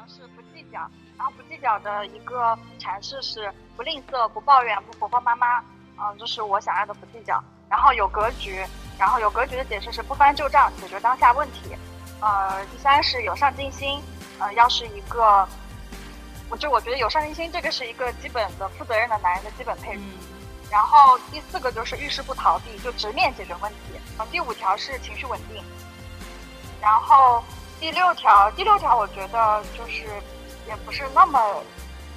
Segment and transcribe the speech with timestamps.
[0.00, 0.78] 呢是不计较，
[1.18, 5.60] 然后不计较的一个阐释是不吝啬、不抱怨、不婆婆妈妈，
[5.98, 7.42] 嗯，这是我想要的不计较。
[7.68, 8.64] 然后有格局，
[8.98, 11.76] 然后有格局的解释是不翻旧账，解决当下问题。
[12.20, 14.02] 呃，第三是有上进心，
[14.38, 15.46] 呃，要是一个，
[16.48, 20.02] 我就我觉得有上进心这个是一个基本的负责任的男人的基本配置。
[20.70, 24.00] 然后第四个就是遇事不逃避，就直面解决问题。
[24.18, 25.62] 嗯，第五条是情绪稳定。
[26.80, 27.44] 然后
[27.80, 30.04] 第六条，第六条我觉得就是
[30.68, 31.64] 也不是那么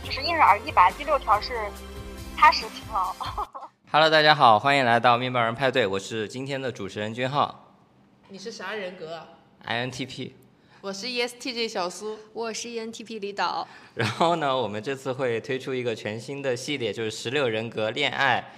[0.03, 0.91] 就是因人而异吧。
[0.91, 1.53] 第六条是
[2.35, 3.15] 踏实勤劳。
[3.89, 7.77] Hello，大家好，欢迎来到面包人派对，我是今天的主持人君浩。
[8.27, 9.25] 你是啥人格
[9.65, 10.33] ？INTP。
[10.81, 13.65] 我是 ESTJ 小苏，我是 ENTP 李导。
[13.95, 18.51] 然后呢，我们这次会推出一个全新的系列，就是十六人格恋爱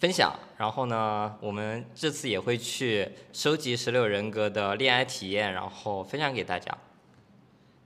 [0.00, 0.34] 分享。
[0.56, 6.76] 然后呢，我们这次也会去收集十六人格的恋爱体验，然后分享给大家。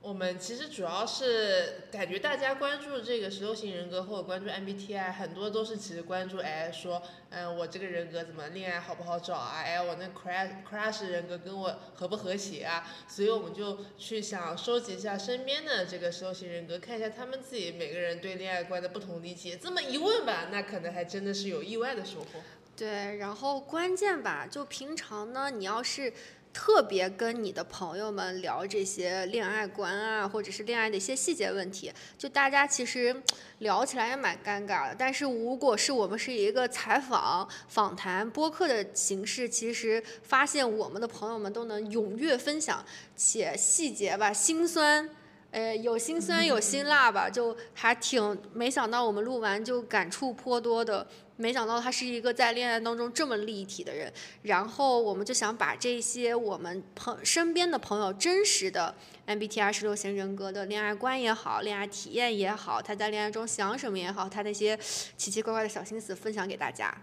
[0.05, 9.63] 我们其实主要是感觉大家关注这个十六型人格或者关注 MBTI，很多都是其实关注哎说，嗯我这个人格怎么恋爱好不好找啊？
[9.65, 12.85] 哎我那 crush crush 人格跟我和不和谐啊？
[13.07, 19.57] 所以我们就去想收集一下身边的这个十六型人格，看一下他们自己每个人对恋爱观的不同理解。
[19.57, 22.43] 这么一问吧，那可能还真的是有意外的收获。
[22.77, 26.13] 对，然后关键吧，就平常呢，你要是。
[26.55, 33.13] 特别跟你的朋友们聊这些恋爱观啊，或者是恋爱的一些细节问题，就大家其实
[33.59, 34.95] 聊起来也蛮尴尬的。
[34.97, 42.83] 但是如果是我们是一个采访、访谈、播客的形式，其实发现我们的朋友们都能踊跃分享，
[43.17, 45.09] 且细节吧，心酸，
[45.51, 51.05] 呃，有心酸有辛辣吧，就还挺没想到我们录完就感触颇多的。
[51.37, 54.11] 没想到他是一个在恋爱当中这么立体的人，
[54.43, 58.95] 然后我们就想把这些我们朋身边的朋友真实的
[59.27, 64.79] MBTI 十六型人格的恋爱观也好，恋爱体验也好，他在恋爱中想什么也好，他那些
[65.17, 66.95] 奇奇怪怪的小心思分享给大家。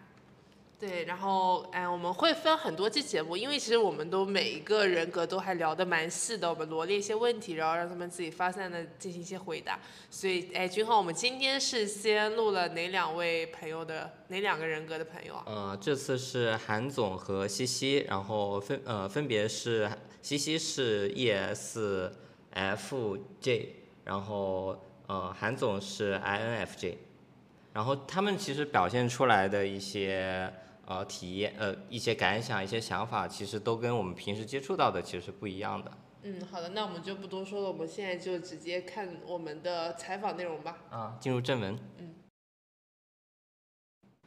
[0.82, 9.78] 对，然后哎，我们会分很多期节目，因为其实我们都每一个人格都还聊得蛮细的，我们罗列一些问题，然后让他们自己发散的进行一些回答。
[10.10, 15.44] 所以哎，君浩，我们今天是先录了哪两位朋友的哪两个人格的朋友啊？
[15.46, 19.88] 呃，这次是韩总和西西，然后分呃分别是
[20.20, 22.10] 西西是 ESFJ，
[24.02, 24.76] 然后
[25.06, 26.96] 呃韩总是 INFJ，
[27.72, 30.52] 然后他们其实表现出来的一些。
[30.86, 35.92] 呃，体验呃一些感想、一些想法，其实都跟我们平时接触到的其实是不一样的。
[36.24, 40.78] 嗯，好的，那我们就不多说了，我们现在就直接看我们的采访内容吧。
[40.90, 41.78] 啊，进入正文。
[41.98, 42.14] 嗯。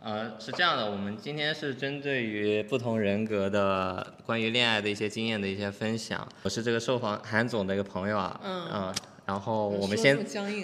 [0.02, 6.28] 呃，是这样的，我们今天是针对于不同人格的关于恋爱的一些经验的一些分享。
[6.44, 8.40] 我是这个受访韩总的一个朋友啊。
[8.44, 8.66] 嗯。
[8.66, 8.96] 啊，
[9.26, 10.18] 然后我们先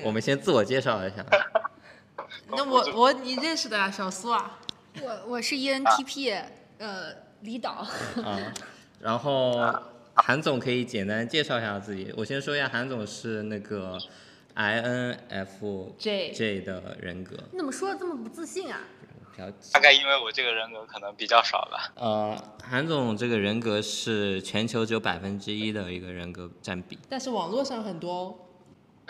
[0.03, 1.25] 我们先自我介绍一下。
[2.49, 4.59] 那我我你认识的啊，小苏啊。
[4.99, 6.43] 我我是 ENTP，
[6.79, 7.87] 呃，李导。
[8.23, 8.53] 啊，
[8.99, 9.53] 然后
[10.15, 12.13] 韩总可以简单介绍一下自己。
[12.17, 13.97] 我先说一下，韩总是那个
[14.55, 15.97] INFJ
[16.63, 17.37] 的人格。
[17.51, 18.81] 你怎么说的这么不自信啊？
[19.71, 21.91] 大概因为我这个人格可能比较少吧。
[21.95, 28.35] 呃，韩总这个人格是全球只有百分之一的一个人格占比，但是网络上很多哦。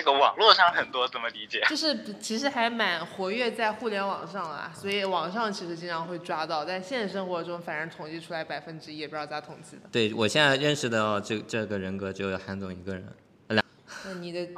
[0.02, 1.64] 这个网络上很多怎么理解？
[1.70, 9.84] 就是其实还蛮活跃在互联网上啊，所以网上其实经常会抓到，但现实生活中反正统计出来百分之一，也不知道咋统计的。
[9.92, 13.16] 对我现在认识的这这个人格只有韩总一个人，
[13.50, 13.64] 两。
[14.04, 14.50] 那你的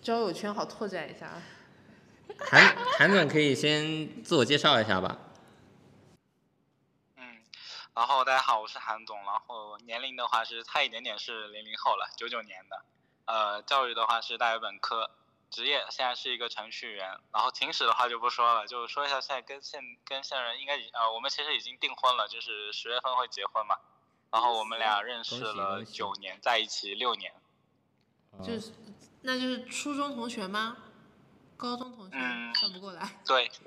[0.00, 1.42] 交友圈好拓展一下啊。
[2.38, 5.18] 韩韩总可以先自我介绍一下吧。
[7.16, 7.24] 嗯，
[7.92, 12.80] 然后大家好，我是韩总，然后年龄的话是差一点点是零零后了，九九年的。
[13.26, 15.10] 呃，教育的话是大学本科，
[15.50, 17.18] 职业现在是一个程序员。
[17.32, 23.76] 然后情史的话就不说了，就说一下现在跟现跟现任应该呃，我们其实已经订婚了，就是十月份会结婚嘛。
[24.30, 27.32] 然后我们俩认识了九年，在一起六年。
[28.42, 28.72] 就是，
[29.22, 30.76] 那就是初中同学吗？
[31.56, 32.16] 高中同学？
[32.54, 33.20] 算不过来。
[33.26, 33.50] 对。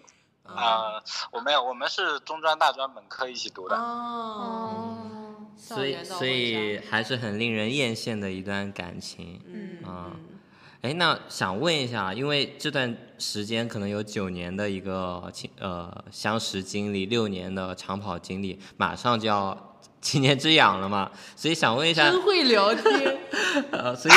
[0.44, 3.76] 呃，我没有，我们是中专、大专本科一起读的。
[3.76, 5.19] 哦。
[5.60, 9.40] 所以，所以还是很令人艳羡的一段感情。
[9.46, 10.16] 嗯啊，
[10.82, 22.10] 哎，那想问一下，因为这段时间可能有九年的一个呃相识经历，六年的长跑经历，马上就要 七年之痒了嘛，所以想问一下。
[22.10, 23.18] 真会聊天。
[23.72, 24.16] 呃，所以，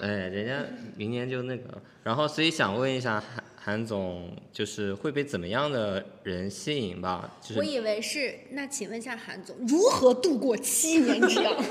[0.00, 3.22] 哎，人家明年就那个，然后所以想问一下。
[3.62, 7.30] 韩总就是会被怎么样的人吸引吧？
[7.42, 11.54] 就是我以为是，那请问一下韩总，如何度过七年之痒？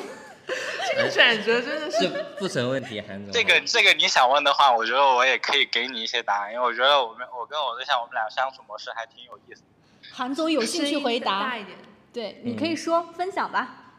[0.88, 2.07] 这个选择真的是
[2.38, 3.31] 不成问题，韩总。
[3.31, 9.62] 这个这个你想问的话，我觉得我也可以给你一些答案，因为我觉得我们我跟我对象我们俩相处模式还挺有意思。
[10.12, 11.77] 韩总有兴趣回答大，一点。
[12.13, 13.97] 对，你可以说分享吧。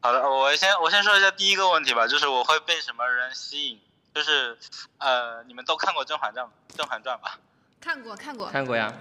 [0.00, 3.80] 好的，我先我先说一下第一个问题吧，就是我会被什么人吸引？
[4.14, 4.58] 就是
[4.98, 6.44] 呃，你们都看过《甄嬛传》
[6.76, 7.38] 《甄嬛传》吧？
[7.80, 8.92] 看过看过，看过呀，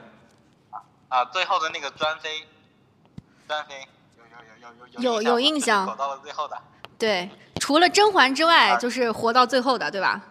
[1.10, 2.48] 啊，最后的那个专妃，
[3.48, 6.58] 专妃有有有有有有有印象活到了最后的。
[6.98, 7.30] 对，
[7.60, 10.22] 除了甄嬛之外，啊就是活到最后的，对吧？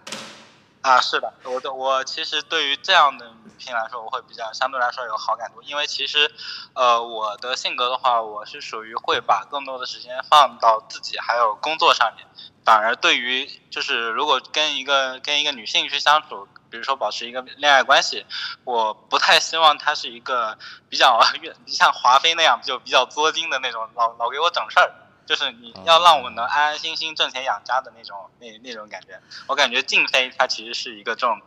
[0.82, 6.30] 啊，是的，我的我其实对于这样的女性来说，我会比较相对来说有好感度，因为其实，
[6.75, 12.25] 呃，我的性格的话，我是属于会把更多的时间放到自己还有工作上面，
[12.64, 18.25] 反而对于就是如果跟一个跟一个女性去相处，比如说保持一个恋爱关系，
[18.64, 20.56] 我不太希望她是一个
[20.88, 21.20] 比较
[21.66, 24.94] 像华妃那样就比较作精的那种，老老给我整事儿。
[25.28, 29.08] 就是你要让我能安安心心挣钱养家的那种那那种感觉，
[29.46, 31.38] 我感觉静妃她其实是一个这种，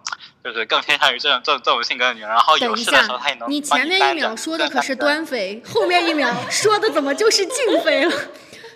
[0.43, 2.29] 就是更偏向于这种这种这种性格的女人。
[2.29, 8.13] 然后有事的时候，下她也能，你帮前面一秒说的可是端妃，后面一秒说的怎么就是静妃了？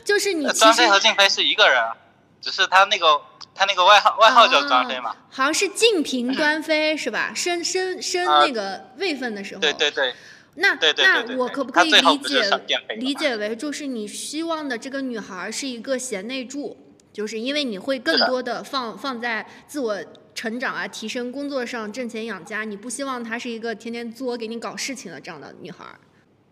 [0.04, 1.84] 就是你端妃和静妃是一个人，
[2.42, 3.22] 只是她那个
[3.54, 5.12] 她那个外号外号叫端妃嘛。
[5.12, 7.34] 哦好像是静嫔端妃是吧？
[7.36, 10.16] 升升升啊那个位分的时候，对对对，
[10.56, 12.50] 那对对对那我可不可以理解
[12.98, 16.78] 理解为就是你希望的这个女孩是一个贤内助，
[17.12, 19.98] 就是因为你会更多的放放在自我
[20.34, 25.86] 成长啊、提升工作上、挣钱养家，你不希望她是一个天天作给你搞事情的这样的女孩。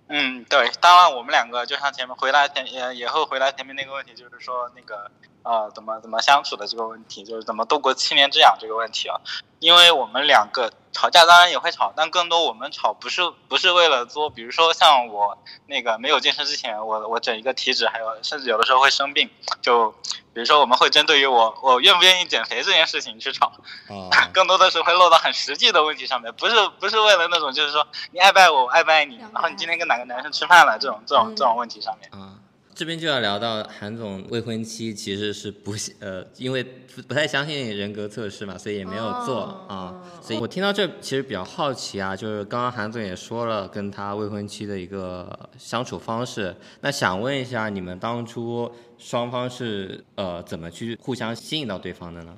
[0.07, 5.09] 嗯，对，当然我们两个就像前面回答前也也会回答前面那个问题，就是说那个
[5.43, 9.19] 呃怎么怎么相处的这个问题，就是怎么度过七年之痒这个问题啊。
[9.59, 15.37] 因为我们两个吵架当然也会吵，但更多我们吵不是不是为了作，比如说像我
[15.67, 19.29] 那个没有健身之前，我我整一个体脂，还有甚至有的时候会生病，
[19.61, 19.89] 就
[20.33, 23.53] 比如说我们会针对于我我愿不愿意减肥这件事情去吵。
[23.87, 32.09] 哦， 更多的是会落到很实际的问题上面，不是不是为了那种就是说你爱不爱我，我爱不爱你，然后你今天跟哪个男生吃饭了这种这种这种问题上面。
[32.11, 32.35] 啊，
[32.75, 52.37] 这边就要聊到韩总未婚妻其实是不呃，因为不不太相信人格测试嘛，所以也没有做啊、哦所以我听到这其实比较好奇啊，就是刚刚韩总也说了跟他未婚妻的一个相处方式，那想问一下你们当初双方是呃怎么去互相吸引到对方的呢？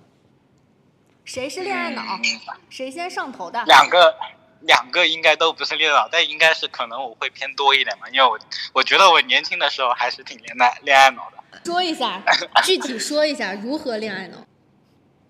[1.24, 2.02] 谁是恋爱脑？
[2.70, 3.64] 谁先上头的？
[3.66, 4.16] 两个
[4.68, 8.40] 两个应该都不是恋爱脑，但应该是可能我会偏多一点嘛，因为我
[8.74, 11.62] 我觉得我年轻的时候还是挺恋爱恋爱脑的。
[11.64, 12.22] 说一下，
[12.64, 14.38] 具体说一下如何恋爱脑？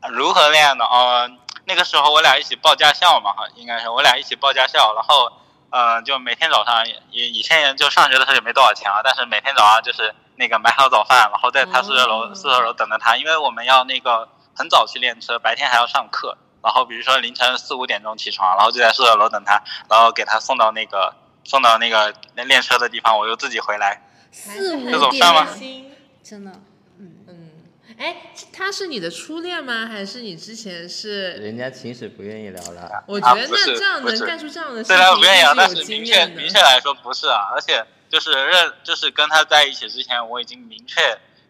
[0.09, 0.85] 如何恋爱脑？
[0.85, 1.31] 呃，
[1.65, 5.31] 那个时候我俩一起报驾校嘛，哈，应该是我俩一起报驾校，然后
[5.69, 21.13] 呃，就每天早上也也以前就上学的时候也没多少钱啊，但是每天早上就是那个买好早饭，然后在他宿舍楼、哦宿舍楼等着他，因为我们要那个很早去练车，白天还要上课，然后比如说凌晨四五点钟起床，然后就在宿舍楼等他，然后给他送到那个
[21.43, 24.01] 送到那个练车的地方，我又自己回来。
[24.31, 25.91] 四五点，心，
[26.23, 26.51] 真的，
[26.97, 27.51] 嗯，嗯，
[27.99, 29.85] 哎，他是你的初恋吗？
[29.85, 31.33] 还是你之前是？
[31.33, 40.99] 人家秦始不愿意聊了，我觉得那这样能干出这样的事虽情，然不愿意聊，但是明确明确来说不是啊，而且就是认就是跟他在一起之前，我已经明确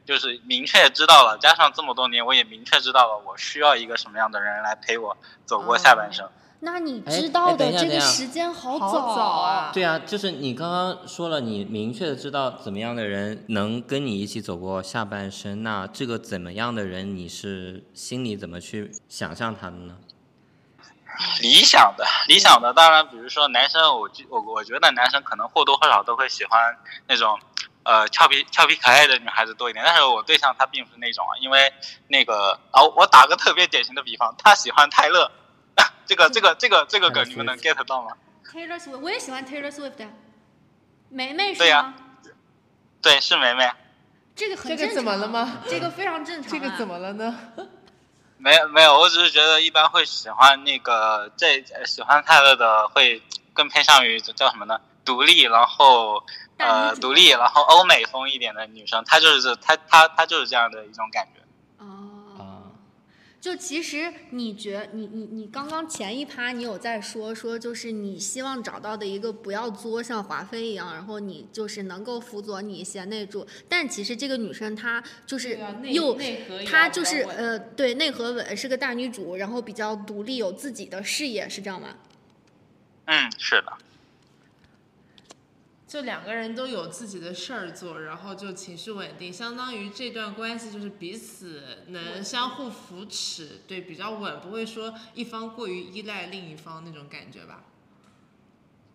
[0.05, 6.29] 就是明确知道了，加上这么多年，我也明确知道了我需要一个什么样的人来陪我走过下半生。
[6.59, 9.71] 那你哎知道的这个时间好好早早啊！
[9.73, 19.97] 对啊，就是你刚刚说了，你明确的知道怎么样的人能跟你一起走过下半生，那这个怎么样的人，你是心里怎么去想象他的呢？
[21.41, 26.77] 理想的，理想的，当然，比如说男生，我觉我我觉得男生可能或多或少都会喜欢
[27.07, 27.39] 那种，
[27.85, 29.85] 呃，俏皮俏皮可爱的女孩子多一点。
[29.85, 31.71] 但是我对象他并不是那种啊，因为
[32.07, 35.31] 那个啊，我打个特别典型的比方，他喜欢泰勒，
[36.05, 38.11] 这个这个这个这个梗你们能 get 到吗
[38.51, 40.09] ？Taylor Swift，我也喜欢 Taylor Swift 呀。
[41.09, 41.93] 梅梅是对呀吗？
[43.01, 43.71] 对，是梅梅。
[44.35, 46.49] 这个很这个正怎么了常吗这个非常正常、啊。
[46.51, 47.39] 这个怎么了呢？
[48.37, 53.21] 没有没有，我只是觉得一般会喜欢那个这呃喜欢泰勒的会
[53.53, 54.81] 更偏向于叫什么呢？
[55.05, 56.21] 独立，然后
[56.57, 61.41] 呃独立，然后欧美风一点的女生，她就是这她她她就是这样的一种感觉。
[61.77, 61.85] 哦，
[62.39, 62.43] 啊，
[63.39, 76.17] 就其实你觉你你你刚刚前一趴你有在说说，就是你希望找到的一个不要作像华妃一样，然后你就是能够辅佐你贤内助，但其实这个女生她就是又
[76.65, 81.89] 她就是呃对内核稳，是个大女主，然后比较独立，有自己的事业，是这样吗？
[83.05, 83.71] 嗯，是的。
[85.87, 97.63] 就两个人都有自己的事儿做，然后就情绪稳定，相当于这段关系就是彼此能相互扶持，对，比较稳，不会说一方过于依赖另一方那种感觉吧。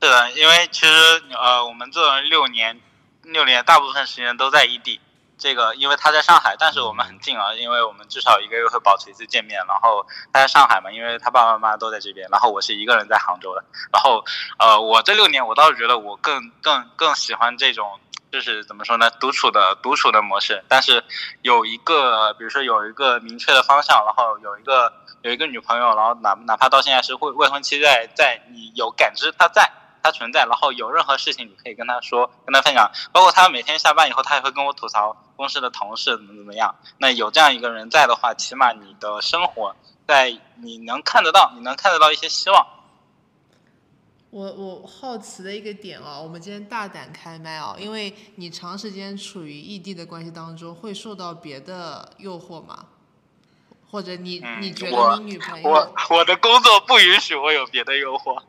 [0.02, 0.92] 是的，因为其实
[1.38, 2.80] 呃，我们这六年，
[3.22, 4.98] 六年大部分时间都在异地。
[5.40, 9.58] 这个因为他在上海，但是我们很近啊，因为我们至少一个月会保持一次见面。
[9.66, 13.64] 然后他在上海嘛，因为他爸爸妈妈都在这边，然后我是一个人在杭州的。
[13.90, 14.22] 然后
[14.58, 17.98] 呃，我这六年我倒是觉得我更更更喜欢这种，
[18.30, 20.62] 就是怎么说呢，独处的独处的模式。
[20.68, 21.02] 但是
[21.40, 24.92] 有一个，比如说有一个明确的方向，然后有一个
[25.22, 29.70] 有一个女朋友，然后哪哪怕到现在是未未婚妻在在，你有感知她在。
[30.02, 32.90] 他存在，然后有任何事情你可以跟他说，跟他分享。
[33.12, 36.74] 包括他每天下班以后，他也会跟我吐槽公司的同事怎么怎么样。
[36.98, 39.74] 那有这样一个人在的话，起码你的生活
[40.06, 42.66] 在你能看得到，你能看得到一些希望。
[44.30, 52.86] 我我好奇的一个点哦，我们今天大胆开麦哦，因为你长时间处于异地的关系当中，会受到别的诱惑吗？
[53.90, 55.68] 或者你你觉得你女朋友？
[55.68, 58.40] 我我的工作不允许我有别的诱惑。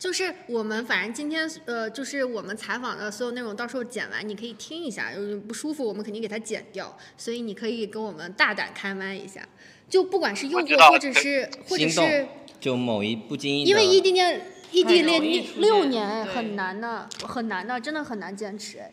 [0.00, 9.46] 就是我们反正今天呃，就是我们采访的所有内容，到时候剪完你可以听一下，就是不舒服我们肯定给它剪掉，所以你可以跟我们大胆开麦一下，
[9.90, 12.26] 就不管是诱惑或者是或者是
[12.58, 15.22] 就某一不经意，因为异地恋异地恋
[15.58, 18.90] 六年很难的，很难的，真的很难坚持哎，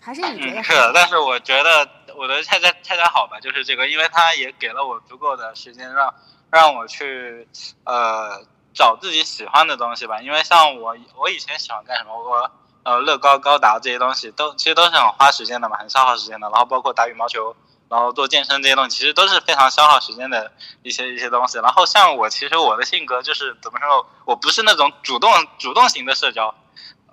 [0.00, 0.62] 还是你觉得？
[0.62, 1.86] 是，但是我觉得
[2.16, 6.14] 我的恰恰恰恰好吧，就是这个，因为他也给了我足够的时间让
[6.50, 7.46] 让我去
[7.84, 8.42] 呃。
[8.78, 12.12] 找自己喜欢的东西吧，因为像我，我以前喜欢干什么？
[12.16, 12.48] 我
[12.84, 16.48] 呃，乐高、高达这些东西都其实都是很花时间的嘛，很消耗时间的。
[16.48, 17.56] 然后包括打羽毛球，
[17.88, 20.52] 然后做健身这些东西，其实都是非常消耗时间的
[20.84, 21.58] 一些一些东西。
[21.58, 24.06] 然后像我，其实我的性格就是怎么说？
[24.24, 26.54] 我不是那种主动主动型的社交，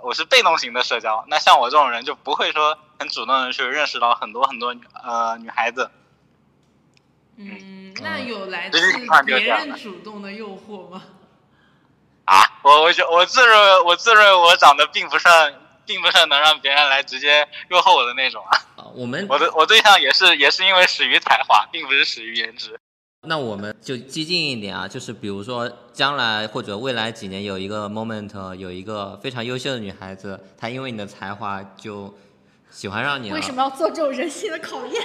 [0.01, 1.25] 我是被动型的社交。
[1.29, 5.89] 那像我这种人就不会说很主动的去认识到很多很多呃女孩子。
[7.37, 8.79] 嗯，那有来自
[9.25, 11.01] 别人主动的诱惑吗？
[12.25, 15.53] 啊，我我觉我自认我自认我长得并不算
[15.85, 18.87] 并不算能让别人来直接诱惑我的那种啊。
[18.93, 22.79] 我们我的我对象也是也是因为始于才华，并不是始于颜值。
[23.27, 32.13] 那我们就激进一点啊，就是比如说将来或者未来几年有一个 moment，有一个非常优秀的女孩子，她因为你的才华就。
[32.71, 33.35] 喜欢上你了？
[33.35, 35.01] 为什么要做这种人性的考验？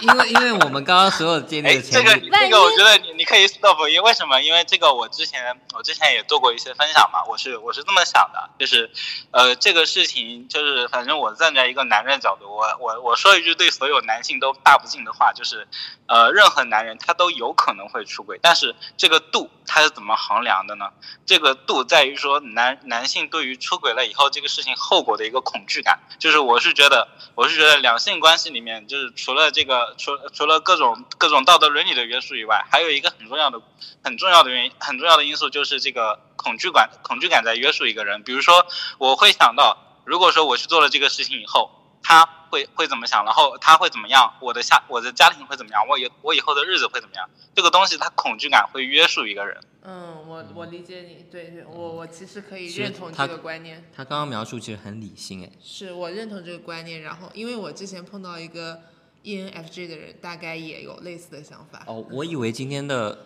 [0.00, 4.40] 因为因为我们刚刚所有建立的前提，这个这个我觉得你你可以 stop，因为为什么？
[4.40, 8.90] 因为这个我之前我之前也做过一些分享嘛，我是我是这么想的，就是
[9.32, 15.68] 呃这个事情就是反正我站在一个男人角度，我我我说一句对所有男性都大不敬的话，就是
[16.06, 20.90] 呃任何男人他都有可能会出轨，但是这个度他是怎么衡量的呢？
[21.26, 26.46] 这个度在于说男男性对于出轨了以后这个事情后果的一个恐惧感，就是。
[26.46, 33.60] 我是觉得，我是觉得两性关系里面，就是除了这个，除除了各种各种道德伦理的约束以外，还有一个很重要的、
[34.02, 38.22] 很重要的原因、很重要的因素，就是这个恐惧感，恐惧感在约束一个人。
[38.22, 38.66] 比如说，
[38.98, 41.70] 我会想到，如果说我去做了这个事情以后，
[42.02, 47.28] 他会会怎么想，然后他会怎么样，我的下我的家庭会怎么样，我以我以后的日子会怎么样？
[47.54, 49.60] 这个东西，他恐惧感会约束一个人。
[49.88, 53.88] 嗯，我我理解你，对对，我我其实可以认同这个观念。
[53.94, 57.02] 他刚刚描述其实很理性，哎，是我认同这个观念。
[57.02, 58.80] 然后，因为我之前碰到一个
[59.26, 61.82] ENFJ 的人，大概也有类似的想法。
[61.88, 63.18] 哦，我以为今天的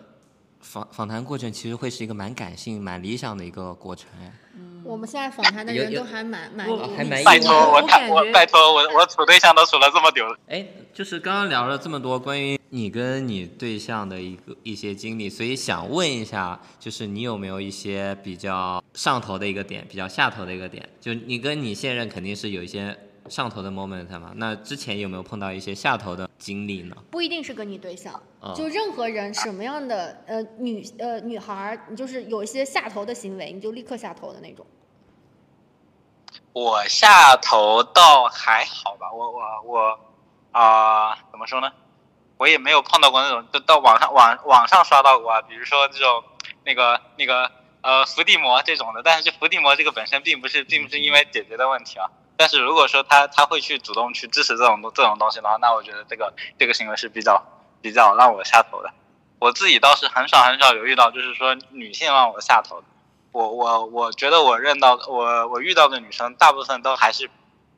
[0.61, 4.09] 访访谈过程其实会是一个蛮感性、蛮理想的一个过程，
[4.57, 4.81] 嗯。
[4.83, 6.67] 我们现在访谈的人都还蛮蛮
[6.97, 7.77] 还蛮拜托我
[8.15, 10.39] 我拜托我我处对象都处了这么久了。
[10.49, 20.89] 哎，就是刚刚聊了这么多关于你跟你对象的一个一些经历，所以想问一下，就是你有没有一些比较上头的一个点，比较下头的一个点？
[20.99, 22.99] 就你跟你现任肯定是有一些。
[23.31, 26.97] 上头的 moment 嘛，那之前有没有碰到一些下头的经历呢？
[27.13, 28.21] 不一定是跟你对象，
[28.57, 34.67] 就任何人什么样的呃女呃女孩儿，你就是有一些下头的行为，你就立刻下头的那种。
[36.53, 40.01] 我下头倒还好吧，我我我
[40.51, 41.73] 啊，怎么说呢？
[42.37, 46.25] 我也没有碰到过那种，就到网上网网上刷到过啊，比如说这种
[46.65, 47.49] 那个那个
[47.83, 52.11] 呃伏地魔这种的，但是伏地魔这个本身并不是并不是因为姐姐的问题啊。
[52.41, 57.45] 但是如果说他他会去主动去支持这种这种东西的话，那我觉得这个这个行为是比较
[57.83, 58.91] 比较让我下头的。
[59.39, 62.87] 我自己倒是很少很少有遇到，就是说女性让我下头的。
[63.33, 67.31] 我我我觉得我认到我我遇到的女生大部分都还是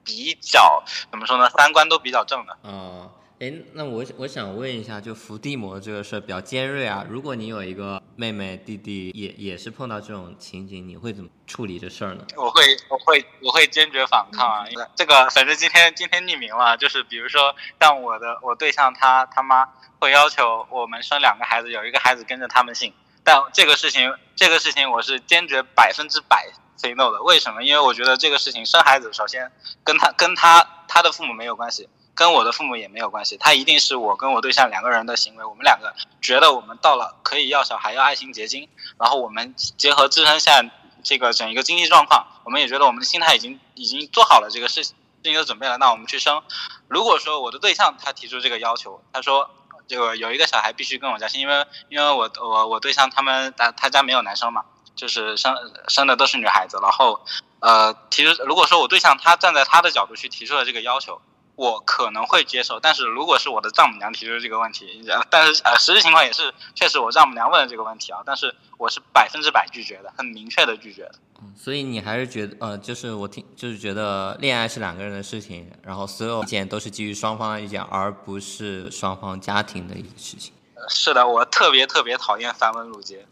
[0.05, 2.57] 比较怎么说呢，三观都比较正的。
[2.63, 3.11] 嗯，
[3.43, 7.05] 哎，那我我想问一下，就伏地魔这个事儿比较尖锐啊。
[7.11, 12.25] 如果你有一个妹妹弟弟，也也是碰到这种情景，你会怎么处理这事儿呢？
[12.37, 14.65] 我会我会我会坚决反抗啊！
[14.95, 19.69] 这个反正今天今天匿名了，就是比如说像我的我对象他他妈
[19.99, 22.93] 会要求我们生两个孩子，有一个孩子跟着他们姓，
[23.25, 27.21] 但这个事情这个事情我是坚决百分之百 say no 的。
[27.25, 27.65] 为什么？
[27.65, 29.51] 因为我觉得这个事情生孩子首先
[29.83, 31.89] 跟他跟他他的父母没有关系。
[32.23, 40.71] 跟我的父母也没有关系，他一定是我跟我对象两个人的行为，我们两个觉得我们到了可以要小孩要爱新结晶，然后我们结合自身现在
[41.03, 44.93] 这个整一个经济状况，我们也觉得我们的心态已经已经做好了这个事事
[45.25, 46.41] 情的准备了，那我们去生。
[46.87, 49.51] 如果说我的对象他提出这个要求，他说
[49.89, 54.63] 这个有一个小孩必须跟我家姓，因为因为我我我对象他们他他家没有男生嘛，
[54.95, 55.57] 就是生
[55.89, 57.21] 生的都是女孩子，然后
[57.59, 61.21] 呃提出如果说我对象他站在他的角度去提出了这个要求。
[61.63, 65.01] 我可能会接受，但是如果是我的丈母娘提出这个问题，
[65.31, 71.15] 但是呃，实际情况也是确实我丈母娘问了这个问题啊，但是我是百分之百拒绝的，很明确的拒绝的。
[71.41, 80.53] 嗯，所以你还是觉得呃，就是我听就是觉得恋爱是两个人的事情，然后所有意见都是基于双方的意见，而不是双方家庭的一个事情。
[80.89, 83.25] 是的，我特别特别讨厌繁文缛节。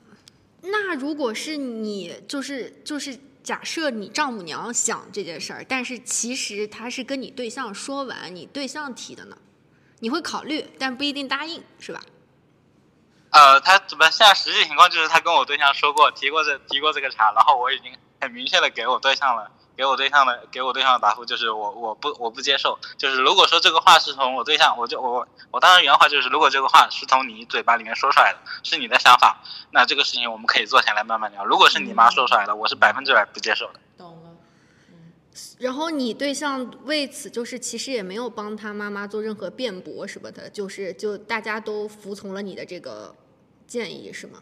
[0.62, 3.18] 那如果是你，就是就是。
[3.42, 9.36] 假设你丈母娘想这件事儿，但是其实她是跟你对象说完，你对象提的呢，
[10.00, 12.00] 你会考虑，但不一定答应，是吧？
[13.30, 19.50] 呃，他怎么现在实际情况就是他跟我对象说过，提过这提过这个茬，然后我已经很明确的给我对象了。
[19.80, 31.46] 给我对象的给我对象的答复就是我我不我不接受，就是如果说这个话是从我对象，我就我我当然原话就是如果这个话是从你嘴巴里面说出来的，是你的想法，那这个事情我们可以坐下来慢慢聊。
[31.46, 33.80] 如果是你妈说出来的，我是百分之百不接受的。
[33.96, 34.36] 懂了。
[34.90, 35.12] 嗯。
[35.60, 43.14] 然后你对象为此就是其实也没有帮他妈妈做任何辩驳什么的，就是就大家都服从了你的这个
[43.66, 44.40] 建议是吗？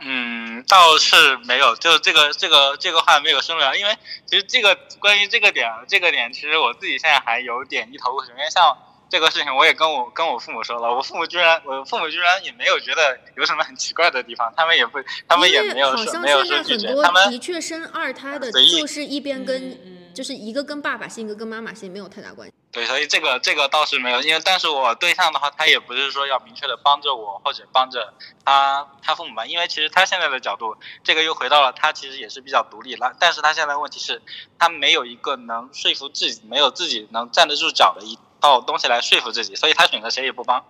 [0.00, 3.96] 嗯，倒是没有，就这个这个这个话没有深入，因为
[4.26, 8.76] 其实这个关于这个点，这个点其实我自己现在还有点一头雾水，因为像
[9.08, 20.03] 这个事情，我也跟我跟我父母说了，我父母居然我父母居然也没有觉得有什么很奇怪的地方，他们也不，他们也没有说没有说拒绝，他们的确生二胎的就是一边跟。
[20.14, 22.54] 就是一个跟爸爸姓，一个跟妈妈姓，没有太大关系。
[22.72, 34.22] 对，所以这个这个倒是没有，因为但是我对象的话，他也不是说要明确的帮着我或者帮着他他父母吧，因为其实他现在的角度，这个又回到了他其实也是比较独立了，但是他现在问题是，
[34.58, 40.64] 他没有一个能说服自己，没有自己能站得住脚的一套东西来说服自己，所以他选择谁也不帮。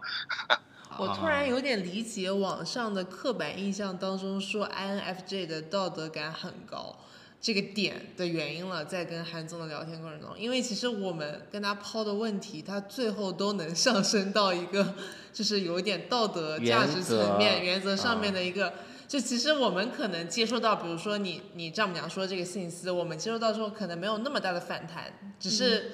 [0.99, 6.95] 我突然有点理解网上的刻板印象当中说 INFJ 的道德感很高。
[7.45, 14.95] 这个点的原因了，在跟韩总的聊天过程中，因为其实我们跟他抛的问题，他最后都能上升到一个，
[15.31, 18.73] 就是有一点道德价值层面、原则上面的一个。
[19.07, 25.93] 就其实我们可能接受到，比如说你你丈母娘说这个信息，我们接受到之后可能没有那么大的反弹，只是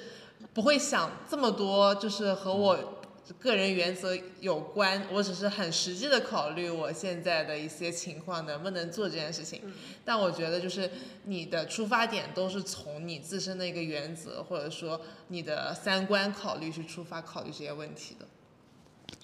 [0.53, 3.00] 不会想这么多，就是和我。
[3.33, 9.61] 个人原则有关，我只是很实际的考虑我现在的一些情况能不能做这件事情。
[10.03, 10.89] 但我觉得就是
[11.25, 18.25] 你的出发点都是从你自身的一个原则或者说你的三观考虑去出发考虑这些问题的。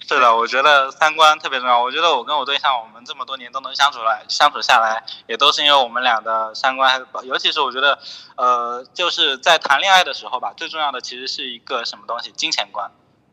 [0.06, 1.82] 是的，我觉得三观特别重要。
[1.82, 7.98] 我觉得我跟我对象，我们这么多年都能相处来相处下来，也都是因为我们俩的三观还是，尤其是我觉得，
[8.36, 12.90] 呃，就是在谈恋爱的时候吧，最重要的其实是一个什么东西，金钱观。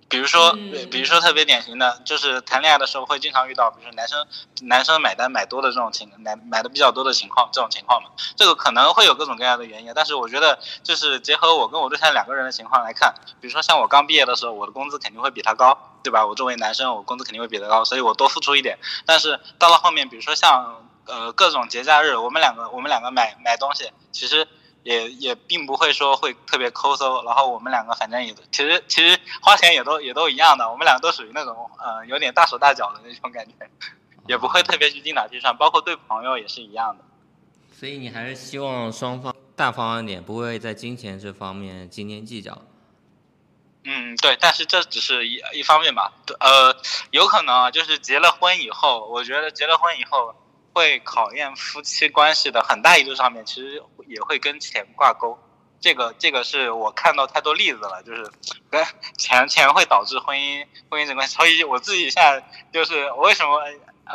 [0.08, 0.54] 比如说，
[0.91, 4.28] 比如说特别典型的就是谈恋爱的时候会经常遇到，比如说男生
[4.62, 9.91] 男生买单买多的这种情，买买的比较多的情况，这种情况嘛，这个可能会有各种各样的原因。
[9.96, 16.26] 但是我觉得，就是结合我跟我对象两个人的情况来看，比如说像我刚毕业的时候，我的工资肯定会比他高，对吧？
[16.26, 18.78] 我作为男生，我工资肯定会比他高，所以我多付出一点。
[19.08, 24.48] 但是到了后面，比如说像呃各种节假日，我们两个我们两个买买东西，其实。
[24.86, 33.54] 也也并不会说会特别抠搜，然后我们两个反正也其实其实花钱也都也都一样的，我们两个都属于那种呃有点大手大脚的那种感觉，
[34.28, 37.04] 也不会特别去精打细算，包括对朋友也是一样的。
[37.74, 42.62] 所以你还是希望双方大方一点，不会在金钱这方面斤斤计较。
[43.86, 46.76] 嗯，对，但是这只是一一方面吧，呃，
[47.10, 50.36] 有可能啊，就是结了婚以后，我觉得结了婚以后。
[50.76, 55.40] 会考验夫妻关系的很大一度上面，其实也会跟钱挂钩。
[55.80, 58.30] 这个这个是我看到太多例子了，就是
[58.70, 58.86] 跟
[59.18, 61.34] 钱钱会导致婚姻婚姻这关系。
[61.34, 63.62] 所以我自己现在就是我为什么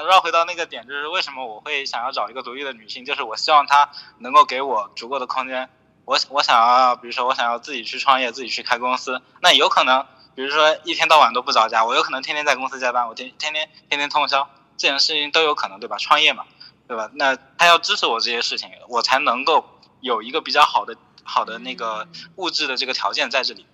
[0.07, 5.71] 绕回到那个点，就是为什么我会想要找一个独立的女性，就是我希望她能够给我足够的空间。
[6.05, 15.99] 我我想要，比如说我想要自己去创业，自己去开公司，那有可能比如说一天到晚都不着家，我有可能天天在公司加班，我天天天天天通宵，这件事情都有可能，对吧？
[15.99, 16.47] 创业嘛，
[16.89, 17.11] 对吧？
[17.13, 19.63] 那他要支持我这些事情，我才能够
[20.01, 23.67] 有一个比较好的好的那个物质的这个条件在这里。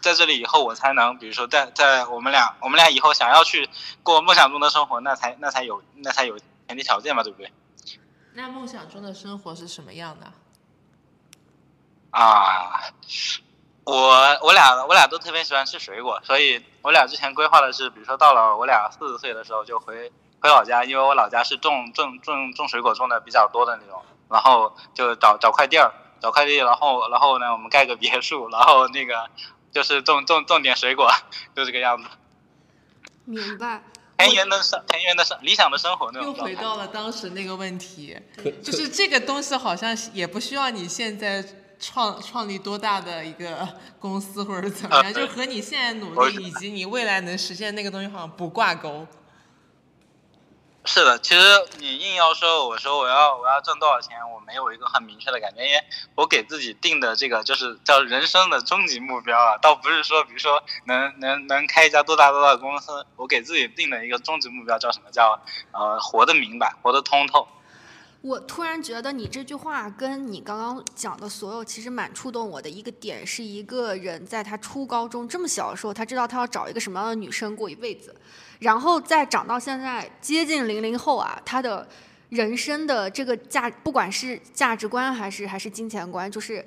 [0.00, 3.70] 在这里以后，我才能，比如说，在在我们俩，我们俩以后想要去
[4.02, 7.52] 过梦想中的生活，那才那才有那才有前提条件嘛，对不对？
[8.32, 10.32] 那梦想中的生活是什么样的？
[12.10, 12.82] 啊，
[13.84, 13.94] 我
[14.42, 20.12] 我俩我俩都特别喜欢吃水果，所以我俩之前规划的是，比如说到了我俩四十岁的时候就回
[20.44, 29.28] 回老家，因为我老家是种种种种水果种的比较多的那种，然后就找找块地儿，找块地，然后然后呢，我们盖个别墅，然后那个。
[29.72, 31.10] 就是种种种点水果，
[31.56, 32.08] 就这个样子。
[33.24, 33.82] 明白。
[34.16, 38.16] 田园的生，田园的生，理想的生活那种又回到了当时那个问题，
[38.62, 41.44] 就是这个东西好像也不需要你现在
[41.80, 49.04] 创创立多大的一个公司或者怎么样，就和你现在努力以及你未来能实现那个东西好像不挂钩。
[50.86, 51.40] 是的，其实
[51.78, 55.82] 你硬要说，我说我要我要挣多少钱，我没有一个很明确的感觉，因为
[56.14, 65.40] 我给自己定的这个就是叫人生的终极目标啊，倒不是说比如说能能能开一家多大多大的公司，我给自己定的一个终极目标叫什么叫
[65.72, 67.48] 呃活得明白，活得通透。
[68.20, 78.14] 我突然觉得你这句话跟你刚刚讲的所有其实蛮触动我的一个点，是一个人在他初高中这么小的时候，他知道他要找一个什么样的女生过一辈子，
[78.64, 81.86] 然后再长到现在接近零零后啊，他的
[82.30, 86.64] 人生的这个价，不管是价值观还是还是金钱观，就是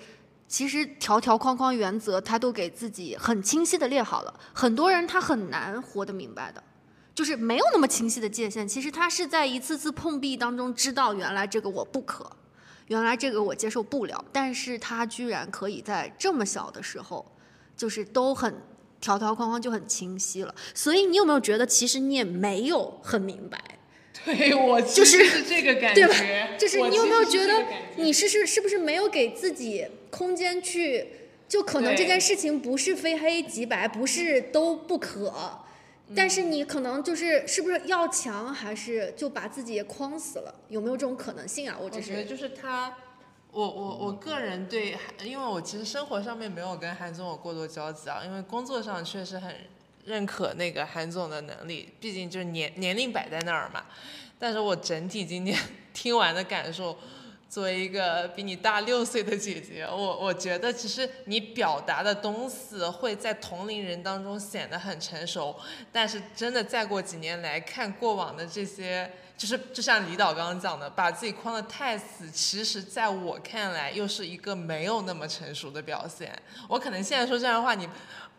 [0.48, 6.64] 其实条条框框原则他都给自己很清晰的列好了，很多人他很难活得明白的。
[7.16, 12.32] 就是没有那么清晰的界限，其实他是在一次次碰壁当中知道原来这个我不可，
[12.90, 17.26] 原来这个我接受不了，但是他居然可以在这么小的时候，
[17.76, 18.54] 就是都很
[19.08, 20.54] 条条框框就很清晰了。
[20.74, 23.58] 所以你有没有觉得其实你也没有很明白？
[24.26, 26.58] 对我就是这个感觉，对吧？
[26.58, 27.63] 就是你有没有觉得
[27.96, 31.08] 你是是是不是没有给自己空间去，
[31.48, 35.62] 就可能这件事情不是非黑即白，不是都不可。
[36.15, 40.54] 但是你可能就是是不是要强，还是就把自己也框死了？
[40.67, 41.78] 有没有这种可能性啊？
[41.82, 42.93] 我觉得就是他，
[43.58, 49.52] 我我我个人对，因为我其实生活上面没有跟韩总有过多交集啊，因为工作上确实很
[50.06, 53.86] 认可那个韩总的能力，毕竟就是年年龄摆在那儿嘛。
[54.38, 55.58] 但是我整体今天
[55.91, 56.96] 听完的感受。
[57.50, 65.56] 作为一个比你大六岁的姐姐，我我觉得其实你表达的东西会在同龄人当中显得很成熟，
[65.89, 76.36] 但是真的再过几年来看过往的这些，就是就像李导刚刚讲的，把自己框得太死，其实在我看来又是一个没有那么成熟的表现。
[76.67, 77.88] 我可能现在说这样的话你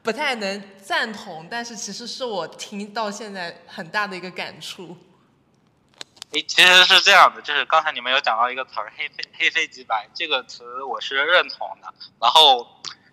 [0.02, 4.96] 不太能赞同，但是其实是我听到现在很大的一个感触。
[6.32, 11.94] 诶，其实是这样的，就是刚才你们有讲到一个词儿“黑非黑非即白”这个词，我是认同的。
[12.20, 12.66] 然后，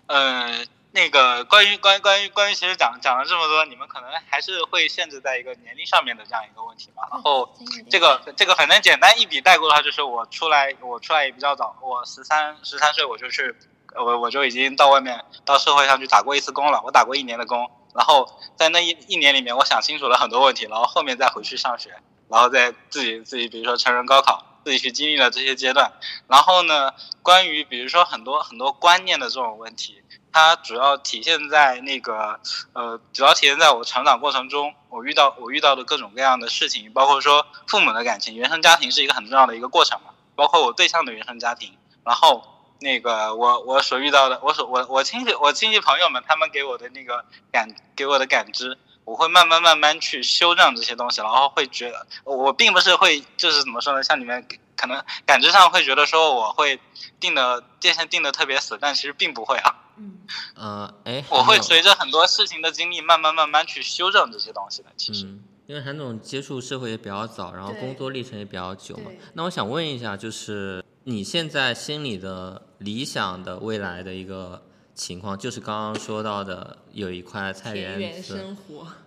[0.07, 7.03] 嗯，那个关于关于关于关于，其实讲讲了这么多，你们可能还是会限制在一个年龄上面的这样一个问题嘛。
[7.12, 7.53] 然后，
[7.89, 13.53] 这个这个反正简单一笔带过的话，就是我出来我出来也比较早，我十三十三岁我就去，
[13.93, 17.69] 我我就已经到外面到社会上去打过一次工了，我打过一年的工。
[17.93, 21.93] 然后在那一一年里面，我想清楚了很多问题，然后后面再回去上学。
[22.29, 25.91] 然后再自己自己，比如说成人高考，自己去经历了这些阶段。
[26.27, 30.01] 然后呢，关于比如说很多很多观念的这种问题，
[30.35, 32.37] 它主要体现在那个
[32.73, 40.07] 呃，主要体现在我成长过程中，我遇到我遇到的各种各样的事情，包括说父母的感情，原生家庭是一个很重要的一个过程嘛。
[40.35, 42.43] 包括我对象的原生家庭，然后
[42.81, 48.77] 那个我我所遇到的，我所我我亲戚我亲戚朋友们他们给我的那个感给我的感知。
[49.05, 54.03] 我会慢慢慢慢去修正这些东西，然后会觉得我并不是会就是怎么说呢？
[54.03, 54.45] 像你们
[54.75, 56.77] 可能感知上会觉得说我会
[57.21, 59.73] 定的界限定的特别死，但其实并不会啊。
[59.97, 60.17] 嗯。
[60.55, 61.23] 呃，哎。
[61.29, 64.89] 我会随着很多事情的经历，慢慢慢慢去修正这些东西的。
[64.95, 65.25] 其实。
[65.25, 65.43] 嗯。
[65.67, 69.12] 因为韩总接触社会也比较早，然后工作历程也比较久嘛。
[69.34, 74.62] 那我想问一下，就是你现在心里的理想的未来的一个。
[74.95, 78.55] 情况就是刚刚说到的，有一块菜园子，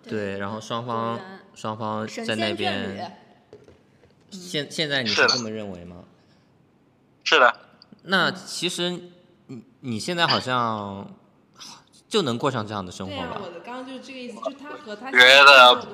[0.03, 1.19] 对，然后双方
[1.55, 3.17] 双方在那边，
[4.29, 6.03] 现现在你是这么认为吗？
[7.23, 7.51] 是的。
[8.03, 9.01] 那其实
[9.81, 11.07] 你你现在好像
[12.07, 13.41] 就能过上这样的生活吧？
[13.41, 15.87] 我的刚刚就是这个意思，就他和他觉得，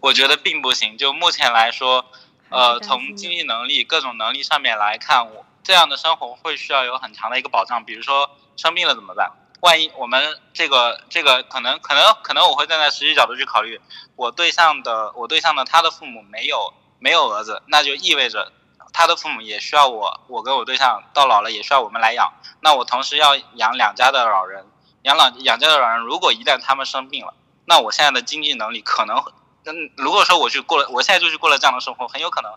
[0.00, 0.96] 我觉得并不行。
[0.98, 2.04] 就目前来说，
[2.50, 8.30] 呃，从经济能力各种能力上面来看，我这样的生活会需要有很强的一个保障，比如说。
[8.58, 9.30] 生病了怎么办？
[9.60, 13.78] 万一我们这个这个可能可能可能我会站在实际角度去考虑，
[14.16, 18.50] 我对象的我对象的他的父母没有没有儿子，那就意味着
[18.96, 22.32] 他的父母也需要我，我跟我对象到老了也需要我们来养。
[22.60, 24.64] 那我同时要养两家的老人，
[25.02, 27.34] 养老养家的老人，如果一旦他们生病了，
[27.66, 29.30] 那我现在的经济能力可能会，
[29.66, 32.50] 嗯，如果说我去过了，我现在就去过了这样的生活，很有可能，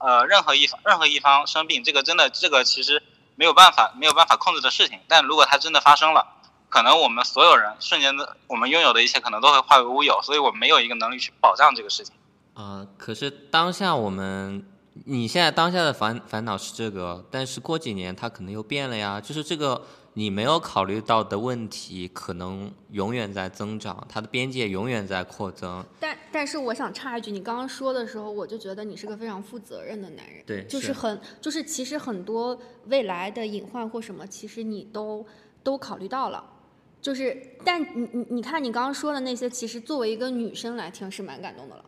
[0.00, 3.02] 呃，任何一方任何一方生病，这个真的这个其实
[3.34, 4.98] 没有办法没有办法控制的事情。
[5.08, 6.26] 但如果它真的发生了，
[6.70, 12.14] 可能我们所有人瞬间的我们拥有的一切可能都会化为乌有，所以我没有一个能力去保障这个事情。
[12.54, 14.66] 啊、可是当下我们，
[15.04, 19.20] 你现在当下的烦烦恼是这个，但是过几年它可能又变了呀。
[19.20, 19.80] 就是这个
[20.14, 25.82] 你没有考虑到的问题，可能永远在增长，它的边界永远在扩增。
[25.98, 30.42] 但但是我想插一句，你刚刚说的时候，我就觉得你是个非常负责任的男人。
[30.46, 35.24] 对就是是很就是其实很多未来的隐患或什么，其实你都
[35.62, 36.44] 都考虑到了。
[37.00, 41.84] 就是，但你你你看你刚刚说的那些，其实作为一个女生来听是蛮感动的了。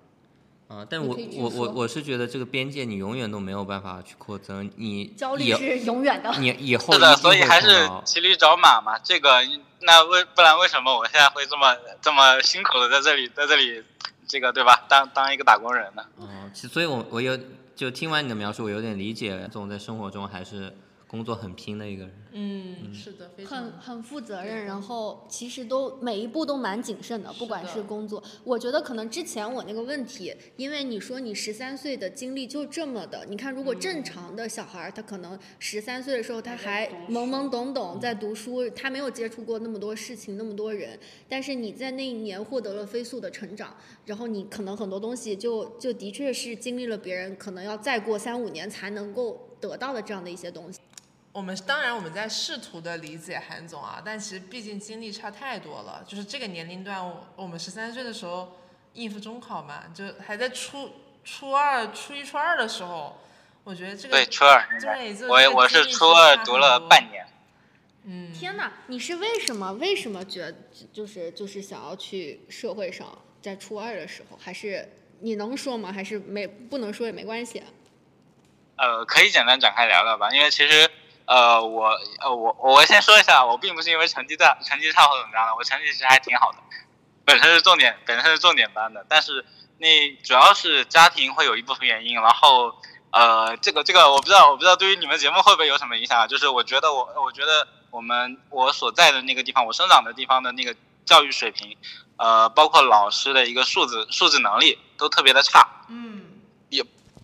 [0.66, 6.35] 啊、但我我我我是觉得这个边界你永远都没有办法去扩增，你以焦虑是永远的。
[6.38, 8.98] 你以后是的，一定会所以还是骑驴找马嘛。
[8.98, 9.46] 这个
[9.81, 13.85] 那为不然为什么我现在会这么这么辛苦的在这里在这里
[14.27, 14.85] 这个对吧？
[14.88, 16.03] 当当一个打工人呢？
[16.16, 17.38] 哦，其所以我我有
[17.77, 20.74] 就听完你的描述，我有点理解，总在生活中还是
[21.06, 22.12] 工作很拼的一个人。
[22.36, 50.80] 嗯，是的，非常很很负责任，然后其实都每一步都蛮谨慎的，不管是工作，我觉得可能之前我那个问题，因为你说你十三岁的经历就这么的，你看如果正常的小孩儿，他可能十三岁的时候他还懵懵懂懂在读书，他没有接触过那么多事情，那么多人，但是你在那一年获得了飞速的成长，然后你可能很多东西就就的确是经历了别人可能要再过三五年才能够得到的这样的一些东西。
[51.34, 56.00] 我们当然我们在试图的理解韩总啊，但其实毕竟经历差太多了。
[56.06, 58.56] 就是这个年龄段，我我们十三岁的时候
[58.92, 60.92] 应付中考嘛，就还在初
[61.24, 63.18] 初二、初一、初二的时候，
[63.64, 67.26] 我觉得这个对，初二，对，我这个我是初二读了半年。
[68.04, 70.54] 嗯，天哪，你是为什么为什么觉
[70.92, 75.90] 就是就是想要去社会上，在初二的时候，还是你能说吗？
[75.90, 77.60] 还是没不能说也没关系。
[78.76, 80.88] 呃，可以简单展开聊聊吧，因为其实，
[81.26, 81.87] 呃，我
[82.20, 86.58] 呃我我先说一下，我并不是因为成绩差成绩差或怎么样的，我成绩其实还挺好的，
[87.24, 89.44] 本身是重点本身是重点班的，但是
[89.78, 92.74] 那主要是家庭会有一部分原因，然后
[93.10, 96.26] 呃，这个这个我不知道我不知道对于你们节目会不会有什么影响啊？
[96.26, 101.76] 就是我觉得我我觉得我们我所在的那个地方，我生长的地方的那个教育水平，
[102.16, 106.22] 呃，包括老师的一个素质素质能力都特别的差，嗯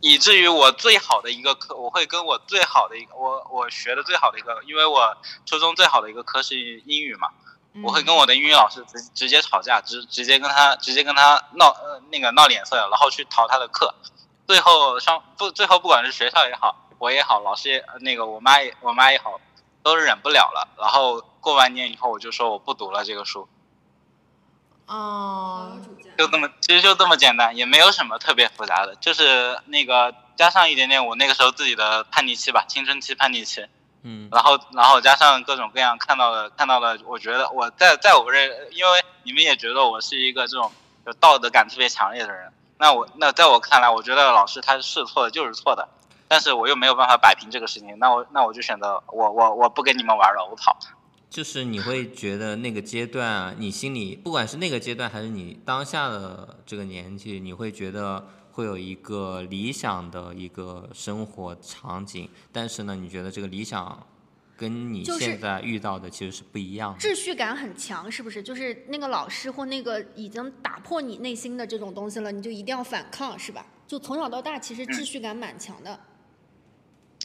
[0.01, 7.29] 以至于我最好的一个科，我会跟我最好的一个我我学的最好的一个，因为我初中最好的一个科是英语嘛，
[7.75, 13.95] 嗯我会跟我的英语老师直直接吵架，直直接跟他直接跟他闹呃那个闹脸色，然后去逃他的课，
[14.47, 19.39] 最后上不最后不管是学校也好，我也好，老师也呃那个我妈也我妈也好，
[19.83, 23.47] 都忍不了了，然后过完年以后我就说我不读了这个书，
[24.91, 25.71] 哦，
[26.19, 33.65] 就这么，其实就这么简单，也没有什么特别复杂的，就是那个加上一点点我那个时候自己的叛逆期吧，青春期叛逆期，
[34.03, 40.73] 嗯，然后然后加上各种各样看到的看到的，我觉得我在在我认，因为你们也觉得我是一个这种
[41.07, 45.89] 有道德感特别强烈的人，那我那在我看来，我觉得老师他是错的就是错的，
[46.27, 50.77] 但是我又没有办法摆平这个事情，那我那我就选择我我我不跟你们玩了，我跑。
[51.31, 64.05] 就是你会觉得那个阶段啊，你心里不管是那个阶段还是你当下的这个年纪，你会觉得会有一个理想的一个生活场景，但是呢，你觉得这个理想
[64.57, 66.99] 跟你现在遇到的其实是不一样的。
[66.99, 68.43] 秩序感很强，是不是？
[68.43, 73.65] 就是那个老师或那个已经打破你内心的这种东西了，你就一定要反抗，是吧？
[73.87, 75.99] 就从小到大，其实秩序感蛮强的。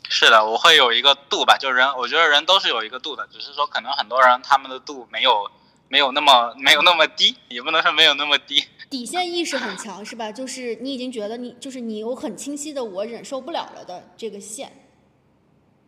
[0.09, 5.49] 是的，我会有一个度吧，就人，我觉得人都是有一个度的，只是说可能很多人他们的度没有
[5.87, 8.63] 没有那么没有那么低，也不能说没有那么低。
[8.89, 10.31] 底线意识很强，是吧？
[10.31, 14.71] 就是你已经觉得你就是你有很清晰的我忍受不了了的这个线。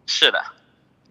[0.07, 0.43] 是的，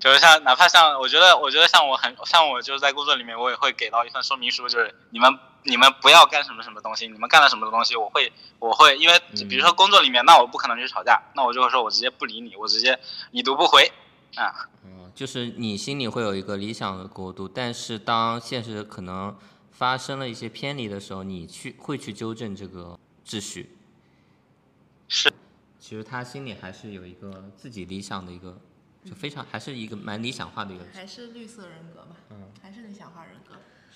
[0.01, 12.99] 就是像哪怕像我觉得，我觉得像我很像我就是在工作里面，我也会给到一份说明书，就是你们你们不要干什么什么东西，你们干了什么东西，我会我会因为比如说工作里面，那我不可能去吵架，那我就会说我直接不理你，我直接
[13.33, 13.91] 已读不回
[14.37, 14.69] 啊。
[14.85, 19.37] 嗯，就是你心里会有一个理想的国度，但是当现实可能
[19.73, 23.77] 发生了一些偏离的时候，你去会去纠正这个秩序。
[25.09, 25.33] 是，
[25.79, 28.59] 其实他心里还是有一个自己理想的一个
[29.05, 33.46] 就非常还是一个蛮理想化的一个，还是绿色人格嘛，嗯，还是理想化人格。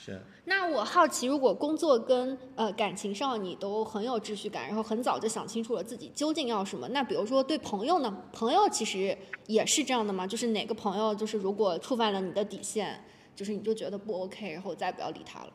[0.03, 0.19] 是。
[0.45, 8.25] 那我好奇，如果工作跟呃感情上你都很有秩序感，然后很早就想清楚了自己究竟要什么，那比如说对朋友呢？
[8.33, 10.27] 朋友其实也是这样的吗？
[10.27, 13.05] 就是哪个朋友就是如果触犯了你的底线，
[13.37, 15.53] 就是你就觉得不 OK，然后再不要理他了。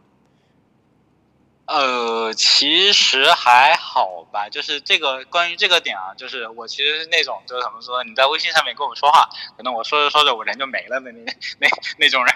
[1.65, 11.23] 呃，其实还好吧，就是这个关于这个点啊，就是我其实是那种就是怎么说，你在微信上面跟我说话，可能我说着说着我人就没了的那
[11.59, 12.35] 那那种人，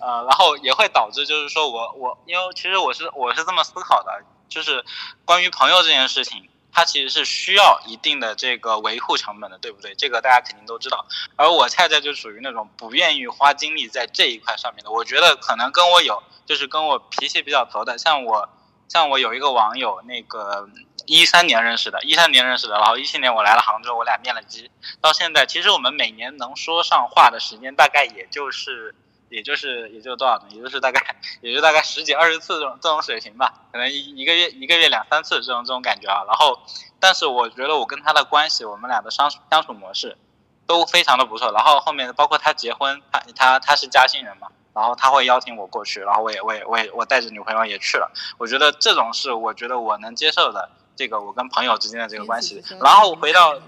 [0.00, 4.84] 呃，然后也会导致就是说我我因为其实我是我是这么思考的，就是
[5.24, 9.94] 关于朋友这件事情，它其实是需要一定的这个维护成本的，对不对？
[9.94, 16.20] 这个大家肯定都知道，而我恰恰就属于那种不愿意花精力在这一块上面的，我觉得可能跟我有。
[16.46, 18.48] 就是跟我脾气比较投的，像我，
[18.90, 20.68] 像我有一个网友，那个
[21.06, 24.68] 一三年认识的，一三年认识的，然后一七年我来了杭州，我俩面了基，
[25.00, 28.92] 到现在，其实我们每年能说上话的时间，大概也就是，
[29.28, 30.46] 也就是，也就多少呢？
[30.50, 31.00] 也就是大概，
[31.40, 36.24] 也就大概十几二十次这种这种水平吧，可能一一个月一个月两三次这种这种感觉啊。
[36.26, 36.58] 然后，
[36.98, 40.18] 但是我觉得我跟他的关系，我们俩的相处相处模式
[40.66, 41.52] 都非常的不错。
[41.52, 44.48] 然后后面包括他结婚，他他他是嘉兴人嘛。
[44.72, 48.10] 然后他会邀请我过去，然后我也我也我也我带着女朋友也去了。
[48.38, 52.62] 我觉得这种是我觉得我能接受的，这个我跟朋友之间的这个关系。
[52.80, 53.60] 然后回到，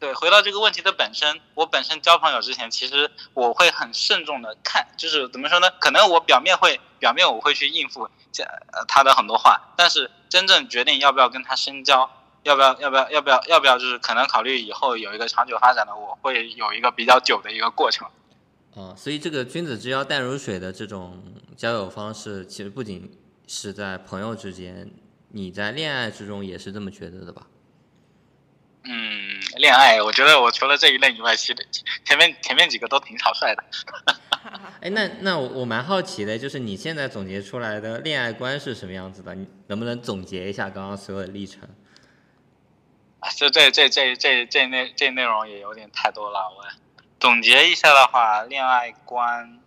[0.00, 5.70] 对，回到这个问题的本身，我本身交朋友之前，其实我会很慎重的看，就是怎么说呢？
[5.78, 8.44] 可能我表面会表面我会去应付这
[8.86, 12.08] 他的很多话，但是真正决定要不要跟他深交，
[12.44, 18.08] 要不要要不要要不要要不要就是可能考虑以后有一个长久发展的，我会有一个比较久的一个过程。
[18.74, 21.22] 啊，所以这个君子之交淡如水的这种
[21.56, 23.10] 交友方式，其实不仅
[23.46, 24.88] 是在朋友之间，
[25.30, 27.46] 你在恋爱之中也是这么觉得的吧？
[28.84, 31.56] 嗯，恋爱，我觉得我除了这一类以外，其实
[32.04, 33.64] 前面前面几个都挺草率的。
[34.80, 39.34] 哎，那那我我蛮好奇的，就是你现在总结出来的恋爱观是什么样子的？
[39.34, 41.68] 你能不能总结一下刚刚所有的历程？
[43.18, 46.64] 啊，这这这这这这内这内容也有点太多了，我。
[47.20, 49.60] 总结一下的话，恋爱观，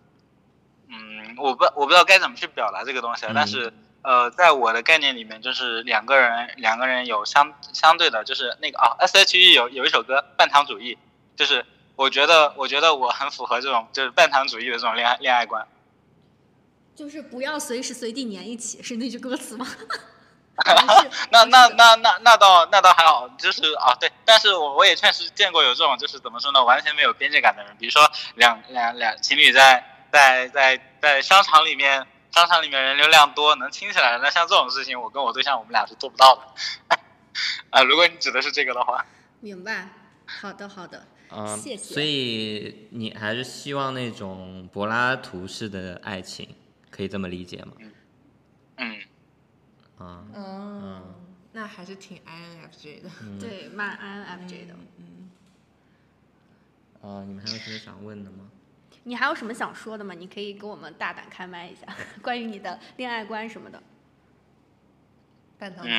[0.88, 10.94] 嗯，我不我不知道该怎么去表达这个东西，但是呃，在我的概念里面，就是两个人两个人有相相对的，就是那个啊，S.H.E 有有一首歌《半糖主义》，
[11.36, 15.66] 就是我觉得我觉得我很符合这种就是半糖主义的这种恋爱恋爱观，
[16.96, 19.66] 就是不要随时随地粘一起，是那句歌词吗？
[21.32, 36.96] 那那那那那倒那倒还好，就是啊对，但是我我也确实见过有这种就是怎么说呢，完全没有边界感的人，比如说两两两情侣在在在在商场里面，商场里面人流量多，能亲起来，那像这种事情，我跟我对象我们俩是做不到的。
[37.70, 39.06] 啊，如果你指的是这个的话，
[39.40, 39.88] 明白，
[40.26, 41.94] 好的好的，嗯，谢谢。
[41.94, 46.54] 所以你还是希望那种柏拉图式的爱情，
[46.90, 47.72] 可以这么理解吗？
[47.78, 47.92] 嗯。
[48.78, 48.98] 嗯，
[51.52, 54.74] 那还是挺 INFJ 的，对，蛮 INFJ 的。
[54.96, 55.30] 嗯。
[57.02, 58.48] 啊，你们还有什么想问的吗？
[59.04, 60.14] 你还有什么想说的吗？
[60.14, 61.86] 你可以给我们大胆开麦一下，
[62.22, 63.82] 关于你的恋爱观什么的。
[65.58, 65.94] 半糖主义。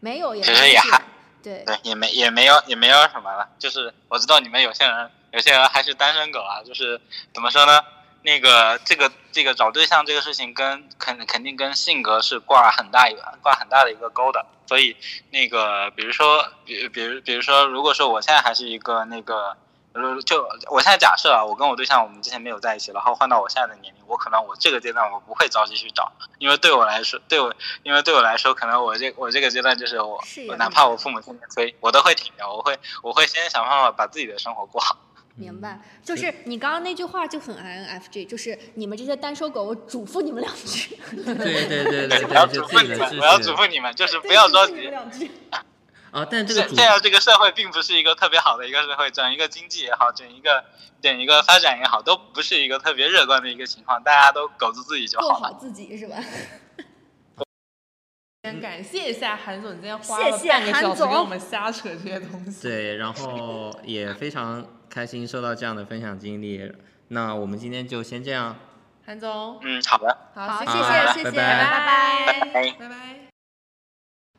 [0.00, 1.02] 没有，其实也还
[1.42, 7.00] 对对，也没也没有也没有什么了，就是我知道你们有些人有些人还是单身狗啊，就是
[7.34, 7.80] 怎么说呢？
[8.24, 14.96] 那个这个这个找对象这个事情跟肯肯定跟性格是挂很大一个挂很大的一个钩的，所以
[15.30, 19.54] 那个比如说比比如比如说如果说我现在还是一个那个
[19.92, 30.18] 呃就我现在假设啊，我跟我对象我们之前没有在一起，然后换到我现在的年龄，我可能我这个阶段我不会着急去找，因为对我来说对我因为对我来说可能我这我这个阶段就是我
[30.56, 34.96] 哪怕我父母天天催我都会停掉，我会我会先想办法把自己的生活过好。
[35.36, 40.96] 明白，就是你刚刚那句话就很 INFJ，就是你们这些单身狗，我嘱咐你们两句。
[41.10, 41.34] 对
[41.66, 44.88] 对对对， 我要嘱咐你们，我要嘱咐你们，就是不要着急。
[46.12, 50.64] 啊，但这个现在这个社会并不是一个特别好的一个社会，整一个经济也好，整一个
[51.02, 55.34] 整一个发展也好，都不是一个特别乐观的一个情况，大家都狗子自己就好了。
[55.34, 56.16] 过好自己是吧？
[58.44, 62.62] 先感谢一下韩总，今天花了半个小时给我们瞎扯这些东西。
[62.62, 64.64] 对，然后也非常。
[64.94, 66.72] 开心收到这样的分享经历，
[67.08, 68.56] 那我们今天就先这样。
[69.04, 73.18] 韩总，嗯，好的，好，谢谢，谢谢，拜拜，拜拜拜。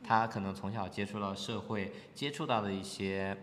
[0.02, 3.36] 他可能从小接触到社会，接触到的一些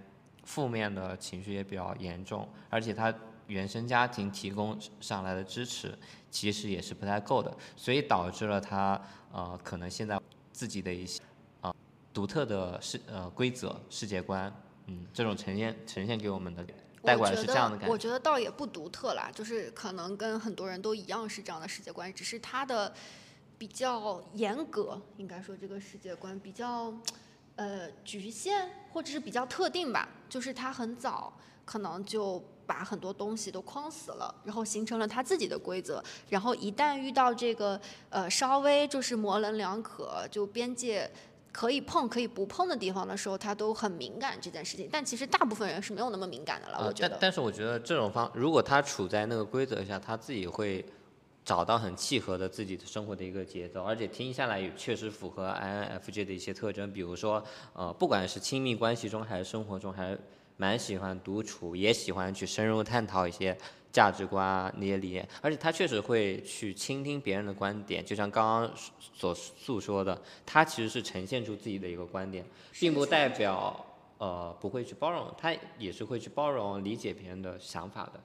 [0.44, 3.12] 负面的情绪也比较严重，而且他
[3.46, 5.92] 原生家庭提供上来的支持
[6.30, 8.98] 其实也是不太够的，所以导致了他
[9.32, 10.18] 呃可能现在
[10.50, 11.22] 自己的一些
[11.60, 11.74] 啊
[12.14, 14.50] 独特的世呃规则世界观，
[14.86, 16.64] 嗯，这种呈现呈现给我们的。
[17.02, 17.92] 带过来我觉得是这样的感觉。
[17.92, 22.94] 我觉得倒也不独特啦，就是可能跟很多人都一样是这样的世界观，只是他的
[23.58, 26.92] 比较严格，应该说这个世界观比较
[27.56, 30.08] 呃局限，或者是比较特定吧。
[30.28, 31.32] 就是他很早
[31.64, 36.02] 可能就把很多东西都框死了，然后形成了他自己的规则。
[36.28, 41.10] 然后一旦遇到这个呃稍微就是模棱两可，就边界
[41.52, 44.88] 可以碰可以不碰的地方的时候，他都很敏感这件事情。
[44.90, 47.10] 但其实大部分人是没有那么敏感的了，呃我觉得。
[47.10, 50.84] 但但是我觉得这种方，如果他处在那个规则下，他自己会
[51.44, 57.42] 找到很契合的自己的生活的一个节奏，而且听下来也确实符合 INFJ 的一些特征，比如说，
[57.74, 60.16] 呃，不管是亲密关系中还是生活中，还
[60.56, 63.56] 蛮喜欢独处，也喜欢去深入探讨一些
[63.92, 68.70] 价值观啊那些理念，而且他确实会去倾听别人的观点，就像刚刚
[69.14, 73.84] 所诉说的，他其实是呈现出自己的一个观点，并不代表
[74.18, 78.20] 呃不会去包容，他也是会去包容理解别人的想法的。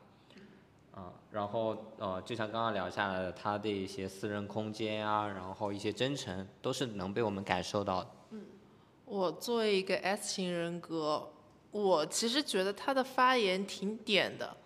[1.00, 8.10] 啊，然后呃，就像刚刚聊下来的，他的一些私人空间啊，然后一些真诚，都是能被我们感受到的。
[9.06, 11.30] 我作为一个 S 型人格，
[11.70, 14.58] 我其实觉得他的发言挺点的，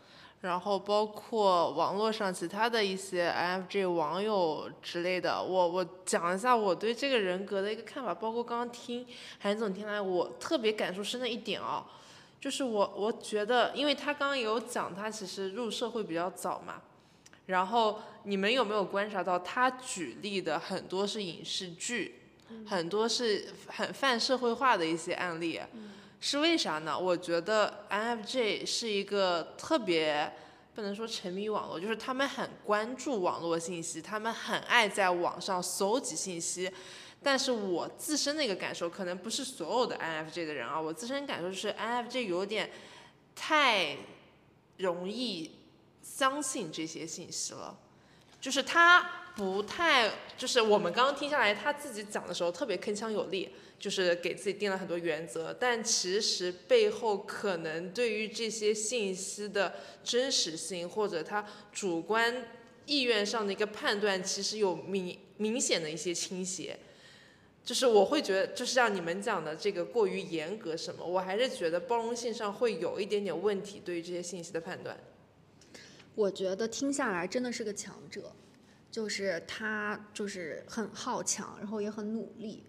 [0.41, 9.05] 然后包括网络上其他的一些 INFJ 网友之类的，我我讲一下我对这个人格的一个看法，包括刚刚听
[9.39, 11.85] 韩总听来，我特别感触深的一点哦，
[12.39, 16.81] 就是我我觉得，因为他刚刚有讲他其实入社会比较早嘛，
[17.45, 22.15] 然后你们有没有观察到他举例的很多是影视剧？
[22.67, 25.57] 很多是很泛社会化的一些案例，
[26.21, 26.97] 是为啥呢？
[26.97, 30.31] 我觉得 INFJ 是一个特别
[30.75, 36.71] 不能说沉迷网络，就是他们很关注网络信息，他们很爱在网上搜集信息。
[37.23, 42.69] 但是我自身的一个感受，可能不是所有的 INFJ 的人啊，我自身感受就是 INFJ 有点
[43.35, 43.97] 太
[44.77, 45.51] 容易
[46.01, 47.75] 相信这些信息了，
[48.39, 49.17] 就是他。
[49.33, 53.49] 不太，就是我们刚刚听下来，他自己讲的时候特别铿锵有力，
[53.81, 59.73] 就是给自己定了很多原则，但其实背后可能对于这些信息的
[60.03, 62.45] 真实性或者他主观
[62.85, 66.77] 意愿上的一个判断，其实有明明显的一些倾斜。
[67.65, 74.95] 就是我会觉得，就是像你们讲的这个过于严格什么，我还是觉得包容性上会有一点点问题，对于这些信息的判断。
[76.13, 78.31] 我觉得听下来真的是个强者。
[78.91, 82.61] 就是他就是很好强，然后也很努力，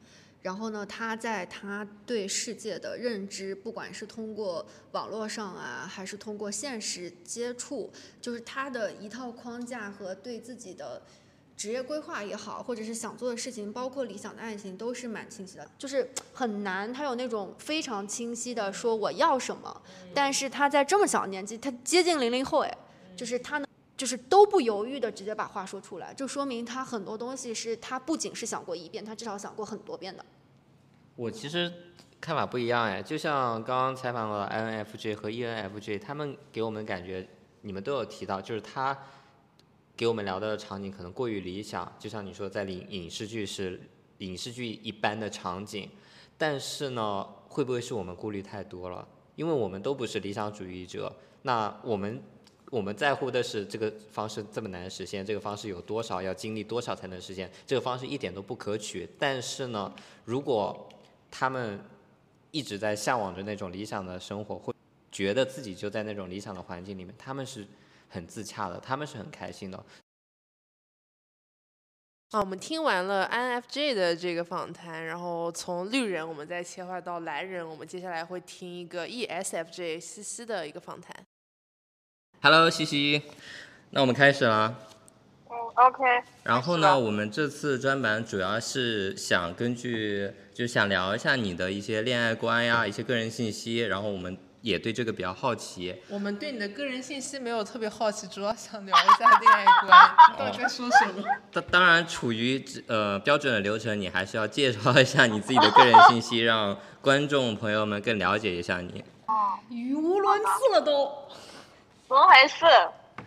[0.43, 11.01] 然后呢，他在他对世界的认知，不管是通过网络上啊，还是通过现实接触，就是他的一套框架和对自己的
[11.57, 15.71] 职业规划也好，或者是想做的事情，包括理想的爱情，都是蛮清晰的。
[15.79, 19.83] 就是很难，他有那种非常清晰的说我要什么，
[20.13, 22.79] 但是他在这么小年纪，他接近零零后，哎，
[23.17, 23.72] 就是他能。
[24.03, 30.27] 就是都不犹豫的直接把话说出来，就说明他很多东西是他不仅是想过一遍，他至少想过很多遍的。
[31.15, 31.73] 我其实
[32.21, 37.25] 看法不一样哎，就像刚刚采访了 INFJ 和 ENFJ，他们给我们感觉，
[37.61, 38.99] 你们都有提到，就是他
[39.97, 43.81] 给我们聊到的场景可能过于理想，就像你说在影影视剧是
[44.19, 45.89] 影视剧一般的场景，
[46.37, 49.07] 但是呢，会不会是我们顾虑太多了？
[49.37, 52.21] 因为我们都不是理想主义者，那我们。
[52.73, 57.51] 我们在乎的是这个方式这么难实现，这个方式有多少要经历多少才能实现？
[57.67, 59.07] 这个方式一点都不可取。
[59.19, 59.95] 但是呢，
[60.25, 60.89] 如果
[61.31, 61.79] 他们
[62.51, 64.75] 一直在向往着那种理想的生活，会
[65.11, 67.67] 觉得自己就在那种理想的环境里面，他们是
[68.09, 69.77] 很自洽的，他们是很开心的。
[72.31, 81.15] 啊，我们听完了 INFJ 的这个访谈，然后从绿人我们再切换到蓝人，我们接下来会听一个 ESFJ 西西的一个访谈。
[82.45, 83.23] Hello，西西，
[83.91, 84.75] 那我们开始了。
[85.49, 86.03] 嗯，OK。
[86.43, 93.83] 然后呢，我们这次专版主要是想根据，就想聊一下你的一些恋爱观呀，一些个人信息。
[93.83, 95.95] 然后我们也对这个比较好奇。
[96.09, 101.23] 我们对你的个人信息没有特别好奇，主要想聊一下恋爱观， 到底在说什么？
[101.53, 109.05] 当当然，处于呃标准的流程，你还是要介绍一下你自己的个人信息，让观众朋友们更了解一下你。
[109.27, 111.23] 啊，语无伦次了都。
[112.13, 112.67] 怎么回事？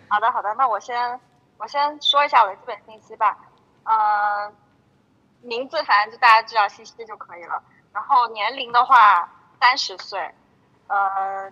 [0.07, 1.19] 好的好的，那我先
[1.57, 3.35] 我先说一下我的基本信息吧。
[3.83, 4.53] 呃，
[5.41, 7.63] 名字反正就大家知道西西就可以了。
[7.91, 9.27] 然后年龄的话
[9.59, 10.31] 三十岁，
[10.85, 11.51] 呃，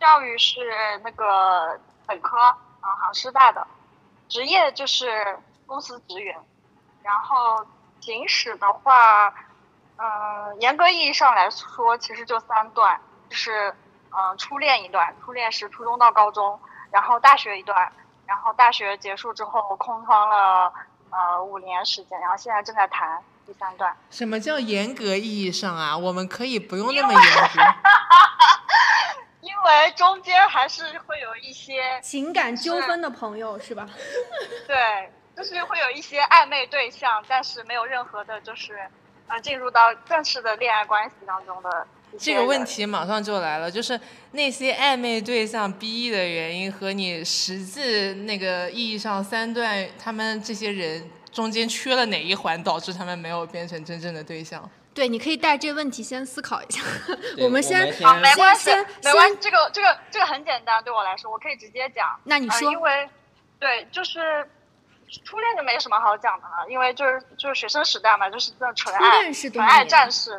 [0.00, 2.56] 教育是那个本科啊，
[3.02, 3.66] 杭师大的，
[4.30, 6.34] 职业就是公司职员。
[7.02, 7.66] 然后
[8.00, 9.34] 行驶的话，
[9.98, 12.98] 嗯、严格意义上来说，其实就三段，
[13.28, 13.74] 就是
[14.14, 16.58] 嗯、初恋一段，初恋是初中到高中，
[16.90, 17.90] 然后大学一段，
[18.26, 20.72] 然后大学结束之后空窗了
[21.10, 23.96] 呃五年时间，然后现在正在谈第三段。
[24.10, 25.96] 什么叫严格意义上啊？
[25.96, 27.60] 我们可以不用那么严格。
[29.40, 33.88] 因为中间还是会有一些情感纠纷的朋友是吧？
[34.68, 38.88] 对，就是会有一些暧昧对象，但是没有任何的，就是
[39.26, 41.86] 呃进入到正式的恋爱关系当中的
[42.18, 43.98] 这个问题马上就来了，就是
[44.32, 54.70] 那些暧昧对象 B 的原因和你实际那个意义上三段，他们这些人中间缺了哪一环，导致他们没有变成真正的对象？
[54.94, 56.82] 对，你可以带这问题先思考一下。
[57.38, 58.70] 我们先先啊，没关系，
[59.02, 62.06] 没关系，这个这个这个很简单，对我来说，我可以直接讲。
[62.08, 63.08] 呃，那你说因为
[63.58, 64.46] 对，就是
[65.24, 70.38] 初恋就没什么好讲的了，因为就是就是学生时代嘛，就是这种纯爱恋是多纯爱战士。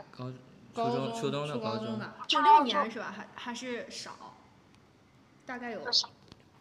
[0.75, 3.13] 高初中初中的高中，就六年是吧？
[3.15, 4.11] 还还是少？
[5.45, 6.05] 大概有就是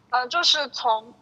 [0.09, 1.13] 呃，就是从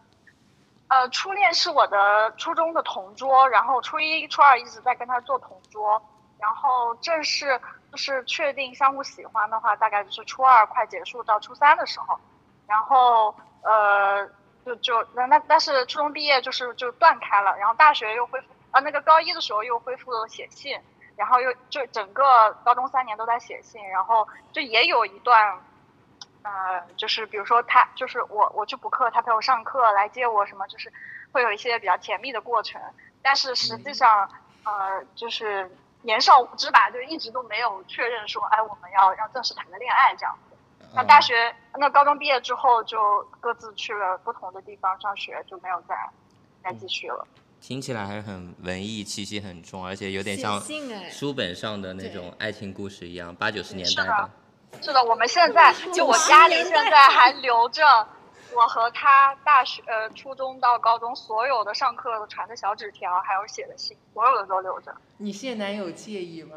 [0.88, 6.02] 呃初恋是我的初中的同桌，然后初一、初二一直在跟他做同桌，
[6.38, 12.18] 然后正式就是确定相互喜欢的话，大概就是初二快结束到初三的时候，
[12.66, 14.28] 然后呃
[14.66, 20.78] 就就那那但是初中毕业就是就断开了，然后大学又恢复啊那个高一的时候又恢复了写信，
[21.16, 25.60] 然后又就整个高中三年都在写信，然后就也有一段。
[26.44, 30.92] 呃，就是比如说他，就是我，我去补课，他陪我上课，来接我，什么，就是
[31.30, 32.82] 会有一些比较甜蜜的过程。
[33.22, 34.28] 但是实际上，
[34.64, 40.56] 呃，就是年少无知吧，就一直都没有确认说，哎，我们要要正式谈个恋爱这样子。
[40.92, 45.96] 那大学，那高中毕业之后就各自去了不同的地方上学，就没有再
[46.64, 47.24] 再继续了。
[47.62, 50.60] 听起来还是很文艺气息很重，而且有点像
[51.08, 54.30] 书本上的那种爱情故事一样，八九十年代的。
[54.82, 57.84] 是的，我们现在 就我家里现在还留着
[58.52, 64.92] 我和他大学呃初中到高中所有的上课传的小纸条，还有写的信，所有的都留着。
[65.18, 66.56] 你现男友介意吗？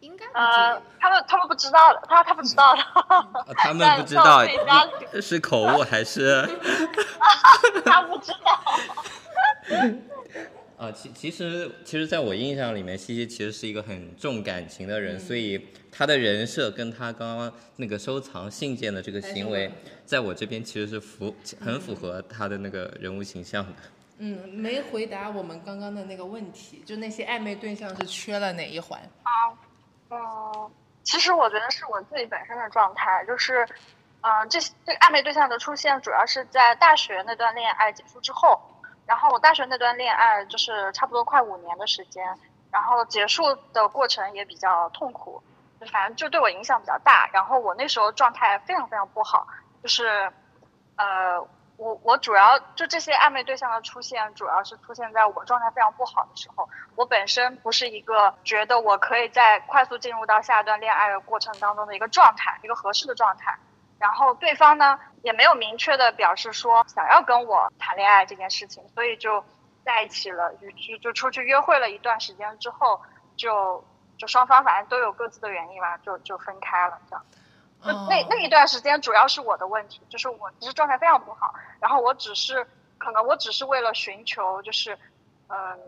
[0.00, 3.24] 应该不呃介意。，他们他们不知道的，他他不知道的，啊
[3.56, 4.44] 他们不知道
[5.22, 6.42] 是口误还是？
[7.86, 8.60] 他不知道。
[10.76, 19.70] 啊， 其其实其实，在我印象里面，西西其实是一个很重感情的嗯人，所以他的人设跟他刚刚那个收藏信件的这个行为，
[20.04, 23.72] 在我这边其实是符很符合他的那个人物形象的。
[24.18, 28.98] 嗯，没回答我们刚刚的那个问题，就那些暧昧对象是缺了哪一环？
[30.08, 30.70] 嗯，
[31.02, 33.66] 其实我觉得是我自己本身的状态，就是，
[34.22, 38.58] 嗯、这这个暧昧对象的出现，主要是在大学那段恋爱结束之后，
[39.06, 42.26] 然后我大学那段恋爱就是差不多快五年的时间，
[42.72, 45.42] 然后结束的过程也比较痛苦，
[45.80, 49.46] 就反正就对我影响比较大，然后我那时候状态非常非常不好，
[49.82, 50.32] 就是，
[50.96, 51.40] 呃，
[51.76, 56.68] 我我主要就这些暧昧对象的出现，主要是出现在我状态非常不好的时候。
[56.96, 63.56] 我本身不是一个觉得我可以在快速进入到下一段恋爱的过程当中的一个状态，一个合适的状态。
[63.98, 69.44] 然后对方呢也没有明确的表示说想要跟我谈恋爱这件事情，所以就
[69.84, 73.00] 在一起了，就就就出去约会了一段时间之后，
[73.36, 73.82] 就
[74.18, 77.24] 就双方反正都有各自的原因吧，就就分开了这样。
[77.84, 82.66] 就哦那那一段时间主要是我的问题，就是我其实状态非常不好，然后我只是
[82.98, 84.98] 可能我只是为了寻求就是，
[85.48, 85.78] 嗯、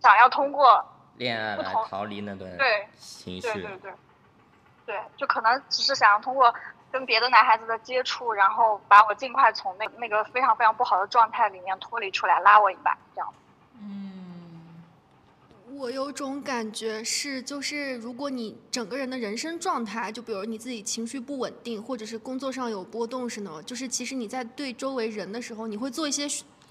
[0.00, 0.84] 想要通过
[1.16, 3.92] 恋爱来逃离那段对情绪，对对对，
[4.86, 6.52] 对，就可能只是想要通过
[6.90, 13.34] 跟别的男孩子的接触，然后把我尽快从那那个非常非常不好的状态里面脱离出来，拉我一把，这样。
[13.80, 14.82] 嗯，
[15.72, 26.26] 我有种感觉是，就是如果你整个人的人生状态，就比如你自己情绪不稳定，或者是工作上有波动是呢，就是其实你在对周围人的时候，你会做一些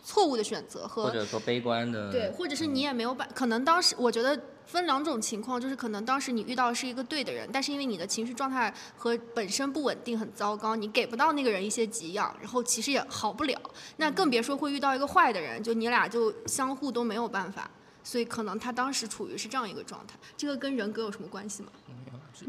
[0.06, 13.60] 错误的选择和或者说悲观的，对，或者是你也没有办，可能当时我觉得分两种情况，就是可能当时你遇到的是一个对的人，但是因为你的情绪状态和本身不稳定很糟糕，你给不到那个人一些给养，然后其实也好不了。
[13.98, 17.70] 那更别说会遇到一个坏的人，就你俩就相互都没有办法。
[18.04, 21.70] 所以可能他当时处于是这样一个状态，这个跟人格有什么关系吗？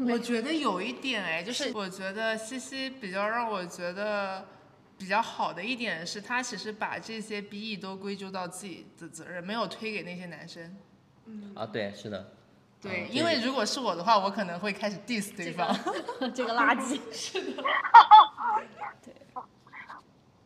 [0.07, 4.45] 我觉得有一点哎，就是我觉得西西比较让我觉得
[4.97, 10.75] 比较好的一点是，他其实把这些 BE 都归咎到自己的责任，没有推给那些男生。
[11.25, 12.31] 嗯啊，对，是的，
[12.81, 15.67] 对，嗯因为如果是我的话，我可能会开始 diss 对方。
[16.33, 16.99] 这个垃圾。
[17.11, 17.63] 是的。
[19.03, 19.13] 对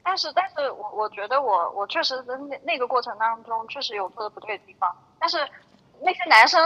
[0.03, 5.37] 但是，但是我我觉得我我确实在那那个过程当中确实有做的不对的地方，但是
[6.01, 6.59] 那些男生，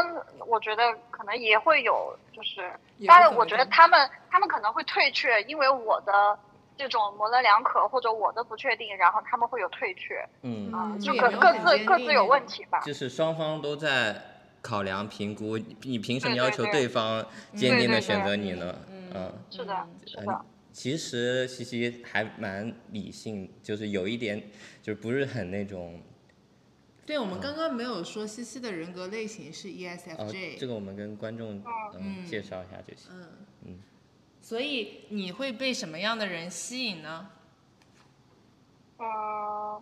[0.48, 6.40] 我觉得可能也会有，就是，也当然，会怎么样我觉得他们他们可能会退却，因为我的
[6.78, 12.80] 这种模棱两可或者我的不确定，然后他们会有退却，嗯，就各各自各自有问题吧。
[12.82, 14.20] 就是双方都在
[14.62, 18.76] 考量评估，你凭什么要求对方坚定的选择你呢？
[18.90, 19.34] 嗯嗯。
[19.50, 24.42] 是的，是嗯的，其实西西还蛮理性，就是有一点，
[24.82, 26.02] 就是不是很那种，
[27.06, 31.64] 对，我们刚刚没有说西西的人格类型是 E 呃，ESFJ，、这个我们跟观众嗯
[32.00, 33.12] 嗯介绍一下就行。
[33.12, 33.28] 嗯
[33.68, 33.80] 嗯
[34.46, 37.28] 所以你会被什么样的人吸引呢？
[39.00, 39.82] 嗯，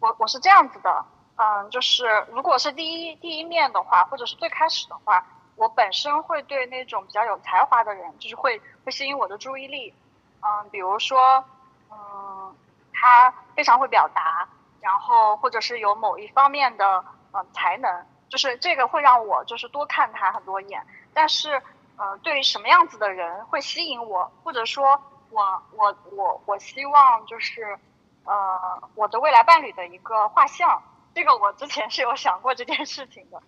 [0.00, 1.04] 我我是这样子的，
[1.36, 5.22] 嗯，就是如果是第一第一面的话，或者是最开始的话，
[5.54, 9.92] 我本身会对那种比较有才华的人，就是会会吸引我的注意力，
[10.40, 11.44] 嗯，比如说，
[11.90, 12.56] 嗯，
[12.94, 14.48] 他非常会表达，
[14.80, 17.04] 然后或者是有某一方面的
[17.34, 21.62] 嗯才能，就是这个会让我就是多看他很多眼，但是
[21.98, 27.76] 呃，对于什么样子的人会吸引我，或者说我我我我希望就是
[28.24, 30.80] 呃我的未来伴侣的一个画像，
[31.12, 33.42] 这个我之前是有想过这件事情的，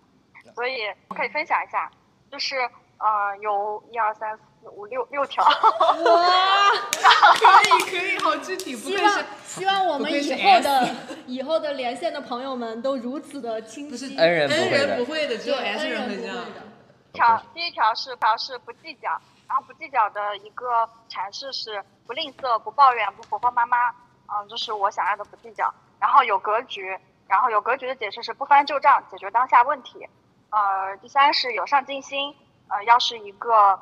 [0.53, 1.89] 所以我可以分享一下，
[2.29, 2.59] 就是
[2.97, 5.51] 呃有一二三四五六六条，哇，
[7.33, 10.89] 可以可以，好具体，不希望愧是希望我们以后的
[11.25, 14.17] 以后的连线的朋友们都如此的清不是晰。
[14.17, 16.37] 恩人不会的人不会的，只有对 S 人恩会这样。
[17.11, 19.09] 条第一条是条是不计较，
[19.47, 23.89] 然后不计较的一个阐释是不吝啬、不抱怨、不婆婆妈妈，
[24.27, 25.73] 嗯，就是我想要的不计较。
[25.99, 26.97] 然后有格局，
[27.27, 30.07] 然后有格局的解释是不翻旧账，解决当下问题。
[30.49, 32.35] 呃，第三是有上进心，
[32.67, 33.79] 呃，要是一个，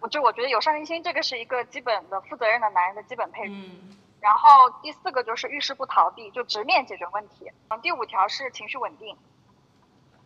[0.00, 3.54] 我就我觉得有上进心这个是一个基本的负责任的男人的基本配置。
[3.54, 7.50] 嗯然后第四个就是遇事不逃避，就直面解决问题。
[7.70, 9.18] 嗯，第五条是情绪稳定，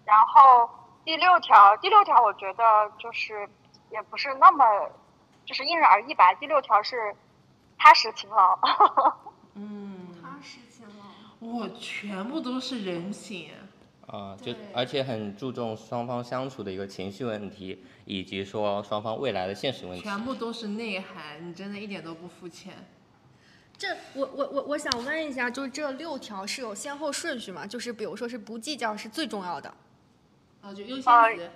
[0.04, 0.68] 然后
[1.06, 2.64] 第六条，第六条我觉得
[2.98, 3.48] 就是
[3.92, 4.64] 也不是那么
[5.44, 6.34] 就是因人而异吧。
[6.34, 7.14] 第六条是
[7.78, 8.58] 踏实勤劳，
[9.54, 11.04] 嗯，踏实勤劳。
[11.38, 13.52] 我全部都是人品。
[14.08, 20.02] 啊，就而且很注重双方相处的一个情绪问题，以及说双方未来的现实问题。
[20.02, 22.72] 全部都是内涵，你真的一点都不肤浅。
[23.78, 27.64] 这我我我我想问一下，就是这六条是有先后顺序吗？
[27.64, 29.72] 就是比如说是不计较是最重要的，
[30.66, 31.50] 啊，就优呃先级。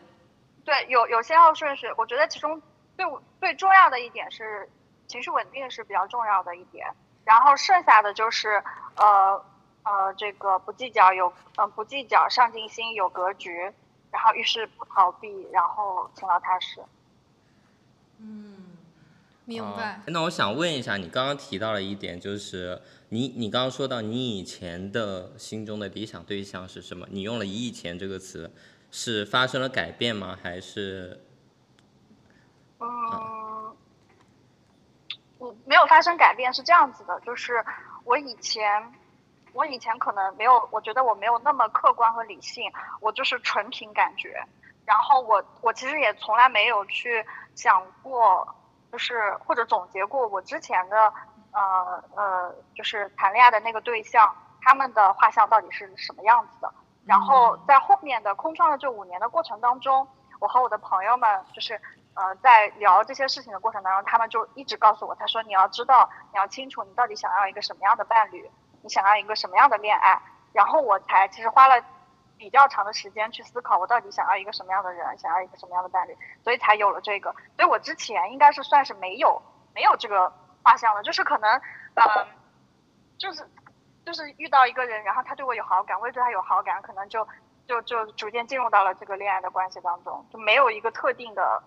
[0.64, 1.88] 对，有有先后顺序。
[1.96, 2.62] 我觉得其中
[2.96, 3.04] 最
[3.40, 4.68] 最重要的一点是
[5.08, 6.86] 情绪稳定是比较重要的一点，
[7.24, 8.62] 然后剩下的就是
[8.94, 9.42] 呃
[9.82, 13.72] 呃这个不计较有呃不计较上进心有格局，
[14.12, 16.80] 然后遇事不逃避，然后勤劳踏实。
[18.18, 20.00] 嗯，啊明白？
[20.06, 27.08] 那我想问一下，你刚刚提到了一点，就是你你刚刚说到你以前的心中的理想对象是什么？
[27.10, 28.52] 你用了“以前”这个词，
[28.90, 30.36] 是发生了改变吗？
[30.42, 31.24] 还是
[32.78, 33.76] 嗯，
[35.38, 37.64] 我没有发生改变，是这样子的，就是
[38.04, 38.92] 我以前，
[39.52, 44.42] 我以前可能没有，我觉得我没有那么客观和理性，我就是纯凭感觉。
[44.86, 47.24] 然后我我其实也从来没有去
[47.54, 48.46] 想过，
[48.90, 51.12] 就是或者总结过我之前的
[51.52, 56.72] 呃呃，就是谈恋爱的那个对象，他们的画像到底是什么样子的。
[57.10, 60.06] 然后在后面的空窗的这五年的过程当中，
[60.38, 61.74] 我和我的朋友们就是
[62.14, 68.48] 呃在聊这些事情的过程当中，他们就一直告诉我，他说你要知道，你要清楚你到底想要一个什么样的伴侣，
[68.82, 70.22] 你想要一个什么样的恋爱。
[70.52, 71.84] 然后我才其实花了
[72.38, 77.34] 比较长的时间去思考，我到底想要一个什么样的人，想要一个什么样的伴侣，所以才有了这个。
[77.56, 79.42] 所以我之前应该是算是没有
[79.74, 80.32] 没有这个
[80.62, 81.50] 画像的，就是可能
[81.94, 82.26] 嗯、呃
[83.18, 83.44] 就是
[84.10, 87.26] 就是遇到一个人，然后他对我有好感，我也对他有好感，可能就
[87.68, 91.62] 就就逐渐进入到了这个恋爱的关系当中，就没有一个特定的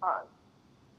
[0.00, 0.26] 呃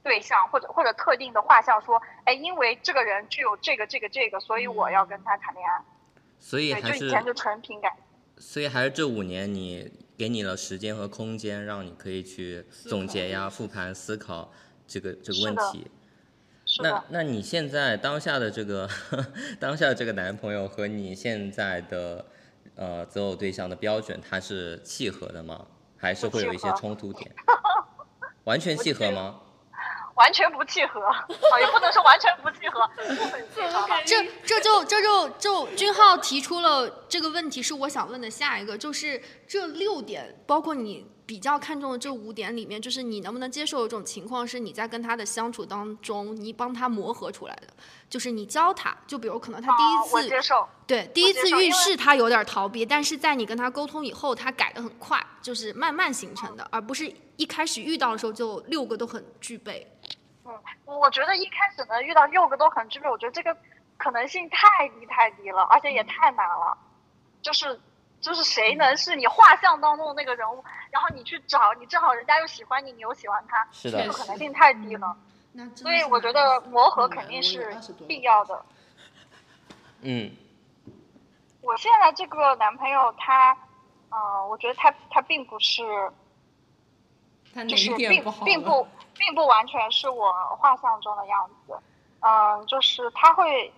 [0.01, 5.83] 对象或者或者特定的画像说，哎，因为这个人具有这个这个这个，所以我要跟他谈恋爱。
[6.13, 7.91] 对，所以还就是以前就纯凭感。
[8.37, 14.49] 所以还是这五年你给你了时间和空间，让你可以去总结呀、复盘、思考
[14.87, 15.91] 这个这个问题。
[16.81, 18.89] 那那你现在当下的这个
[19.59, 22.25] 当下的这个男朋友和你现在的
[22.75, 25.65] 呃择偶对象的标准，它是契合的吗？
[25.97, 27.33] 还是会有一些冲突点？
[28.43, 29.41] 完全契合吗？
[30.15, 31.25] 完全不契合，啊，
[31.59, 34.01] 也不能说完全不契合，部分契合吧。
[34.05, 47.67] 这这就这就就君浩提出了这个问题，是我想问的下一个，就是这六点，包括你比较看重的这五点里面，就是你能不能接受一种情况，是你在跟他的相处当中，你帮他磨合出来的，
[48.09, 50.67] 就是你教他，就比如可能他第一次接受。
[50.85, 59.91] 对，第一次遇事他有点逃避，但是在你跟他沟通以后，他改的很快，就是慢慢形成的，而不是一开始遇到的时候就六个都很具备。
[60.45, 60.53] 嗯，
[60.85, 63.57] 我觉得一开始呢遇到六个都很具备，我觉得这个
[63.97, 66.77] 可能性太低太低了，而且也太难了。
[67.41, 67.79] 就是
[68.21, 75.15] 就是谁能是你画像当中的那个人物，然后你去找，你正好人家又喜欢你，你又喜欢他，是的这个可能性太低了。
[75.53, 78.65] 那所以我觉得磨合肯定是我有20多必要的。
[80.01, 80.35] 嗯，
[81.61, 83.57] 我现在这个男朋友他，
[84.09, 86.11] 呃，我觉得他他并不是，
[87.53, 91.79] 他就是并不并不 并不完全是我画像中的样子，
[92.19, 93.73] 嗯、就是他会，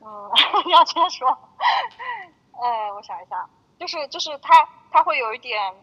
[0.00, 0.30] 嗯，
[0.70, 1.36] 要这样说，
[2.60, 3.48] 呃，我想一下，
[3.78, 5.74] 就是就是他他会有一点，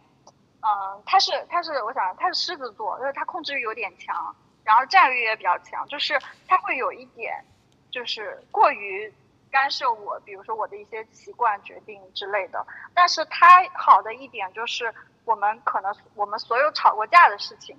[0.61, 7.43] 嗯、他是他是我想他是狮子座，就是他控制欲有点强，然后占有欲也比较强，就是他会有一点，
[7.89, 9.13] 就是过于
[9.49, 12.65] 干涉我，比如说我的一些习惯、决定之类的。
[12.93, 14.93] 但是他好的一点就是，
[15.25, 17.77] 我们可能我们所有吵过架的事情，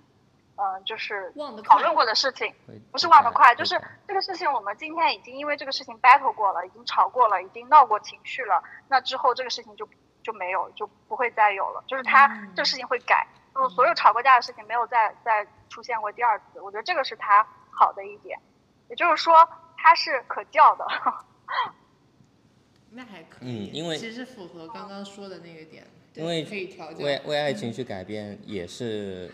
[0.57, 1.33] 嗯、就是
[1.65, 2.53] 讨论过的事情，
[2.91, 9.89] 不是忘得快，就是这个事情我们今天已经因为这个事情 battle 过了，已经吵过了，已经闹过情绪了，那之后这个事情就
[10.23, 18.39] 就没有，就不会再有了，就是他、这个事情会改，就所有吵过架的事情没有再再出现过第二次，我觉得这个是他好的一点，
[18.89, 19.35] 也就是说
[19.77, 20.87] 他是可教的。
[22.95, 27.03] 那还可嗯以，因为其实符合刚刚说的那个点，因为可以调教。
[27.03, 29.33] 为为爱情去改变也是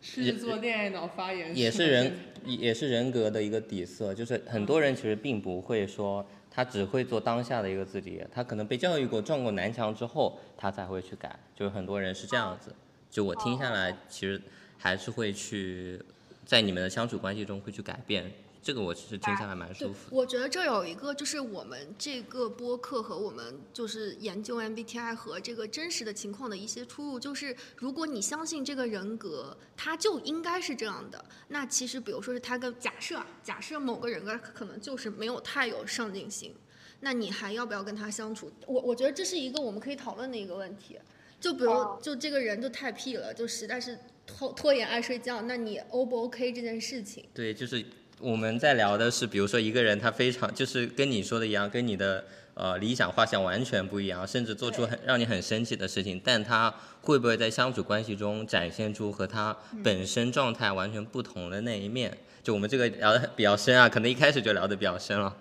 [0.00, 2.12] 狮子座恋爱脑发言也是人
[2.44, 12.74] 也是人格的一个底色，就是很多人其实并不会说他只会做当下的一个自己，他可能被教育过撞过南墙之后，他才会去改，就是很多人是这样子。
[13.10, 14.40] 就我听下来，其实
[14.78, 16.00] 还是会去
[16.46, 18.24] 在你们的相处关系中会去改变，
[18.62, 20.16] 这个我其实听下来蛮舒服，的。
[20.16, 36.54] 我觉得这有一个就是我们这个播客和我们就是研究 MBTI 和这个真实的情况的一些出入，就是如果你相信这个人格，他就应该是这样的，那其实比如说是他跟假设啊假设某个人格可能就是没有太有上进心，
[37.00, 38.52] 那你还要不要跟他相处？
[38.66, 40.98] 我我觉得这是一个我们可以讨论的一个问题。
[41.40, 47.24] 就比如哦，就这个人就太屁了，就实在是拖拖延爱睡觉，那你 O 不 OK 这件事情？
[47.32, 47.82] 对，就是
[48.20, 62.18] 我们在聊的是，比如说一个人他非常就是跟你说的一样，跟你的呃理想画像完全不一样，甚至做出很让你很生气的事情，但他会不会在相处关系中展现出和他本身状态完全不同的那一面？
[62.42, 65.36] 就我们这个聊的比较深啊，可能一开始就聊的比较深了。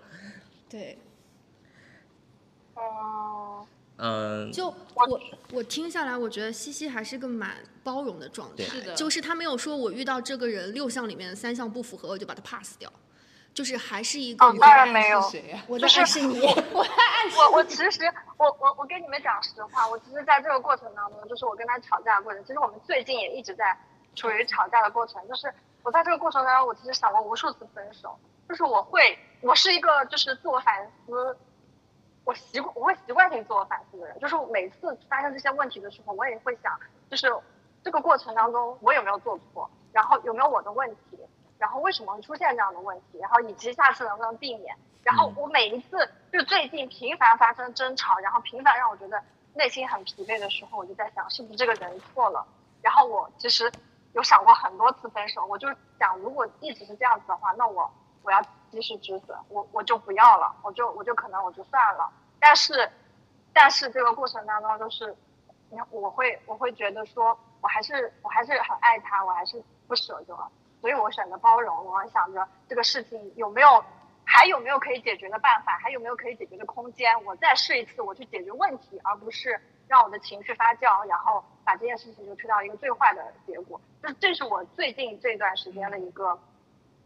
[0.69, 0.97] 对，
[2.75, 2.82] 嗯，
[4.02, 5.20] 嗯，就我
[5.52, 12.89] 我听下来，我觉得西西还是个蛮包容的状态是的，就是他没有说我遇到这个人六项里面三项不符合，我就把他 pass 掉，
[13.54, 15.20] 就是还是一个我哦当然没有？
[15.68, 16.39] 我就是在暗示你，
[16.72, 18.04] 我在暗示我我其实
[18.38, 23.78] 我我我跟你们讲实话，我其实在这个过程当中，就是我跟他吵架的过程，其实我们最近也一直在
[24.16, 25.22] 处于吵架的过程。
[25.28, 31.38] 就是我在这个过程当中，我其实想过无数次分手，就是我会，我是一个就是自我反思，
[32.30, 37.36] 我习惯我会习惯性自我反思的人，就是每次发生这些问题的时候，我也会想，就是
[37.84, 41.17] 这个过程当中我有没有做错，然后有没有我的问题，
[41.57, 44.75] 然后为什么会出现这样的问题，然后以及下次能不能避免。
[45.01, 49.19] 然后我每一次就最近频繁发生争吵，然后频繁让我觉得
[49.55, 52.45] 内心很疲惫的时候，我就在想是不是这个人错了。
[52.84, 53.71] 然后我其实
[54.13, 55.67] 有想过很多次分手，我就
[55.97, 57.89] 想如果一直是这样子的话，那我
[58.21, 62.07] 我要及时止损，我我就不要了，我就我就可能我就算了。
[62.40, 62.90] 但是
[63.54, 65.16] 但是这个过程当中，就是
[65.70, 70.36] 你看我会我会觉得说我还是我还是很爱他，我还是不舍得，
[70.82, 71.86] 所以我选择包容。
[71.86, 73.84] 我想着这个事情有没有
[74.24, 83.82] 还有没有可以解决的办法，还有没有可以解决的空间，我再试一次，我去解决问题，而不是让我的情绪发酵，然后把这件事情就推到一个最坏的结果。
[84.02, 86.40] 这这是我最近这段时间的一个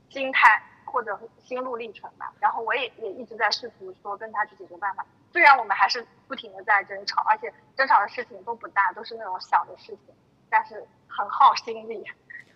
[0.09, 2.31] 心态或者心路历程吧。
[2.39, 5.05] 然后我也也一直在试图说跟他去解决办法。
[5.33, 10.15] 虽然我们还是不停的在争吵，而且争吵的事情都不大，都是那种小的事情，
[10.47, 12.03] 但是很耗心力，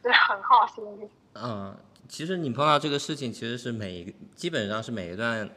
[0.04, 1.10] 对，很耗心力。
[1.34, 1.76] 嗯，
[2.08, 5.50] 其实你碰到这个事情，其实是每基本上是每一段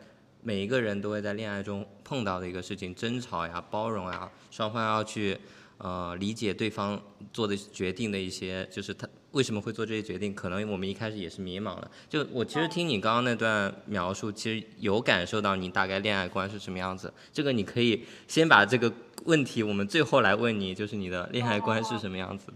[0.42, 5.38] 每一个人都会在恋爱中碰到的一个事情，争吵呀、包容呀，双方要去
[5.76, 6.98] 呃理解对方
[7.32, 11.90] 做的决定的一些，就是他为什么会做这些决定，可能我们一开始也是迷茫的。
[12.08, 17.12] 就我其实听你刚刚那段描述，其实有感受到你大概恋爱观是什么样子。
[17.32, 18.92] 这个你可以先把这个
[19.24, 22.54] 问题我们最后来问你，就是你的恋爱观是什么样子的？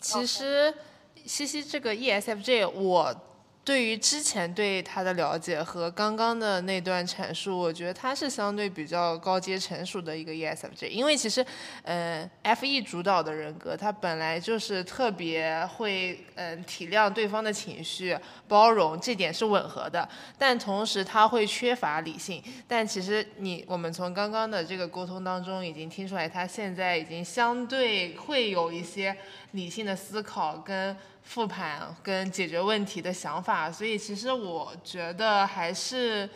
[0.00, 0.72] 其实
[1.26, 3.14] 西西这个 ESFJ，我
[3.62, 10.88] 对于之前对他的了解和刚刚的那段阐述，我觉得他是相对比较高阶成熟的一个 ESFJ。
[10.88, 11.44] 因为其实，
[11.82, 20.08] 嗯、f e 主导的人格，他本来就是特别会嗯、体谅对方的情绪，包容，这点是吻合的。
[20.38, 22.42] 但同时他会缺乏理性。
[22.66, 29.14] 但其实你我们从刚刚的这个沟通当中已经听出来，他现在已经相对会有一些
[29.52, 30.96] 理性的思考跟
[31.30, 36.28] 复盘跟解决问题的想法，所以其实我觉得还是。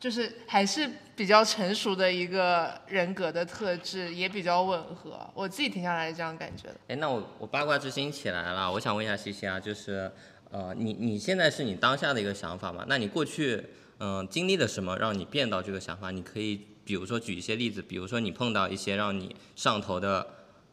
[0.00, 5.18] 就是还是比较成熟的一个人格的特质，也比较吻合。
[5.32, 6.76] 我自己停下来是这样感觉的。
[6.88, 10.12] 哎，那我我八卦之心起来了，我想问一下西西啊，就是
[10.50, 12.84] 呃，你你现在是你当下的一个想法嘛？
[12.86, 13.64] 那你过去
[13.98, 16.10] 嗯、经历了什么让你变到这个想法？
[16.10, 20.26] 你可以比如说举一些例子，比如说你碰到一些让你上头的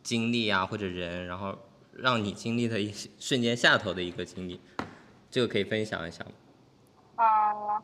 [0.03, 1.57] 经历啊或者人，然后
[2.01, 4.59] 让你经历的一瞬间下头的一个经历，
[5.29, 6.31] 这个可以分享一下吗？
[7.17, 7.83] 嗯，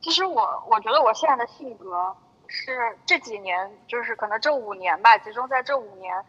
[0.00, 6.24] 其实我我觉得我现在的性格是这几年，就是可能这五年吧，集中在这五年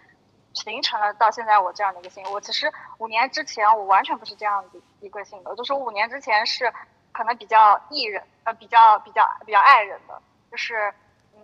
[0.53, 2.31] 形成了到现在我这样的一个性格。
[2.31, 6.73] 我其实五年之前我完全不是这样的一个性格，就是五年之前是
[7.11, 10.19] 可能比较艺人，呃，比较比较比较爱人的，
[10.49, 10.91] 就是
[11.35, 11.41] 嗯，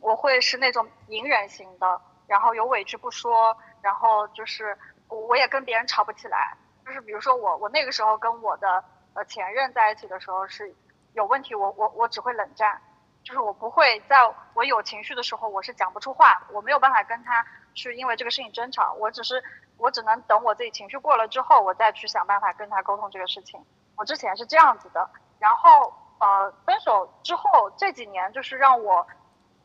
[0.00, 4.76] 我会是那种隐忍型的，然后有委屈不说，然后就是
[5.08, 8.82] 我也跟别人吵不起来，就是比如说我我那个时候跟我的
[9.14, 10.74] 呃前任在一起的时候是
[11.14, 12.80] 有问题，我我我只会冷战，
[13.22, 14.18] 就是我不会在
[14.54, 19.42] 我有情绪的时候我是讲不出话，我没有办法跟他去因为这个事情争吵，我只是
[19.76, 23.64] 我只能等我自己情绪过了之后，我再去想办法跟他沟通这个事情。
[23.96, 29.06] 我之前是这样子的，然后呃分手之后这几年就是让我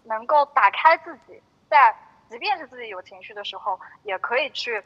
[0.03, 1.95] 能够打开自己，在
[2.29, 4.83] 即便是自己有情绪的时候，也可以去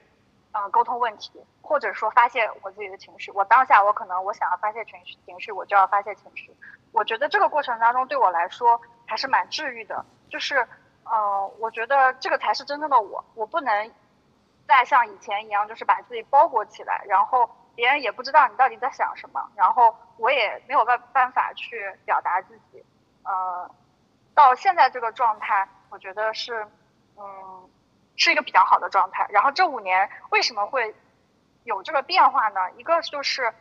[0.51, 3.31] 呃沟通问题，或者说发泄我自己的情绪。
[3.31, 6.55] 我当下我可能我想要发泄情绪，情绪我就要发泄情绪。
[6.91, 10.67] 我觉得这个过程当中对我来说还是蛮治愈的，就是
[11.03, 13.91] 呃，我觉得这个才是真正的我，我不能
[14.67, 22.83] 再像以前一样，就是把自己包裹起来，然后别人也不知道你到底在想什么，然后我也没有办办法去表达自己，
[23.23, 23.69] 呃，
[24.33, 26.67] 到现在这个状态，我觉得是，
[27.19, 27.69] 嗯，
[28.15, 29.27] 是一个比较好的状态。
[29.29, 30.95] 然后这五年为什么会
[31.65, 32.71] 有这个变化呢？
[32.77, 33.53] 一个就是，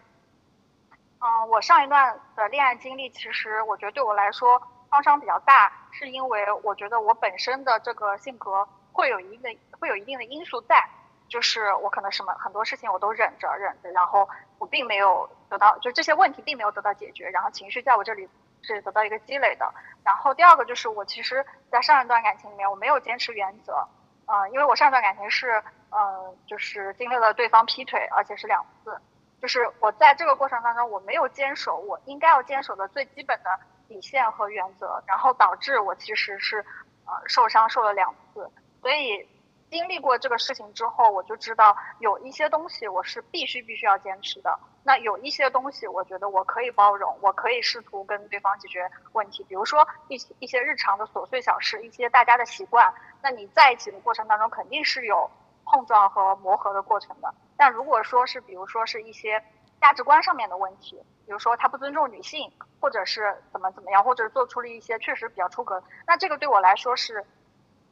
[1.20, 10.88] 嗯、我上一段的恋爱经历，其实我觉得对我来说创伤比较大，是因为我觉得我本身的这个性格会有一定的会有一定的因素在，
[11.28, 14.28] 就是我可能什么很多事情我都忍着忍着，然后
[14.59, 18.28] 我并没有得到，就这些问题并没有得到解决，然后情绪在我这里
[18.62, 19.72] 是得到一个积累的。
[20.04, 23.86] 然后第二个就是我其实，在上一段感情里面我没有坚持原则，
[24.26, 28.98] 呃，因为我上一段感情是，呃，就是经历了对方劈腿，而且是两次，
[29.42, 33.50] 就是我在这个过程当中我没有坚守我应该要坚守的最基本的
[33.86, 36.64] 底线和原则，然后导致我其实是，
[37.04, 38.50] 呃，受伤受了两次，
[38.80, 39.28] 所以
[39.71, 44.59] 经历过这个事情之后，我就知道有一些东西我是必须必须要坚持的。
[44.83, 52.93] 那有一些东西，我觉得我可以包容，我可以试图跟对方解决问题，比如说一些一些日常的琐碎小事，一些大家的习惯。
[53.21, 55.31] 那你在一起的过程当中，肯定是有
[55.66, 57.35] 碰撞和磨合的过程的。
[57.57, 59.43] 但如果说是，比如说是一些
[59.81, 60.97] 价值观上面的问题，
[61.27, 62.51] 比如说他不尊重女性，
[62.81, 67.27] 或者是怎么怎么样，或者做出了一些确实比较出格，那这个对我来说是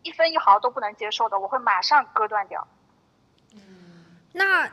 [0.06, 2.66] 一分一毫都不能接受的，我会马上割断掉。
[3.54, 3.58] 嗯
[4.32, 4.70] 那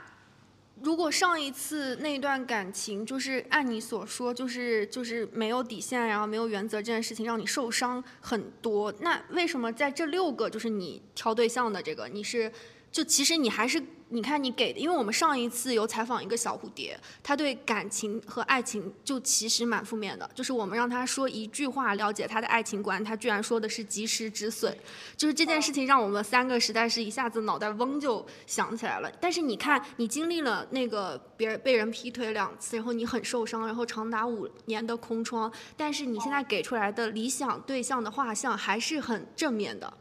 [0.81, 12.51] 如果上一次那段感情，就是按你所说，就是就是没有底线，然后没有原则这件事情让你受伤很多，那为什么在这六个就是你挑对象的这个，你是
[12.91, 13.81] 就其实你还是
[14.13, 24.71] 你看你给的，因为我们上一次有采访一个小蝴蝶，他对感情和爱情就其实蛮负面的，就是我们让他说一句话了解他的爱情观，他居然说的是及时止损，
[25.17, 29.11] 就是这件事情让我们三个实在是一下子脑袋嗡就想起来了。
[29.19, 39.91] 但是你看，你经历了那个别人被人劈腿两次，然后你很受伤，然后长达五年的空窗，但是你现在给出来的理想对象的画像还是很正面的。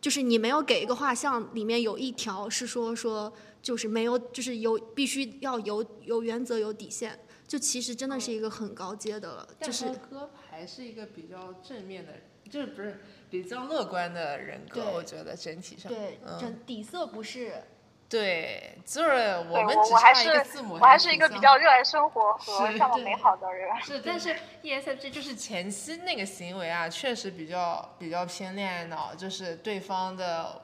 [0.00, 3.30] 就是你没有给一个画像，里面有一条是说说
[3.62, 12.12] 就是没有，就是有必须要有有原则有底线，就其实真的是一个很高阶的了，就是但哥还是一个比较正面的，
[12.50, 15.92] 就是不是比较乐观的人格，对我觉得整体上。
[15.92, 17.62] 对，嗯整底色不是
[18.08, 19.10] 对，就是
[19.48, 23.68] 我们只我我还是差一个字母，我还是一个比较热爱生活和向往美好的人。
[23.82, 30.60] 是， 但是 E ESFJ 就是前期那个行为啊，确实比较比较偏恋爱脑，就是对方的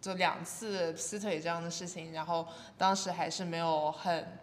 [0.00, 2.46] 就两次劈腿这样的事情，然后
[2.76, 4.38] 当时还是没有很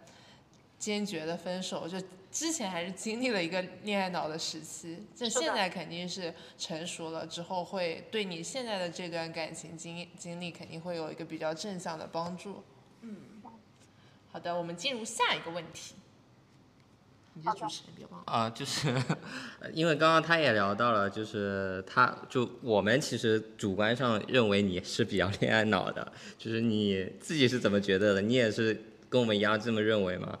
[0.78, 1.98] 坚决的分手，就
[2.30, 12.62] 之前还是经历了一个恋爱脑的时期，就现在肯定是成熟了之后，会对你现在的这段感情经经历肯定会有一个比较正向的帮助。
[13.00, 13.16] 嗯，
[14.30, 15.94] 好的，我们进入下一个问题。
[17.38, 18.24] 你是主持人，别忘了。
[18.32, 18.88] 啊、就是
[19.60, 28.22] 呃因为刚刚他也聊到了，就是他就我们其实主观上认为你是比较恋爱脑的，就是你自己是怎么觉得的？
[28.22, 30.38] 你也是跟我们一样这么认为吗？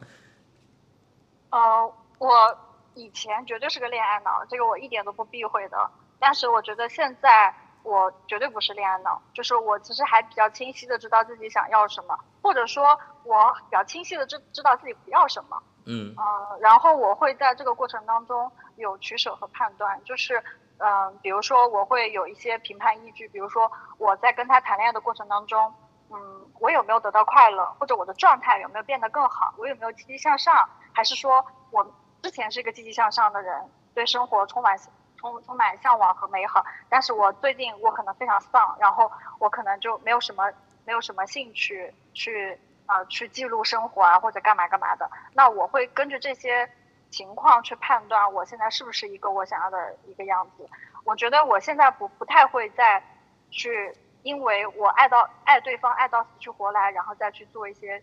[1.50, 2.58] 呃，我
[2.94, 5.76] 以前绝对是个恋爱脑，这个我一点都不避讳的。
[6.18, 15.62] 但是我觉得现在我绝对不是恋爱脑，就是我其实还比较清晰的知道自己想要什么，或者说我比较清晰的知知道自己不要什么。
[15.86, 16.14] 嗯。
[16.16, 20.42] 呃，然后我会在这个过程当中有取舍和判断，就是，
[20.78, 25.72] 嗯、比如说我会有一些评判依据，比如说我在跟他谈恋爱的过程当中，
[26.10, 31.86] 嗯，我有没有得到快乐，或者我的状态有没有变得更好，我有没有积极向上，还是说我
[32.22, 34.78] 之前是一个积极向上的人，对生活充满
[35.16, 40.50] 充充满向往和美好，但是我最近我可能非常丧，然后我可能就没有什么
[40.84, 46.70] 没有什么兴趣去呃去记录生活啊或者干嘛干嘛的，那我会根据这些
[47.10, 50.68] 情况去判断我现在是不是一个我想要的一个样子。
[51.04, 53.02] 我觉得我现在不不太会再
[53.50, 58.02] 去因为我爱到爱对方爱到死去活来，然后再去做一些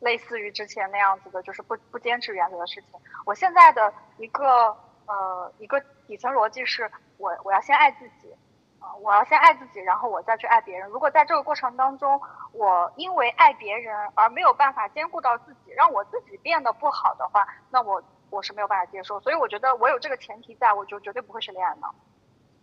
[0.00, 2.98] 类似于之前那样子的，就是不不坚持原则的事情。
[3.26, 4.74] 我现在的一个
[5.06, 8.34] 呃一个底层逻辑是我我要先爱自己，
[8.80, 10.88] 啊、我要先爱自己，然后我再去爱别人。
[10.88, 12.20] 如果在这个过程当中，
[12.52, 19.20] 我因为爱别人而没有办法兼顾到自己，让我自己变得不好的话，那我我是没有办法接受。
[19.20, 21.94] 所以我觉得我有这个前提在，我就绝对不会是恋爱脑。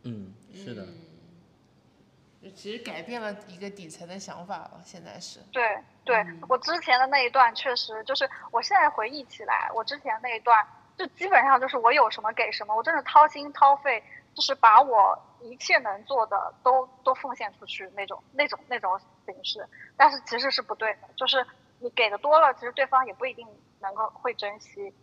[0.04, 0.86] 嗯，是的，
[2.42, 5.40] 就其实改变了一个底层的想法了，现在是。
[5.52, 10.58] 对对，我之前的那一段确实就是，我现在回忆起来，我之前那一段
[10.98, 14.02] 就基本上就是我有什么给什么，我真的掏心掏肺，
[14.38, 18.92] 就是把我一切能做的都都奉献出去那种那种那种
[19.26, 21.44] 形式，但是其实是不对的，就是
[21.80, 23.48] 你给的多了，其实对方也不一定
[23.82, 24.94] 能够会珍惜，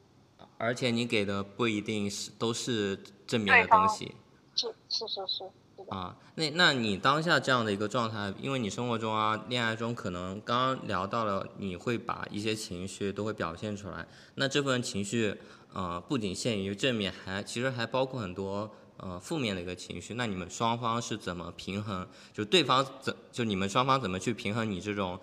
[0.57, 4.15] 而且你给的不一定是都是正面的东西。
[4.55, 5.45] 是是是是
[5.89, 14.07] 啊，那那你当下这样的一个状态，因为你生活中啊、恋爱中，可能刚刚聊到了，你会把一些情绪都会表现出来。
[14.37, 15.37] 那这部分情绪，
[15.73, 18.71] 呃，不仅限于正面，还其实还包括很多
[19.05, 20.15] 呃负面的一个情绪。
[20.15, 22.09] 那你们双方是怎么平衡？
[22.33, 25.21] 就对方怎就你们双方怎么去平衡你这种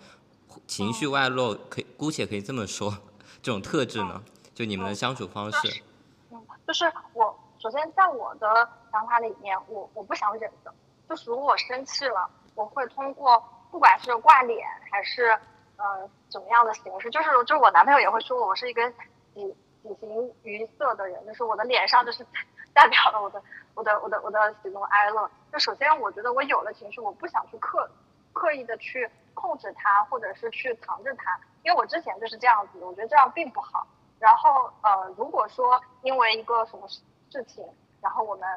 [0.68, 2.96] 情绪外露，可以姑且可以这么说，
[3.42, 4.22] 这种特质呢？
[4.54, 5.82] 就你们的相处方式。
[6.30, 10.72] 嗯，就是我首先在我的想法里面，我我不想忍的，
[11.08, 15.30] 就是如果我生气了，我会通过不管是挂脸还是
[15.76, 18.88] 呃怎么样的形式，就是就是我男朋友也会说我是一个
[19.34, 22.24] 喜喜形于色的人，就是我的脸上就是
[22.72, 23.42] 代表了我的
[23.74, 25.30] 我的我的我的喜怒哀乐。
[25.52, 27.90] 就首先我觉得我有了情绪，我不想去刻
[28.32, 33.86] 刻意的去控制它，或者是去藏着它，因为我之前就是这样子，我觉得这样并不好。
[34.18, 37.00] 然后呃，如果说因为一个什么事
[37.30, 37.64] 事情，
[38.00, 38.48] 然后我们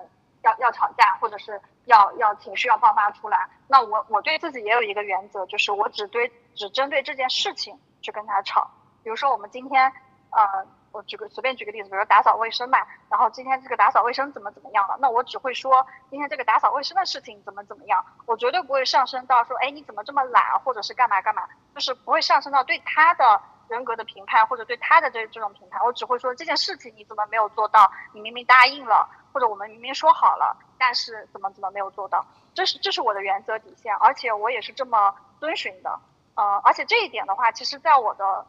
[0.43, 8.69] 要要吵架，或者是要要情绪要爆发出来，那我我对自己也有一个原则，就是我只对只针对这件事情去跟他吵。
[9.01, 9.91] 比如说我们今天
[10.29, 21.43] 呃，我举个随便举个例子，比如说打扫卫生吧，然后今天这个打扫卫生怎么怎么样了，那我只会说今天这个打扫卫生的事情怎么怎么样，我绝对不会上升到说，哎，你怎么这么懒，或者是干嘛干嘛，
[21.73, 35.99] 就是不会上升到对他的人格的评判，或者对他的这这种评判，我只会说这件事情你怎么没有做到，你明明答应了，或者我们明明说好了，但是怎么怎么没有做到，这是这是我的原则底线，而且我也是这么遵循的，
[36.35, 38.45] 呃，而且这一点的话，其实在我的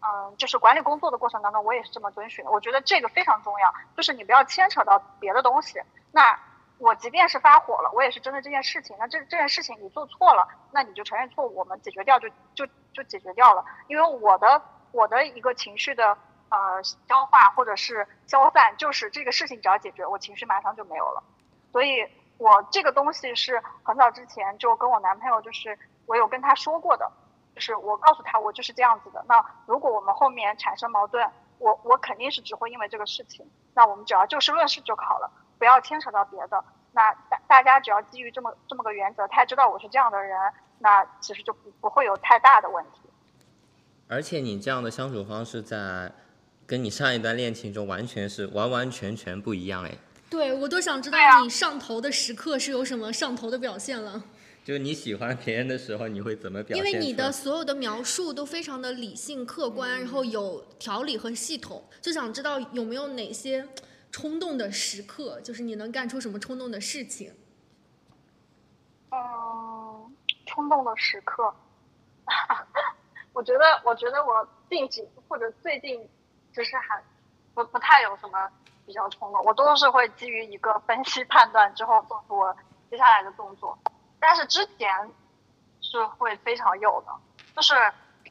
[0.00, 2.50] 嗯，就是管理工作的过程当中，我也是这么遵循的。
[2.50, 5.82] 我觉得这个非常重要，就是你不要牵扯到别的东西。
[6.12, 6.38] 那
[6.78, 8.96] 我即便是发火了，我也是针对这件事情。
[9.00, 13.64] 那这这件事情你做错了，那你就承认错误，我们解决掉就就就解决掉了。
[13.88, 16.16] 因为我的我的一个情绪的
[16.50, 21.24] 呃消化或者是消散，就是这个事情只要解决，我情绪马上就没有了。
[21.72, 22.06] 所以
[22.38, 25.76] 我这个东西是很早之前就跟我男朋友，就是
[26.06, 27.10] 我有跟他说过的。
[27.58, 29.24] 就是我告诉他我就是这样子的。
[29.28, 31.28] 那如果我们后面产生矛盾，
[31.58, 33.44] 我我肯定是只会因为这个事情。
[33.74, 35.28] 那我们只要就事论事就好了，
[35.58, 36.64] 不要牵扯到别的。
[36.92, 40.38] 那大大家只要基于这么这么个原则，他也知道我是这样的人，
[40.78, 43.00] 那其实就不不会有太大的问题。
[44.08, 46.12] 而且你这样的相处方式，在
[46.64, 49.90] 跟你上一段恋情中完全是完完全全不一样哎。
[50.30, 54.22] 对，我都想知道你上头的时刻是有什么上头的表现了，
[54.68, 56.98] 就是你喜欢别人的时候，你会怎么表因现因？
[57.00, 63.66] 为你的所有的描述都非常的理性客观，然后有条理和系统，就想知道有没有哪些
[64.10, 67.32] 冲动的时刻，就是你能干出什么冲动的事情。
[69.10, 70.14] 嗯，
[70.44, 71.50] 冲动的时刻，
[73.32, 76.06] 我觉得，我觉得我近几或者最近，
[76.52, 77.02] 就是还
[77.54, 78.46] 不不太有什么
[78.84, 82.54] 比较冲动，我都是会基于一个分析判断之后做出我
[82.90, 83.78] 接下来的动作。
[84.20, 85.10] 但是之前
[85.80, 87.12] 是会非常有的，
[87.54, 87.74] 就是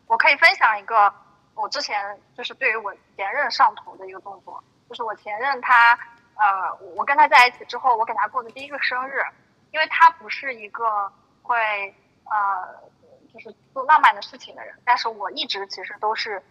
[0.08, 1.14] 我可以分享一个
[1.56, 5.98] 我之前就是对于我前任上头的一个动作，就是我前任他
[6.36, 9.22] 呃，我跟他在一起之后，我给他过的第一个生日，
[9.72, 11.12] 因为他不是一个
[11.42, 11.58] 会
[12.26, 12.90] 呃
[13.34, 16.44] 就是做浪漫的事情的人，但是我一直其实都是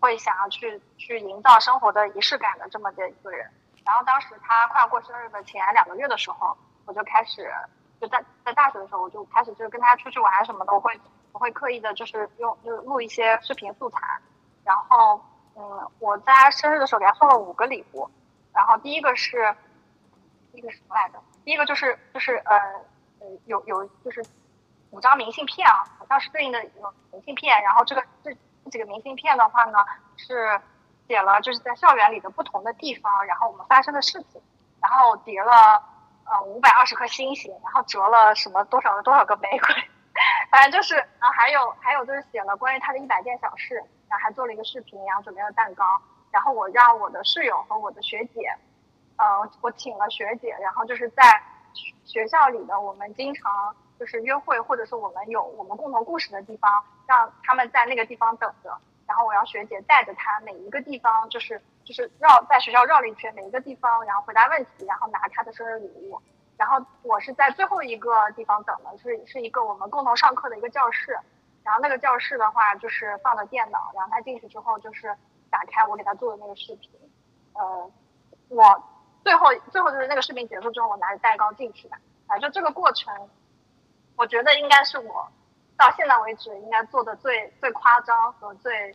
[0.00, 3.48] 会想要去去营造生活的仪式感的这么的一个人。
[3.84, 7.50] 然后当时他快要过生日的前两个月的时候，我就开始
[8.00, 10.98] 就在在大学的时候，我就开始就是跟他出去玩什么的，我会
[11.32, 13.98] 我会刻意的就是用就是录一些视频素材，
[14.64, 15.20] 然后
[15.54, 18.08] 嗯我在他生日的时候给他送了五个礼物，
[18.52, 19.54] 然后第一个是
[20.52, 21.20] 第一个什么来着？
[21.44, 22.56] 第一个就是就是呃
[23.20, 24.24] 呃有有就是
[24.90, 28.32] 五张明信片啊，好像是对应的有明信片，然后这个这
[28.64, 29.78] 这几个明信片的话呢
[30.16, 30.60] 是
[31.06, 34.40] 写了就是在校园里的不同的地方，然后我们发生的事情，
[34.80, 35.82] 然后叠了
[36.30, 39.74] 呃五百二十颗星星，然后折了什么多少多少个玫瑰，
[40.50, 43.74] 反正就是，然后还有还有就是写了关于他的一百件小事，
[44.08, 45.84] 然后还做了一个视频，然后准备了蛋糕，
[46.30, 48.54] 然后我让我的室友和我的学姐，
[49.16, 51.22] 呃，我请了学姐，然后就是在
[52.04, 56.70] 学校里的我们经常就是约会，或者是我们有我们共同故事的地方，
[57.06, 58.76] 让他们在那个地方等着，
[59.08, 66.20] 然后我让学姐带着他每一个地方，就是就是绕在学校绕了一圈每一个地方，然后回答问题，然后拿他的生日礼物。
[66.58, 71.18] 然后我是在最后一个地方等的，是是一个我们共同上课的一个教室，
[71.62, 75.16] 然后那个教室的话就是放的电脑，然后他进去之后就是
[75.50, 76.90] 打开我给他做的那个视频，
[77.54, 77.90] 呃，
[78.48, 78.82] 我
[79.22, 81.96] 最后最后就是那个视频结束之后，我拿着蛋糕进去的，
[82.26, 83.30] 啊，就这个过程，
[84.16, 85.28] 我觉得应该是我
[85.78, 88.94] 到现在为止应该做的最最夸张和最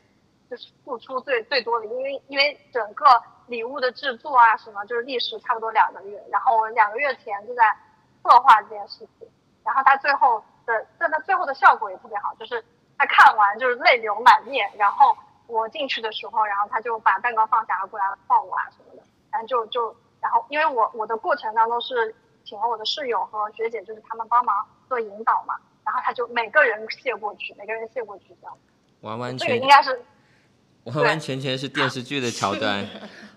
[0.49, 3.05] 就是付出最最多的，因为因为整个
[3.47, 7.75] 礼物的制作啊什么，就是历时差不多两个月，然后我两个月前就在
[8.21, 9.27] 策划这件事情，
[9.63, 12.63] 然后他最后的，但他最后的效果也特别好，就是
[12.97, 15.17] 他看完就是泪流满面，然后
[15.47, 22.13] 我进去的时候，然后他就把蛋糕放下，过来抱我啊什么的，然后就就然后因为我我的过程当中是
[22.43, 25.55] 请了我的室友和学姐，就是他们帮忙做引导嘛，
[25.85, 28.57] 然后他就每个人卸过去，每个人卸过去这样，
[29.01, 30.01] 完完这个全应该是
[30.85, 32.85] 完完全全是电视剧的桥段。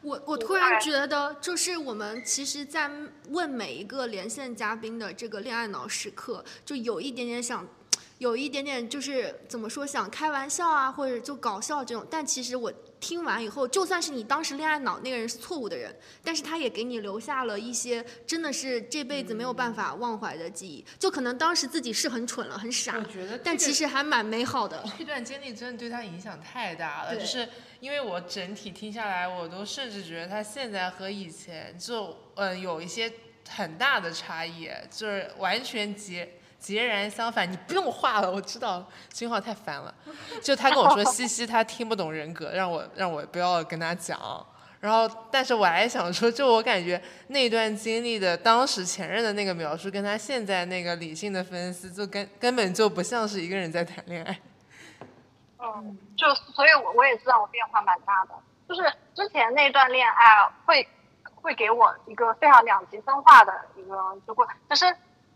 [0.02, 2.90] 我 我突然觉得，就是我们其实，在
[3.28, 7.66] 问每一个连线嘉宾的这个恋爱脑时刻，就有一点点想，
[8.18, 12.06] 有一点点就是怎么说，想开玩笑啊，或者就搞笑这种。
[12.10, 15.94] 但其实我听完以后，就算是你当时恋爱脑那个人是错误的人，
[16.24, 20.84] 但是他也给你留下了一些真的是这辈子没有办法忘怀的记忆。
[20.98, 24.84] 就可能当时自己是很蠢了，很傻我，觉得但其实还蛮美好的。
[24.98, 27.48] 这段经历真的对他影响太大了，就是
[27.80, 33.12] 因为我整体听下来，我都甚至觉得他现在和以前就嗯有一些
[33.48, 36.28] 很大的差异，就是完全截
[36.66, 37.50] 截然相反。
[37.50, 39.94] 你不用画了，我知道君浩太烦了。
[40.42, 44.18] 就他跟我说西西他听不懂人格，让我让我不要跟他讲。
[44.80, 54.40] 然后，但是我还想说，就我感觉那段经历的当时前任的那个描述，跟他现在那个理性的分析，就根根本就不像是一个人在谈恋爱。
[55.58, 58.34] 嗯，就所以我，我也知道我变化蛮大的。
[58.68, 58.82] 就是
[59.14, 60.86] 之前那段恋爱会
[61.36, 63.96] 会给我一个非常两极分化的一个
[64.26, 64.84] 结果，就是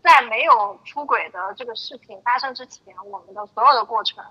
[0.01, 4.23] 在没有出轨的这个事情发生之前，我们的所有的过程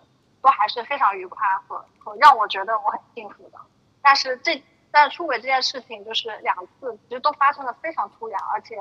[0.43, 3.59] 都还是非常愉快和和让我觉得我很幸福的。
[4.03, 8.77] 但是这但是出轨这件事情就是两次，其实都发生的非常突然，而且，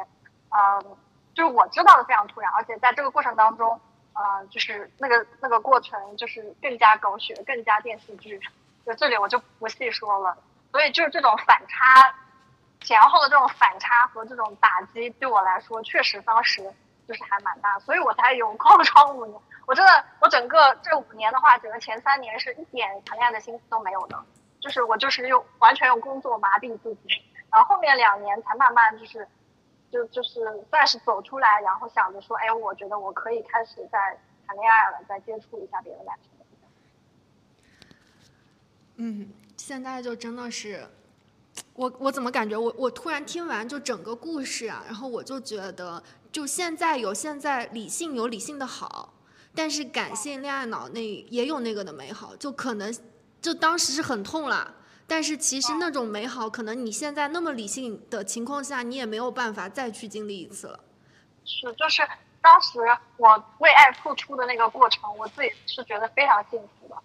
[0.49, 0.97] 嗯，
[1.33, 3.79] 就是我知道的非常突然，而且在这个过程当中。
[4.11, 8.37] 呃，就是那个那个过程，就是更加狗血，更加电视剧。
[8.85, 10.35] 就这里我就不细说了。
[10.73, 12.13] 所以就是这种反差，
[12.81, 16.73] 前后的这种反差和这种打击，对我来说确实当时
[17.09, 19.41] 就是还蛮大，所以我才有空窗五年。
[19.65, 24.23] 我真的，我整个这五年的话，整个前三年是一点谈恋爱的心思都没有的，
[24.59, 27.09] 就是我就是用完全用工作麻痹自己，
[27.51, 29.27] 然后后面两年才慢慢就是
[29.91, 34.15] 就就是算是走出来，然后想着说，哎，我觉得我可以开始在
[34.45, 36.25] 谈恋爱了，再接触一下别的男生。
[39.01, 40.85] 嗯，现在就真的是，
[41.79, 49.13] 我我怎么感觉我我突然听完就整个故事啊，然后我就觉得，就现在有现在理性有理性的好，
[49.55, 52.93] 但是感性恋爱脑那也有那个的美好，就可能
[53.41, 54.75] 就当时是很痛了，
[55.07, 60.77] 但是其实那种美好，可能你现在那么理性的情况下，你也没有办法再去经历一次了。
[61.45, 62.01] 是，就是
[62.41, 62.79] 当时
[63.15, 66.97] 我为爱付出的那个过程，我自己是觉得非常幸福的，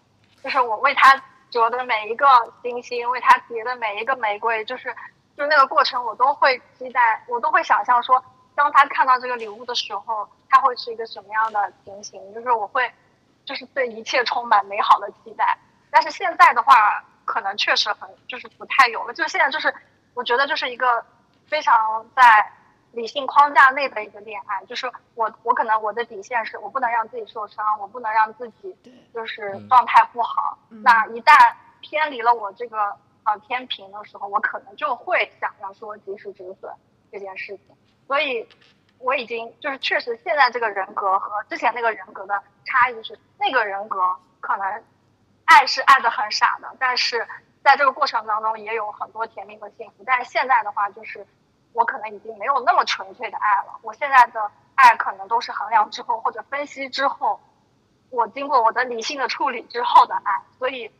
[0.43, 1.23] 就是我为他。
[1.55, 2.27] 折的每一个
[2.63, 4.93] 星星，为他叠的每一个玫瑰，就是，
[5.37, 8.21] 就那个过程，我都会期待，我都会想象说，
[8.57, 12.35] 当他看到这个礼物的时候，他会是一个什么样的情形？
[12.35, 12.93] 就是我会，
[13.45, 15.57] 就是对一切充满美好的期待。
[15.93, 19.15] 但是现在的话，可能确实很，就是不太有了。
[19.15, 19.73] 就现在，就是
[20.15, 21.07] 我觉得就是一个
[21.47, 22.51] 非常在。
[22.95, 28.77] 理性框架内的一个恋爱，就是我我可能我的底线是我不能让自己受伤，我不能让自己
[29.13, 30.57] 就是状态不好。
[30.69, 31.35] 那一旦
[31.81, 36.73] 偏离了我这个呃天平的时候，我可能就会想要说及时止损
[37.11, 37.77] 这件事情。
[38.07, 38.49] 所以
[38.99, 43.99] 我已经就是确实现在这个人格和之前那个人格的差异是，那个人格
[44.39, 44.85] 可能
[45.47, 47.27] 爱是爱的很傻的，但是
[47.65, 50.05] 在这个过程当中也有很多甜蜜和幸福。
[50.07, 51.27] 但是现在的话就是。
[51.75, 57.39] 我可能已经没有那么纯粹的爱了，我现在的爱可能都是衡量之后或者分析之后，
[58.11, 60.91] 我经过我的理性的处理之后的爱，所以，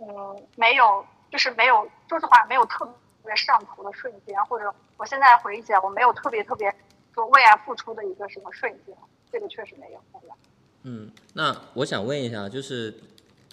[0.00, 2.86] 嗯，没有，就是没有，说实话，没有特
[3.24, 6.74] 别上头的瞬间，或者我现在回忆起来，我没有特别特别
[7.14, 8.94] 说为爱付出的一个什么瞬间，
[9.32, 10.00] 这个确实没有。
[10.82, 12.92] 嗯，那我想问一下，就是。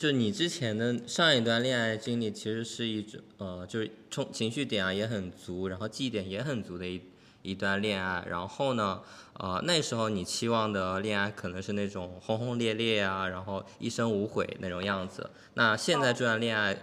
[0.01, 6.99] 就你之前的上一段恋爱经历，其实是一种呃，就是冲情绪点啊也很足，然后记忆点也很足的一
[7.43, 8.25] 一段恋爱。
[8.27, 9.03] 然后呢，
[9.33, 15.29] 呃，那时候你期望的恋爱可能是那种轰轰烈烈啊，然后一生无悔那种样子。
[15.53, 16.75] 那现在这段恋爱，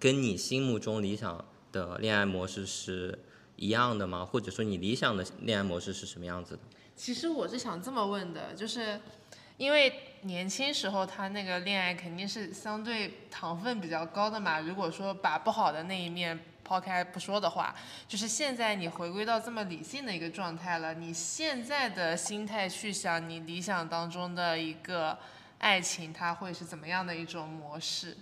[0.00, 3.18] 跟你心目中理想的恋爱模式是
[3.56, 4.24] 一样的吗？
[4.24, 6.60] 或者说你理想的恋爱模式是什么样子的？
[6.96, 8.98] 其实我是想这么问的，就是。
[9.56, 14.58] 因为年轻时候他那个恋爱肯定是相对糖分比较高的嘛。
[14.58, 17.74] 如果说把不好的那一面抛开不说的话，
[18.08, 25.16] 就是现在你回归到这么理性的一个状态了，你现在的心态去想你理想当中的一个
[25.58, 28.16] 爱情，它会是怎么样的一种模式？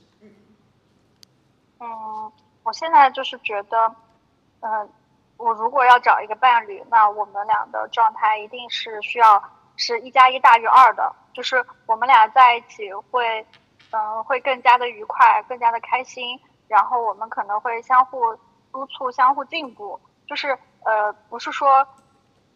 [1.79, 2.33] 嗯，
[2.63, 3.95] 我现在就是觉得，
[4.61, 4.91] 嗯，
[5.37, 9.43] 我如果要找一个伴侣，那我们俩的状态一定是需要
[9.77, 11.15] 是一加一大于二的。
[11.33, 13.47] 就是我们俩在一起会，
[13.91, 16.39] 嗯，会更加的愉快，更加的开心。
[16.69, 18.35] 然后我们可能会相互
[18.71, 20.01] 督促，相互进步。
[20.27, 21.87] 就是呃，不是说，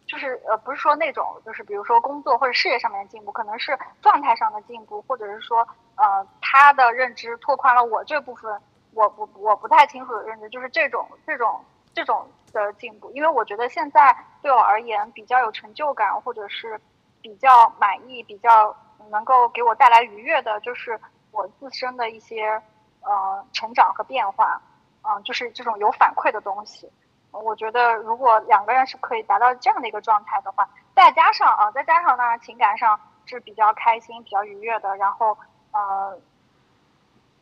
[0.07, 5.59] 就是呃，不是说那种，就是比如说工作或者事业上面的进步，可能是状态上的进步，或者是说，
[5.95, 8.59] 呃，他的认知拓宽了我这部分，
[8.93, 11.63] 我不我不太清楚的认知，就是这种这种
[11.93, 13.11] 这种的进步。
[13.11, 16.79] 因为我觉得现在对我而言比较有成就感，或者是。
[17.21, 18.75] 比较满意、比较
[19.09, 20.99] 能够给我带来愉悦的，就是
[21.31, 22.61] 我自身的一些
[23.01, 24.61] 呃成长和变化，
[25.03, 26.91] 嗯，就是这种有反馈的东西。
[27.31, 35.37] 我觉得如果两个人是可以达到这样的一个状态的话，再加上啊，再加上呢情感上是比较开心、比较愉悦的，然后
[35.71, 36.17] 呃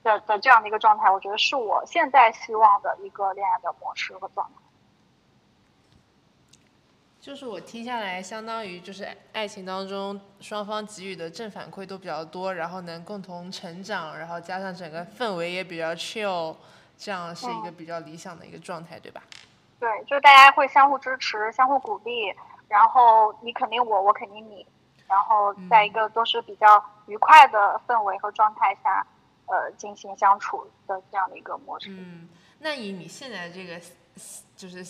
[0.04, 4.65] 的的这样的一个状态，我觉得是我现在希望的一个恋爱的模式和状态。
[7.26, 9.04] 就是我听下来，相当于就是
[9.34, 16.56] 爱情当中双方给予的正反馈都比较多，然后能共同成长，然后加上整个氛围也比较 chill，
[16.96, 19.24] 这样是一个比较理想的一个状态，对吧？
[19.80, 22.32] 对，就是大家会相互支持、相互鼓励，
[22.68, 24.64] 然后你肯定我，我肯定你，
[25.08, 29.04] 然后在一个都是比较愉快的氛围和状态下，
[29.48, 31.90] 呃，进行相处的这样的一个模式。
[31.90, 32.30] 嗯，
[32.60, 33.82] 那以你现在这个
[34.56, 34.86] 就是。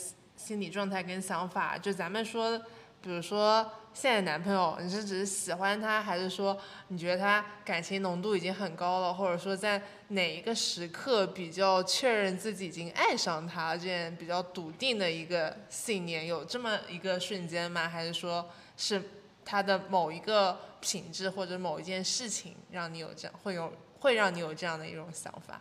[0.46, 2.56] 心理状态跟想法，就咱们说，
[3.02, 6.56] 比如说现在男朋友，你是只是喜欢他，还是说
[6.90, 17.90] 你觉得他感情浓度已经很高了，或者说在哪一个时刻比较确认自己已经爱上他，这样比较笃定的一个信念，有这么一个瞬间吗？
[17.90, 18.48] 还是说
[18.78, 19.02] 是
[19.44, 25.60] 他的某一个品质或者某一件事情让你有这样会有会让你有这样的一种想法？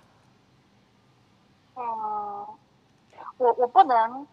[1.77, 1.83] 嗯，
[3.39, 4.27] 我我不能。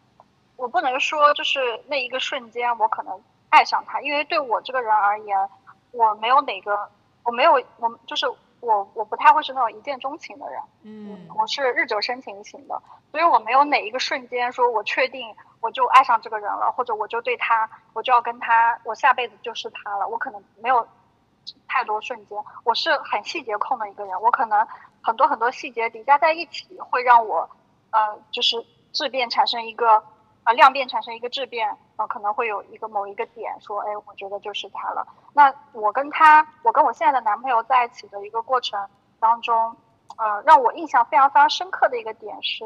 [0.62, 3.20] 我不能说就是那一个瞬间我可能
[3.50, 5.50] 爱上他，因为对我这个人而言，
[5.90, 6.88] 我没有哪个，
[7.24, 8.30] 我没有我就是
[8.60, 12.80] 我我不太会是那种一见钟情的人，嗯，我是日久生情型的，
[13.10, 20.08] 所以我没有哪一个瞬间说我确定我就爱上这个人了，或者我就对他，我就要跟他，我下辈子就是他了。
[20.08, 20.88] 我可能没有
[21.68, 24.68] 太多瞬间，我是很细节控的一个人，我可能
[25.02, 27.50] 很多很多细节叠加在一起，会让我
[27.90, 28.64] 呃，就是
[28.94, 30.04] 质变产生一个
[30.44, 35.08] 呃量变产生一个质变，呃，可能会有一个某一个点说，哎，我觉得就是他了。
[35.34, 38.88] 那我跟他，我跟我现在的男朋友在一起的一个过程
[39.20, 39.76] 当中。
[40.18, 42.66] 呃，让我印象非常非常深刻的一个点是，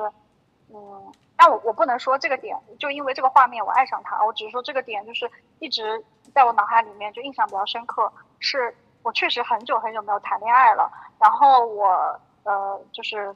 [0.73, 6.03] 嗯，但我我不能说这个点就因为这个画面我爱上他，我只是说这个点就是一直
[6.34, 8.11] 在我脑海里面就印象比较深刻。
[8.39, 13.34] 是我确实很久很久没有谈恋爱了，然后我呃就是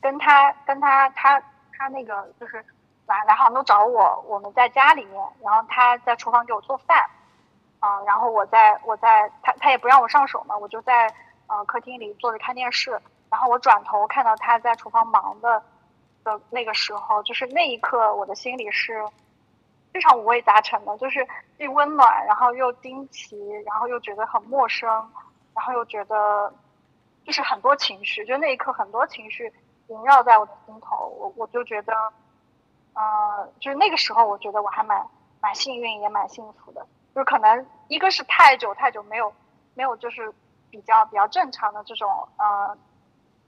[0.00, 1.42] 跟他跟他他
[1.76, 2.64] 他那个就是
[3.10, 6.96] 来来杭州找我，我们在家里面，然后他在厨房给我做饭，
[7.80, 11.12] 啊，然后我在我在他他也不让我上手嘛，我就在
[11.48, 13.00] 呃客厅里坐着看电视。
[13.28, 15.60] 然后我转头看到他在厨房忙的
[16.22, 19.04] 的那个时候，就是那一刻，我的心里是
[19.92, 21.26] 非常五味杂陈的，就是
[21.58, 24.88] 既温暖，然后又惊奇，然后又觉得很陌生，
[25.54, 26.52] 然后又觉得
[27.24, 29.52] 就是很多情绪，就那一刻很多情绪
[29.88, 31.92] 萦绕在我的心头，我我就觉得，
[32.94, 35.06] 呃，就是那个时候，我觉得我还蛮
[35.40, 39.32] 蛮幸运，也蛮幸福的，就是可能一个是太久太久没有
[39.74, 40.32] 没有就是
[40.70, 42.76] 比较比较正常的这种呃。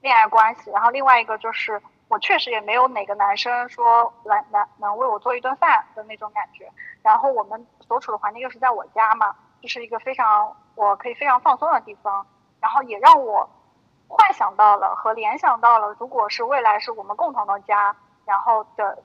[0.01, 6.69] 恋爱关系，然后另外一个就是我确实也没有哪个男生说来来能为我做一顿饭的那种感觉，
[7.01, 12.27] 然后我们所处的环境又是在我家嘛，就是一个非常我可以非常放松的地方，
[12.59, 13.49] 然后也让我
[14.09, 17.95] 幻想到了和联想到了，如果是未来是我们共同的家，
[18.25, 19.01] 然后的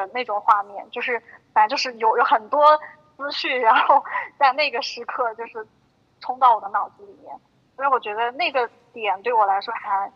[0.00, 1.22] 的那种画面，就是
[1.52, 2.78] 反正就是有有很多
[3.16, 4.04] 思绪，然后
[4.38, 5.66] 在那个时刻就是
[6.20, 7.34] 冲到我的脑子里面，
[7.76, 10.10] 所以我觉得那个点对我来说还。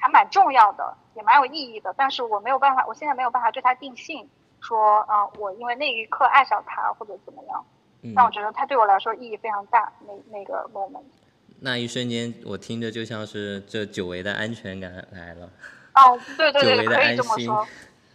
[0.00, 4.28] 还蛮重要的，也蛮有意义的，但是我没有办法，我现在没有办法对他定性，
[4.60, 7.66] 说啊，我因为那一刻爱上他或者怎么样。
[8.14, 11.02] 但我觉得他对我来说意义非常大，那那个 moment。
[11.58, 15.50] 那一瞬间，我听着就像是这久违的安全感来了。
[15.96, 17.66] 哦，对对对，可以这么说。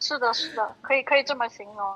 [0.03, 1.95] 是的，是的，可以可以这么形容。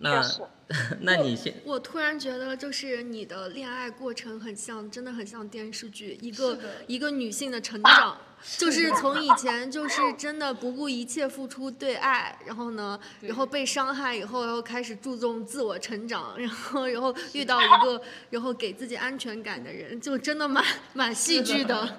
[0.00, 0.22] 那，
[1.00, 1.54] 那你先。
[1.64, 8.18] 我突然觉得，就是你的恋爱过程很像，真的很像电视剧，一个一个女性的成长。
[8.56, 18.00] 就是从以前就是 真的不顾一切付出对爱，然后呢，然后被伤害以后，然后开始注重自我成长，然后然后遇到一个
[18.30, 20.62] 然后给自己安全感的人，就真的蛮
[20.92, 21.96] 蛮戏剧的，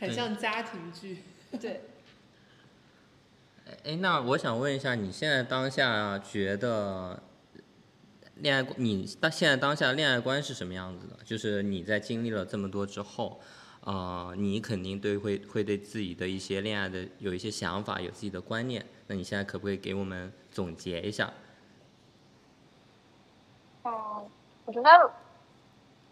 [0.00, 1.22] 很像家庭剧。
[1.60, 1.82] 对。
[3.86, 7.22] 哎，那我想问一下，你现在当下觉得
[8.34, 11.16] 恋爱，你当现在当下恋爱观是什么样子的？
[11.24, 13.40] 就是你在经历了这么多之后。
[13.82, 18.84] 呃，你肯定对会会对自己的一些恋爱的有一些想法，有自己的观念。
[19.06, 21.32] 那你现在可不可以给我们总结一下？
[23.84, 23.92] 嗯，
[24.64, 25.12] 我觉得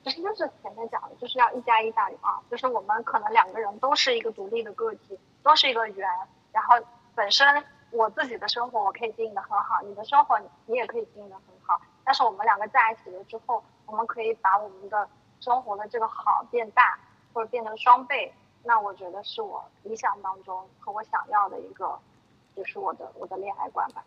[0.04, 6.08] 其实就是前面讲的，就是要一加一大于二，就是我们可能两个人都是一个独立的个体，都是一个圆。
[6.52, 6.76] 然后
[7.14, 11.80] 本身我自己的生活我可以经营的很好，你的生活你也可以经营的很好。
[12.04, 15.08] 但是我们两个在一起了之后，我们可以把我们的
[15.40, 16.98] 生活的这个好变大。
[17.34, 18.32] 或者变成双倍，
[18.62, 21.98] 那我觉得是我理想当中和我想要的一个，
[22.54, 24.04] 就是我的我的恋爱观吧。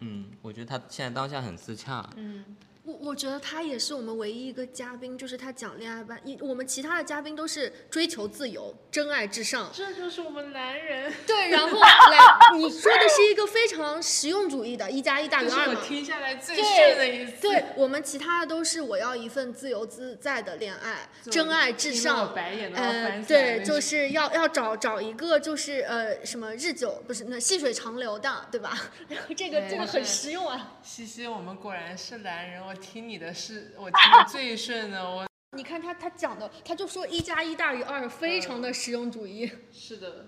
[0.00, 2.04] 嗯，我觉得他现在当下很自洽。
[2.16, 2.58] 嗯。
[2.90, 6.20] 我我觉得他也是我们唯一一个嘉宾，就是他讲恋爱班。
[6.24, 9.70] 一我们其他的嘉宾都是追求自由、真爱至上。
[9.72, 11.12] 这就是我们男人。
[11.26, 15.74] 对，然后来你说的是一个非常实用主义的，一加一大于二嘛。
[15.80, 17.42] 我听下来最顺的一次。
[17.42, 22.34] 对我们其他的都是我要一份自由自在的恋爱，真爱至上。
[22.74, 28.76] 呃，对，就是要要找找一个就是呃什么日久不是那细水长流的，对吧？
[29.08, 30.78] 然后这个这个很实用啊。
[30.82, 32.60] 西西，我们果然是男人。
[32.60, 35.04] 我听你的是，我听的最顺的。
[35.08, 35.26] 我
[35.56, 39.50] 你看他他讲的，他就说一加一大于二，非常的实用主义。
[39.70, 40.26] 是的，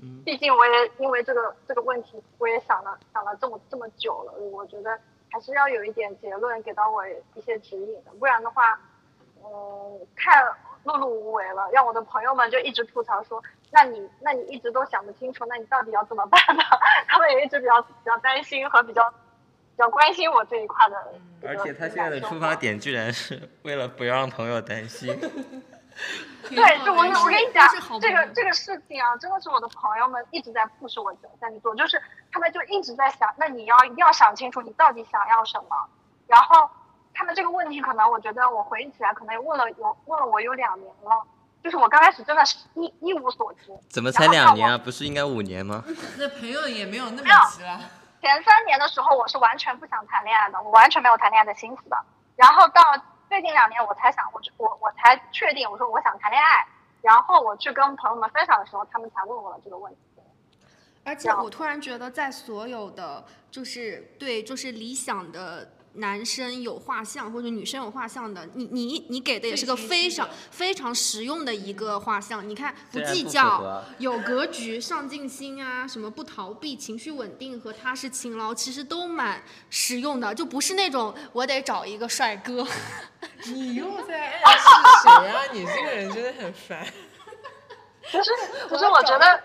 [0.00, 0.22] 嗯。
[0.24, 4.32] 毕竟我也因为这个这个问题，我也想了想了这么这么久了。
[4.32, 4.98] 我觉得
[5.30, 8.80] 还是要有一点结论给到我一些指引的，不然的话，
[9.44, 10.40] 嗯，太
[10.84, 13.42] 碌碌无为了，让我的朋友们就一直吐槽说，
[13.72, 16.62] 那你那你一直都想不清楚，那你到底要怎么办呢？
[17.08, 19.12] 他们也一直比较比较担心和比较。
[19.78, 20.96] 比较关心我这一块的，
[21.46, 25.08] 而且他现在的出发点居然是 为了不要让朋友担心。
[26.50, 27.64] 对，就我我跟你讲，
[28.00, 32.00] 这个这个事情啊，真的是我的朋友们一直在 push 我在做，就是
[32.32, 35.88] 他们就一直在想，那你要一定要想清楚你到底想要什么。
[36.26, 36.68] 然后
[37.14, 41.24] 他们这个问题，可能我觉得我回忆起来，可能问了有问了我有两年了，
[41.62, 43.72] 就是我刚开始真的是一一无所知。
[43.88, 44.76] 怎么才两年啊？
[44.76, 45.84] 不是应该五年吗？
[46.18, 47.80] 那朋友也没有那么急了。
[48.20, 51.96] 前三年的时候，我是完全不想谈恋爱的，我完全没有谈恋爱的心思的。
[52.36, 52.82] 然后到
[53.28, 56.66] 最近两年，我才想，我我我才确定，我说我想谈恋爱。
[57.00, 60.00] 然后我去跟朋友们分享的时候，他们才问我了这个问题。
[61.04, 65.72] 而且我突然觉得，在所有的就是对就是理想的。
[65.98, 72.48] 男生有画像或者女生有画像的，你你你给的也是个非常非常实用的一个画像。
[72.48, 82.66] 你看，不计较、有格局、上进心啊，什么不逃避、情绪稳定和踏实勤劳，其实都蛮实用的，就不是那种我得找一个帅哥。
[83.46, 84.64] 你又在暗示
[85.02, 85.42] 谁啊？
[85.52, 86.86] 你这个人真的很烦。
[88.10, 88.30] 其实，
[88.68, 89.40] 其实我觉得，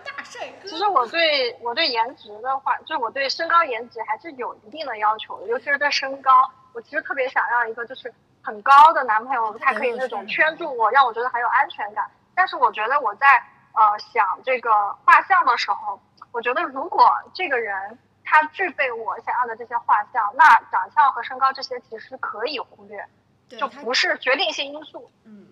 [0.64, 8.12] 其实我对我对颜值的话，就是我对身高颜值还是有一定的要求的，尤其是对身高，我其实特别想要一个就是
[8.42, 12.10] 很高的男朋友，他可以那种圈住我，让我觉得很有安全感。
[12.34, 13.26] 但是我觉得我在
[13.74, 14.70] 呃想这个
[15.04, 16.00] 画像的时候，
[16.32, 23.06] 我觉得如果这个人他具备我想要的这些画像，那长相和身高这些其实可以忽略，
[23.50, 25.10] 就不是决定性因素。
[25.24, 25.48] 嗯。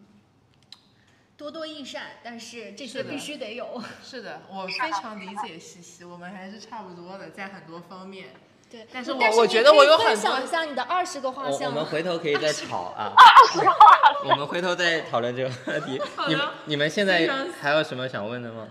[1.43, 3.83] 多多益善，但是这些必须得有。
[4.01, 8.29] 是的，我非常理解西西，我们还是差不多的，在很多方面。
[8.71, 10.15] 对，但是我我觉得我有很多。
[10.15, 11.69] 想一下你的二十个画像。
[11.69, 13.11] 我们回头可以再吵啊。
[13.19, 13.77] 二十个画
[14.23, 14.31] 像。
[14.31, 16.01] 我们回头再讨论这个话题。
[16.29, 17.29] 你们你们现在
[17.61, 18.69] 还有什么想问的吗？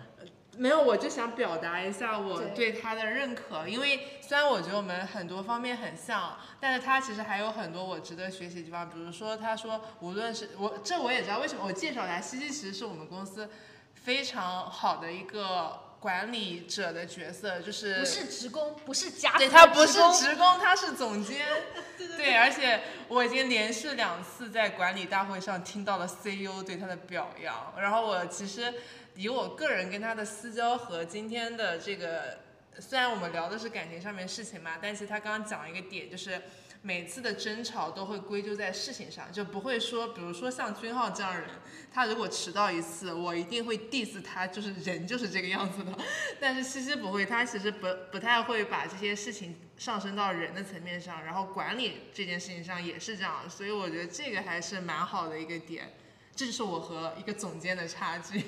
[0.58, 8.90] 没有，我就想表达一下我对他的认可，因为虽然我觉得我们很多方面很像，但是他其实还有很多我值得学习的地方。
[8.90, 11.64] 比如说，他说无论是我，这我也知道为什么。
[11.66, 13.50] 我介绍他，西西其实是我们公司
[13.96, 21.48] 非常好的一个管理者的角色，就是不是职工，不是家对他不是职工，他是总监。
[22.18, 28.74] 对，而且我已经连续两次在管理大会上听到了 CEO 对他的表扬，然后我其实。
[29.22, 32.40] 以我个人跟他的私交和今天的这个，
[32.80, 36.42] 虽然我们聊的是感情上面事情嘛，但是他刚刚讲一个点，就是
[36.82, 41.48] 每次的争吵都会归咎在事情上，就不会说，比如说像君浩这样人，
[41.94, 45.96] 他如果迟到一次，我一定会 diss 他，就是人就是这个样子的。
[46.42, 55.94] 但是西西不会，他其实不不太会把这些事情上升到人的层面上，然后管理这件事情上也是这样，所以我觉得这个还是蛮好的一个点，
[56.36, 58.44] 这就是我和一个总监的差距。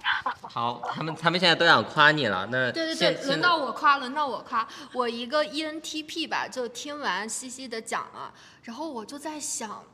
[0.48, 9.84] 好，他们他们现在都想夸你了，那对对对，轮到我夸，轮到我夸，我一个 ENTP 吧，就听完西西的讲啊，然后我就在想，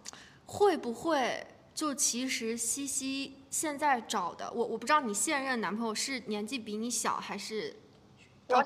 [0.46, 1.44] 会不会
[1.74, 7.74] 就其实西西现在找的我，我不知道你现任男朋友是年纪比你小还是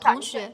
[0.00, 0.52] 同学，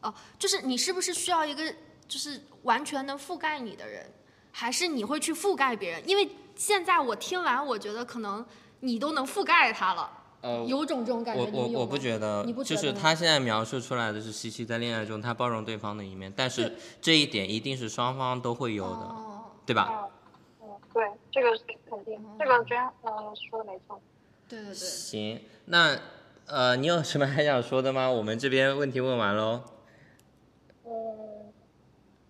[0.00, 1.72] 哦，就是你是不是需要一个
[2.08, 4.10] 就是完全能覆盖你的人，
[4.50, 6.08] 还是你会去覆盖别人？
[6.08, 8.44] 因为现在我听完，我觉得可能
[8.80, 10.18] 你都能覆盖他了。
[10.42, 19.14] 呃，有种这种感觉，我我我不觉得，就是他现在描述出来的是西西在恋爱中他包容对方的一面，但是这一点一定是双方都会有的，
[19.64, 20.08] 对吧？
[20.60, 21.50] 嗯，对，这个
[21.88, 24.00] 肯定，这个娟嗯说的没错。
[24.48, 24.74] 对对对。
[24.74, 25.96] 行，那
[26.46, 28.10] 呃，你有什么还想说的吗？
[28.10, 29.62] 我们这边问题问完喽。
[30.84, 31.52] 嗯，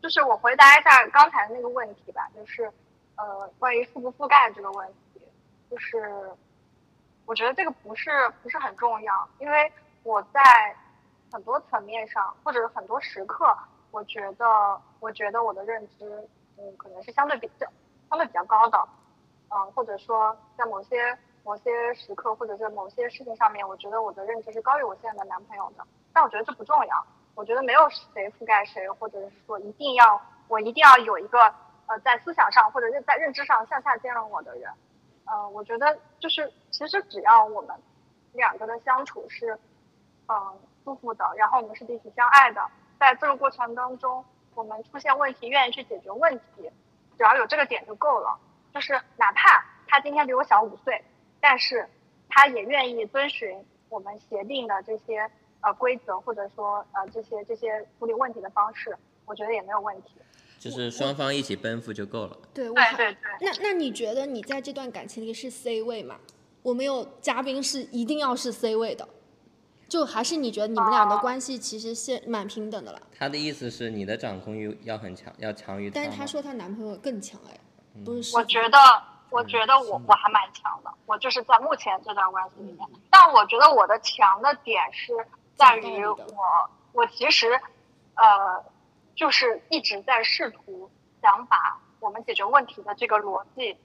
[0.03, 2.71] 就是我回答一下刚才那个问题吧，就是
[3.17, 5.21] 呃，关于覆不覆盖这个问题，
[5.71, 6.31] 就是。
[7.25, 8.11] 我觉得这个不是
[8.43, 9.73] 不是很重要，因为
[10.03, 10.41] 我在
[11.33, 13.57] 很多层面上或者很多时刻，
[13.91, 16.29] 我觉得我觉得我的认知，
[16.59, 17.67] 嗯，可能是相对比较
[18.11, 18.89] 相对比较高的，
[19.51, 25.87] 嗯，或者说在某些某些时刻或者是某些事情上面，我觉得我的认知是高于我现在的男朋友的。
[26.13, 31.39] 但我觉得这不重要，我觉得没有谁覆盖谁，或者是说一定要我一定要有一个
[31.87, 34.71] 呃在思想上或者是在认知上向下兼容我的人。
[35.25, 37.77] 嗯，我觉得就是其实只要我们
[38.33, 39.59] 两个的相处是
[40.27, 42.67] 嗯舒服的，然后我们是彼此相爱的，
[42.99, 44.25] 在这个过程当中，
[44.55, 46.71] 我们出现问题愿意去解决问题，
[47.17, 48.39] 只要有这个点就够了。
[48.75, 51.05] 就是哪怕他今天比我小五岁，
[51.41, 51.89] 但是
[52.29, 55.31] 他也愿意遵循我们协定的这些
[55.61, 58.97] 呃规则，或者说呃这些这些处理问题的方式，
[59.27, 60.21] 我觉得也没有问题。
[60.63, 62.37] 就是双方一起奔赴就够了。
[62.55, 63.17] 对，对对对。
[63.41, 66.21] 那那你觉得你在这段感情里是 C 位吗？
[66.63, 69.09] 我们有嘉宾是一定要是 C 位的，
[69.89, 73.03] 就还是你觉得你们俩的关系其实现蛮平等的了？
[73.19, 75.95] 他的意思是你的掌控欲要很强，要强于他。
[75.97, 77.59] 但是他说她男朋友更强哎，
[78.05, 78.37] 不是？
[78.37, 78.79] 我觉得，
[79.31, 82.89] 我觉得我我还蛮强的，我就是在目前这段关系里面。
[83.11, 85.13] 但我觉得我的强的点是
[85.57, 86.17] 在于我，
[86.93, 87.51] 我其实，
[88.15, 88.71] 呃。
[89.15, 90.91] 就是一直在试图
[91.21, 91.57] 想把
[92.01, 93.77] 我们解决问题的这个逻辑，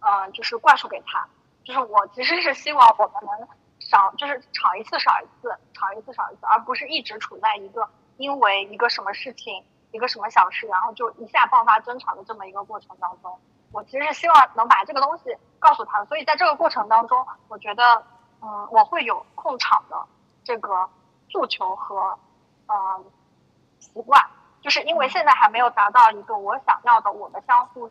[0.00, 1.28] 嗯，就是灌输给他。
[1.64, 3.48] 就是我其实是希望我们能
[3.78, 7.86] 少，就是吵一次少一次，吵一次少一次，而不是一直处在一个
[8.16, 9.62] 因为一个什么事情，
[9.92, 13.38] 一个什么小事，然后就一下爆发争吵的这么一个过程当中，
[13.70, 16.02] 我其实是希望能把这个东西告诉他。
[16.06, 18.02] 所以在这个过程当中，我觉得，
[18.40, 20.06] 嗯，我会有控场的
[20.44, 20.88] 这个
[21.28, 22.18] 诉求和，
[22.68, 23.04] 嗯，
[23.78, 24.24] 习惯，
[24.60, 27.90] 就是因为现在还没有达到一个我想要的我们相互，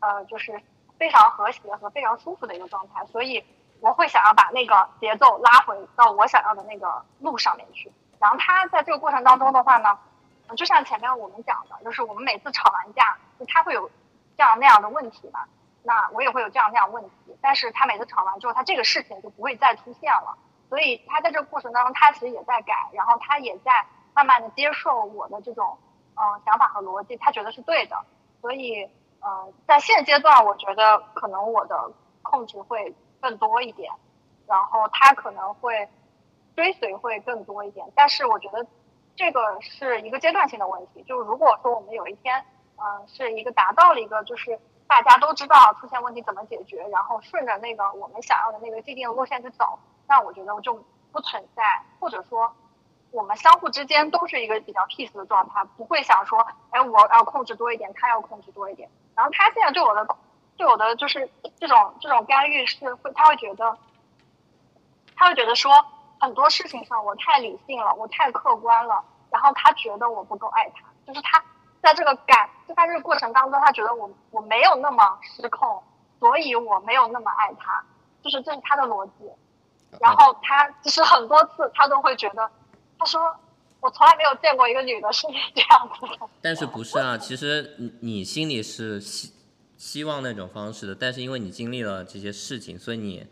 [0.00, 0.60] 呃，就是
[0.98, 3.44] 非常和谐和非常舒服的一个状态，所以
[3.80, 7.92] 我会想要把那个节奏拉回到我想要的那个路上面去。
[8.18, 9.98] 然后他在这个过程当中的话呢，
[10.56, 13.88] 就像前面我们讲的，就是我们每次吵完架，就他会有
[14.36, 15.44] 这样那样的问题嘛，
[15.84, 20.36] 那我也会有这样那样问题，但是他每次吵完之后，他这个事情就不会再出现了。
[20.68, 23.86] 所以他在这个过程当中，他其实也在改，然后他也在
[24.18, 25.78] 慢慢的接受我的这种
[26.16, 27.96] 嗯想法和逻辑，他觉得是对的。
[28.40, 28.82] 所以
[29.20, 31.92] 嗯，在现阶段，我觉得可能我的
[32.22, 33.92] 控制会更多一点，
[34.48, 35.88] 然后他可能会。
[36.56, 38.66] 追随会更多一点，但是我觉得
[39.14, 41.04] 这个是一个阶段性的问题。
[41.04, 42.44] 就如果说我们有一天，
[42.76, 44.58] 嗯，是一个达到了一个，就是
[44.88, 49.78] 大家都知道出现问题怎么解决，然后顺着那个我们想要的那个既定路线去走，
[50.08, 50.74] 那我觉得就
[51.12, 51.62] 不存在，
[52.00, 52.52] 或者说
[53.10, 58.88] 我们相互之间都是一个比较 peace 的状态，不会想说，哎，我要控制多一点，他要控制多一点。
[59.14, 60.06] 然后他现在对我的
[60.56, 63.76] 对我的就是这种这种干预是会，他会觉得，
[65.16, 65.72] 他会觉得说。
[66.20, 71.40] 很多事情上我太理性了，我太客观了，然后他觉得我不够爱他，就是他
[71.80, 75.80] 在这个感，就在这个过程当中，他觉得我我没有那么失控，
[76.18, 77.84] 所以我没有那么爱他，
[78.20, 79.30] 就是这是他的逻辑。
[80.00, 82.50] 然后他就是很多次他都会觉得，
[82.98, 83.20] 他说
[83.80, 86.28] 我从来没有见过一个女的是你这样子的。
[86.42, 87.16] 但是不是啊？
[87.16, 89.32] 其实你你心里是希
[89.76, 93.26] 希望那种方式的，但是因为你经历了这些事情，所以你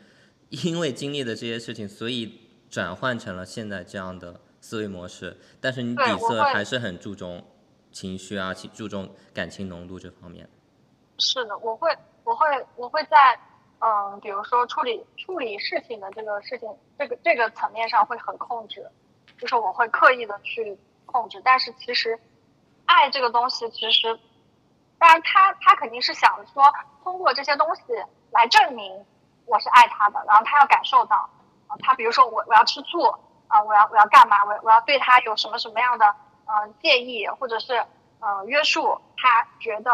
[0.50, 2.42] 因为经历的这些事情，所以。
[2.68, 7.42] 转换成了现在这样的思维模式，但是你底色还是很注重
[7.92, 10.46] 情绪啊，注重感情浓度这方面。
[11.16, 12.44] 是的，我会，我会，
[12.74, 13.38] 我会在，
[13.78, 16.68] 嗯，比如说处理处理事情的这个事情，
[16.98, 18.84] 这个这个层面上会很控制，
[19.38, 21.40] 就是我会刻意的去控制。
[21.44, 22.18] 但是其实，
[22.86, 24.18] 爱这个东西，其实，
[24.98, 26.64] 当然他他肯定是想说
[27.02, 27.82] 通过这些东西
[28.30, 29.04] 来证明
[29.44, 31.28] 我是爱他的，然后他要感受到。
[31.68, 33.02] 啊，他比如说我我要吃醋
[33.48, 34.44] 啊，我要我要干嘛？
[34.44, 36.14] 我我要对他有什么什么样的
[36.46, 37.84] 嗯介意，或者是
[38.20, 39.00] 呃约束？
[39.16, 39.90] 他觉得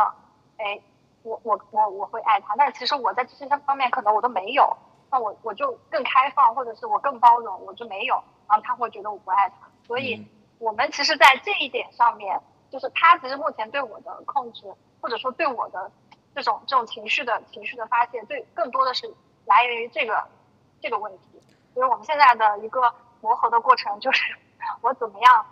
[0.59, 0.79] 哎，
[1.23, 4.77] 我我我我会爱他，但是其实我在这些方面可能我都没有，
[5.11, 9.69] 那我我就更开放，或者是我更包容，我就没有，然后他会觉得我不爱他。
[9.87, 10.27] 所以
[10.59, 12.41] 我们其实，在这一点上面，
[12.71, 15.91] 就是他其实目前对我的控制，或者说对我的
[16.35, 19.13] 这种这种情绪的情绪的发泄，对更多的是
[19.47, 20.27] 来源于这个
[20.81, 21.43] 这个问题。
[21.75, 24.35] 所以我们现在的一个磨合的过程，就是
[24.83, 25.47] 我怎么样，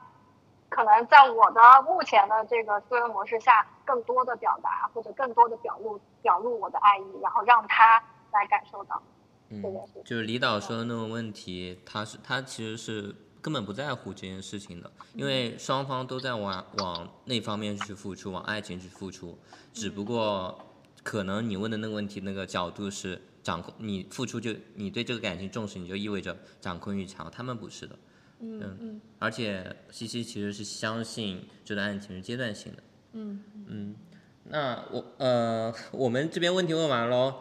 [0.69, 8.03] 可能在我的目前的这个思维模式下，更多的表达或者更多的表露表露我的爱意，然后让他
[8.33, 9.03] 来感受到
[9.51, 10.01] 这件事。
[10.05, 19.39] 就是李导说的那个问题，他是他其实是根本不在乎这件事情的，因为双方都在往往那方面去付出，往爱情去付出，
[19.73, 23.21] 只不过可能你问的那个问题那个角度是。
[23.43, 27.29] 掌控你付出就你对这个感情重视，你就意味着掌控欲强。
[27.31, 27.99] 他们不是的，
[28.41, 29.01] 嗯嗯。
[29.19, 32.83] 而且西西其实是相信这段爱情是阶段性的。
[33.15, 33.97] 嗯嗯。
[34.45, 37.37] 那我呃，我们这边问题问完喽。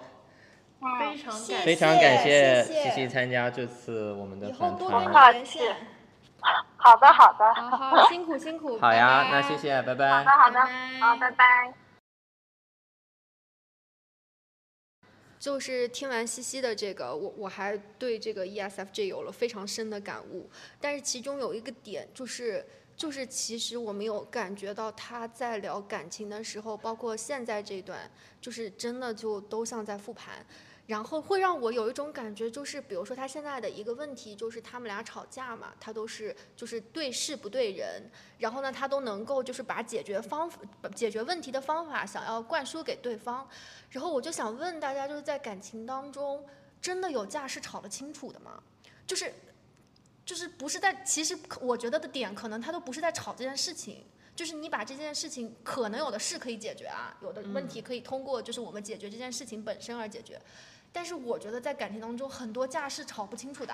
[0.79, 4.89] 非常感谢非常感谢西西参加这次我们的访谈。
[6.77, 7.53] 好的好的。
[7.53, 8.79] 好好 辛苦辛苦。
[8.79, 10.23] 好呀，那谢谢，拜拜。
[10.23, 10.59] 好的好的，
[11.01, 11.73] 好，拜拜。
[15.37, 20.49] 就是听完西西的这个，我我还对这个 ESFJ 有了非常深的感悟。
[20.79, 22.65] 但是其中有一个点，就是
[22.95, 27.99] 就是其实我没有感觉到他在聊感情的时候，包括现在这段，
[28.41, 30.45] 就是真的就都像在复盘。
[30.89, 38.09] 然后会让我有一种感觉，就是比如说他现在的一个问题，就是他们俩吵架嘛，他都是就是对事不对人，
[38.39, 40.59] 然后呢，他都能够就是把解决方法、
[40.95, 43.47] 解决问题的方法想要灌输给对方。
[43.91, 46.43] 然后我就想问大家，就是在感情当中，
[46.81, 48.59] 真的有架是吵得清楚的吗？
[49.05, 49.31] 就是
[50.25, 54.03] 就是不是在，其实我觉得的点可能他都不是在吵这件事情，
[54.35, 60.41] 就是你把这件事情可能有的事可以解决啊，有的问题可以通过就是我们解决这件事情本身而解决。
[60.91, 63.73] 但是我觉得在感情当中，很多架是吵不清楚的，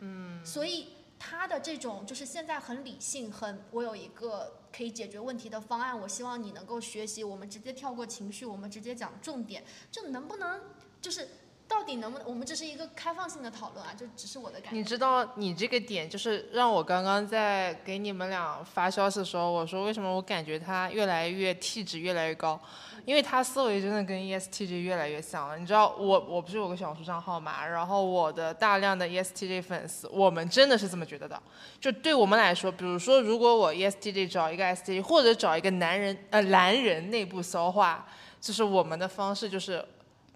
[0.00, 0.88] 嗯，所以
[1.18, 7.24] 他的这种就是现在很理性，很我有一个可以解决问题的方案，我希望你能够学习。
[7.24, 10.60] 我们直接跳过情绪，我们直接讲重点，就能不能
[11.00, 11.28] 就是
[11.66, 12.28] 到底能不能？
[12.28, 14.76] 我们这是一个开放性的讨论啊，就只是我的感觉。
[14.76, 22.60] 你知道你这个点就是让我刚刚在给你们俩发消息的时候，我说为什么我感觉他越来越 T 值越来越高，
[23.06, 25.58] 因为他思维真的跟 ESTJ 越来越像了。
[25.58, 31.42] 你知道我我不是有个小红书账号嘛，然后我的大量的 ESTJ 粉丝，我们真的是这么觉得的。
[31.80, 38.06] 就对我们来说，比如说如果我 ESTJ 找一个 STJ，或者找一个男人呃蓝人内部消化，
[38.40, 39.84] 就是我们的方式就是。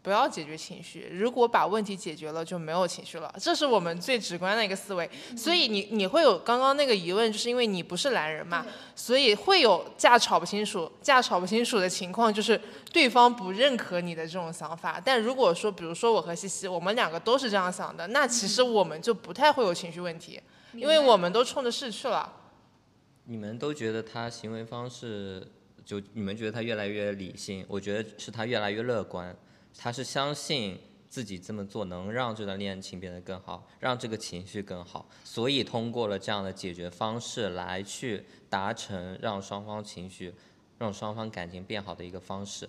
[0.09, 3.30] 不要解决情绪，如果把问题解决了，就没有情绪了。
[3.39, 5.09] 这是我们最直观的一个思维。
[5.36, 8.64] 所以你你会有刚刚那个疑问，就是因为你不是男人嘛，
[8.97, 12.59] 所以会有架吵不清楚、架吵不清楚的情况，就是
[12.90, 14.98] 对方不认可你的这种想法。
[15.05, 20.40] 但如果说，比如说我和西西，我们两个都是这样想的，那其实我们就不太会有情绪问题，
[20.72, 22.32] 因为我们都冲着事去了。
[23.24, 25.47] 你们都觉得他行为方式，
[25.85, 29.36] 就你们觉得他越来越理性，我觉得是他越来越乐观，
[29.80, 30.76] 他是相信
[31.09, 40.34] 自己这么做能让这段恋情变得更好，让这个情绪更好，所以通过了这样的解决方式来去达成让双方情绪、
[40.76, 42.68] 让双方感情变好的一个方式。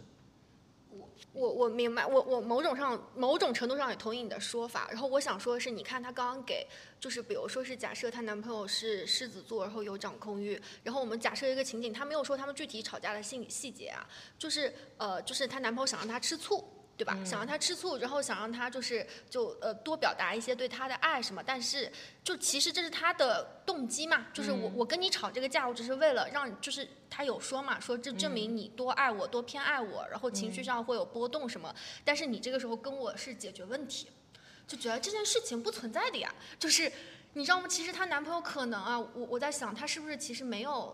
[0.90, 4.88] 我我我明白，我我某种上某种程度上也同意你的说法。
[4.90, 6.66] 然后我想说的是，你看她刚刚给，
[7.00, 14.08] 就是比如说是假设她男朋友是狮子座，然后有掌控欲，然后我们假设一个情景，她没有说他们具体吵架的细细节啊，
[14.38, 16.64] 就是呃，就是她男朋友想让她吃醋。
[17.00, 17.18] 对吧？
[17.24, 21.90] 想让他吃醋，然后想让他就是就呃多表达一些对他的爱什么，但是
[22.26, 31.74] 就其实这是他的动机嘛，就是我我跟你吵这个架，我只是为了让就是他有说嘛，说这证明你多爱我，多偏爱我，然后情绪上会有波动什么，
[32.04, 34.10] 但是你这个时候跟我是解决问题，
[34.68, 36.92] 就觉得这件事情不存在的呀，就是
[37.32, 37.68] 你知道吗？
[37.70, 40.94] 其实她男朋友可能啊，我我在想他是不是其实没有。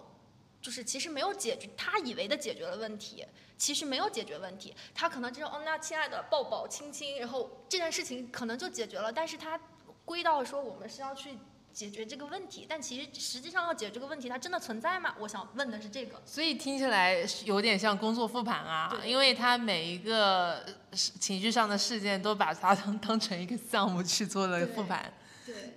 [0.65, 3.23] 就是其实没有解决，他以为的解决了问题，
[3.55, 4.73] 其实没有解决问题。
[4.95, 9.13] 他可能就是哦，那亲爱的抱抱亲亲，然后这件事情可能就解决了。
[9.13, 9.59] 但是他
[10.05, 11.37] 归到说我们是要去
[11.71, 15.13] 解决这个问题，但其实实际上要解决这个问题，它真的存在吗？
[15.19, 16.19] 我想问的是这个。
[16.25, 25.24] 所以听起来有点像工作复盘啊，对因为他每一个情绪上的事件都把它当当成一个项目去做了复盘，对，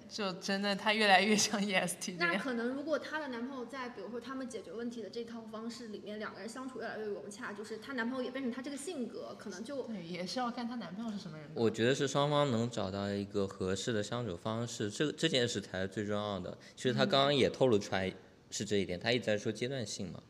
[0.08, 2.32] 就真的他越来越像 EST 这样。
[2.32, 11.50] 那可能如果她的男朋友在比如说他们解决问题的这套方式里面，两个人相处越来越融洽，就是她男朋友也变成她这个性格，可能就对，也是要看她男朋友是什么人。
[11.54, 16.56] 我觉得是双方能找到一个合适的相处方式，这这件事才是最重要的。
[16.74, 18.12] 其实她刚刚也透露出来
[18.50, 20.22] 是这一点，她一直在说阶段性嘛，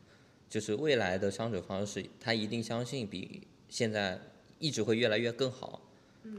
[0.49, 4.19] 就是未来的相处方式，她一定相信比现在
[4.59, 5.81] 一直会越来越更好。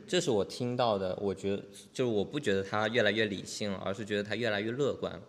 [0.06, 1.62] 这是我听到的，我觉得
[1.92, 5.20] 就是我不觉得他越来越理性了，而是觉得他越来越乐观了。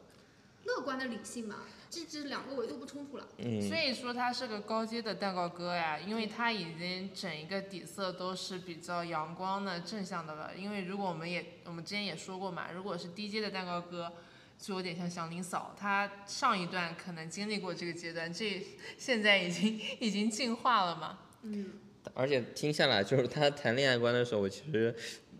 [0.65, 3.27] 乐观的理性嘛，这这两个维度不冲突了。
[3.37, 10.51] 嗯，所以说他是个高阶的蛋糕哥呀，因为他已经整一个底色都是比较阳光的、正向的了。
[10.55, 14.11] 因为如果我们也我们之前也说过嘛，如果是低阶的蛋糕哥，
[14.59, 18.65] 就有点像祥林嫂，他上一段可能经历过这个阶段，这
[18.97, 21.17] 现在已经已经进化了嘛。
[21.41, 21.71] 嗯，
[22.13, 24.93] 而且听下来，就是他谈恋爱观的时候，我其实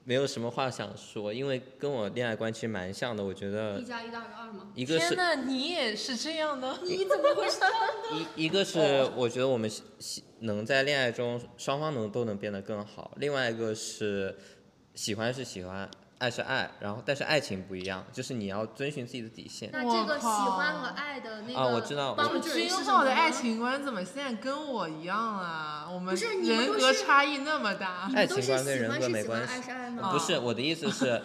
[0.04, 3.24] 没有什么话想说，因为跟我恋爱观其实蛮像的。
[3.24, 4.72] 我觉得一加一大于二吗？
[4.74, 6.80] 一个是天呐，你也是这样的？
[6.84, 7.74] 你怎么会是这样
[8.04, 8.18] 的？
[8.36, 14.36] 一一个是我觉得我们喜喜能在恋爱中双方能都能变得更好，另外一个是
[14.96, 15.90] 喜欢是喜欢，
[16.22, 19.72] 爱是爱，然后但是爱情不一样，就是你要遵循自己的底线。
[19.74, 25.88] 那这个喜欢和爱的那个啊我知道我帮助人君是什么呢浩的爱情观怎么现在跟我一样啊？
[25.92, 28.28] 我们不是人格差异那么大爱。
[28.28, 29.72] 情观跟人格没关系
[30.12, 31.20] 不是我的意思是，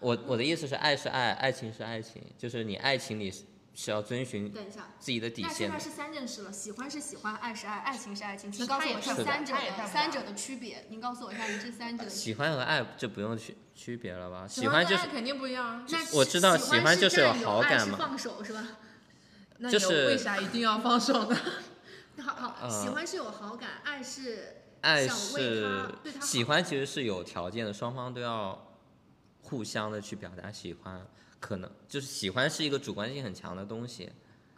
[0.00, 3.32] 我我的意思是爱是爱，爱情是爱情，就是你爱情里
[3.74, 5.50] 是是要遵循等一下，自己的底线的。
[5.50, 8.52] 那现在是三件事了，喜欢是喜欢，爱是爱，爱情是爱情。
[8.52, 9.54] 是请告诉我三者
[9.90, 10.86] 三者的区别。
[10.88, 14.46] 您告诉我一下，你这三者的区喜欢和爱就不用区区别了吧？
[14.46, 15.86] 喜喜欢就是肯定不一样啊。
[15.88, 18.66] 那我知道喜喜欢就是有爱是好感嘛放手是吧？
[19.58, 21.36] 那就是为啥一定要放手呢？
[22.20, 25.88] 好 好，嗯喜欢是有好感，爱是爱是
[26.20, 28.76] 喜欢，其实是有条件的，双方都要
[29.40, 31.06] 互相的去表达喜欢。
[31.42, 34.08] 可能就是喜欢是一个主观性很强的东西，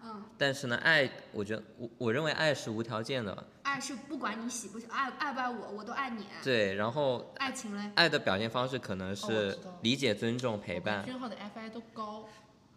[0.02, 6.27] 嗯，但是呢，爱，我觉得我我认为爱是无条件的，爱是不管你喜不喜爱爱不爱我，我都爱你。
[6.43, 6.74] 对。
[6.74, 12.28] 然后爱情嘞，爱的表现方式可能是理解、尊重、陪伴，君浩的 FI 都高，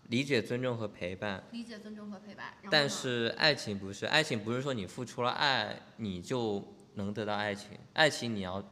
[0.04, 1.44] 理解、尊重和陪伴。
[1.52, 2.54] 理解、尊重和陪伴。
[2.72, 8.64] 但是爱情不是，爱情不是说你付出了爱你就能得到爱情，爱情你要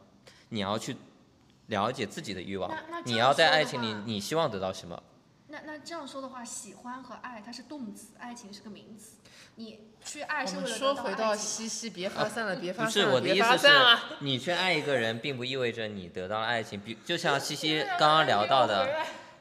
[0.48, 0.96] 你要去
[1.68, 2.72] 了解自己的欲望
[3.04, 5.04] 你要在爱情里你希望得到什么，
[5.56, 9.16] 那那这样说的话，喜欢和爱它是动词，爱情是个名词。
[9.56, 13.74] 你去爱是为了说回到西西，别发散了， 别发散了，不是我的意思是
[14.20, 16.78] 你去爱一个人，并不意味着你得到了爱情。
[16.80, 18.86] 比就像西西刚刚聊到的，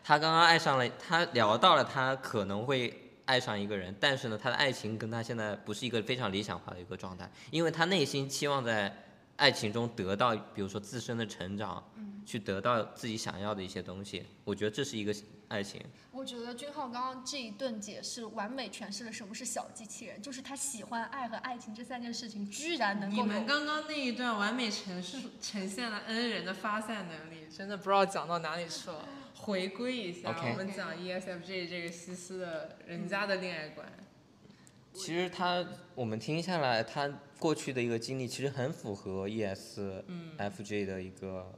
[0.05, 9.04] 他刚刚爱上了，他聊到了他可能会爱上一个人，但是呢，他的爱情跟他现在不是一个非常理想化的一个状态，因为他内心期望在
[9.37, 14.25] 爱情中得到，比如说自身的成长，嗯去得到自己想要的一些东西。
[14.45, 15.15] 我觉得这是一个
[15.49, 15.81] 爱情。
[16.11, 29.07] 我觉得君浩刚刚这一顿解释完美诠释了什么是小机器人，就是他喜欢爱和爱情这三件事情，居然能你们刚刚那一段完美陈述呈现了 N 人的发散能力，真的不知道讲到哪里去了。
[29.37, 33.87] 回归一下我们讲 E ESFJ 这个西斯的人家的恋爱观。
[34.95, 41.53] 其实他我们听下来，他过去的一个经历其实很符合 ESFJ 的一个。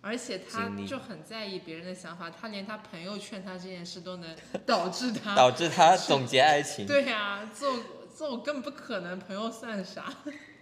[0.00, 6.86] 而且他就很在意别人的想法，他连他朋友劝他这件事都能 导致他 导致他总结爱情。
[6.88, 7.76] 对呀、做
[8.16, 10.14] 做我更不可能，朋友算啥？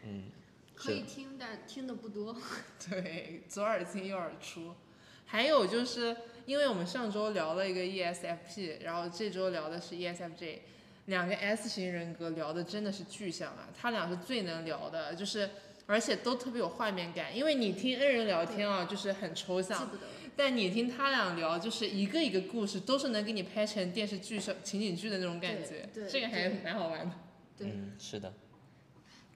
[0.05, 0.25] 嗯，
[0.75, 2.35] 可以听，但听的不多。
[2.89, 4.75] 对，左耳进右耳出。
[5.27, 6.17] 还有就是，
[6.47, 10.61] 因为我们上周聊了一个 E ESFP，然后这周聊的是 E ESFJ，
[11.07, 15.49] 两个 S 型人格聊的真的是巨像啊，他俩是最能聊的，就是
[15.87, 17.37] 而且都特别有画面感。
[17.37, 19.91] 因为你听 N 人聊天啊，就是很抽象。
[20.39, 27.15] 但你听他俩聊，就是一个一个故事都是能给你拍成电视剧、小情景剧的那种感觉，对对这个还蛮好玩的。
[27.57, 28.31] 对嗯，是的。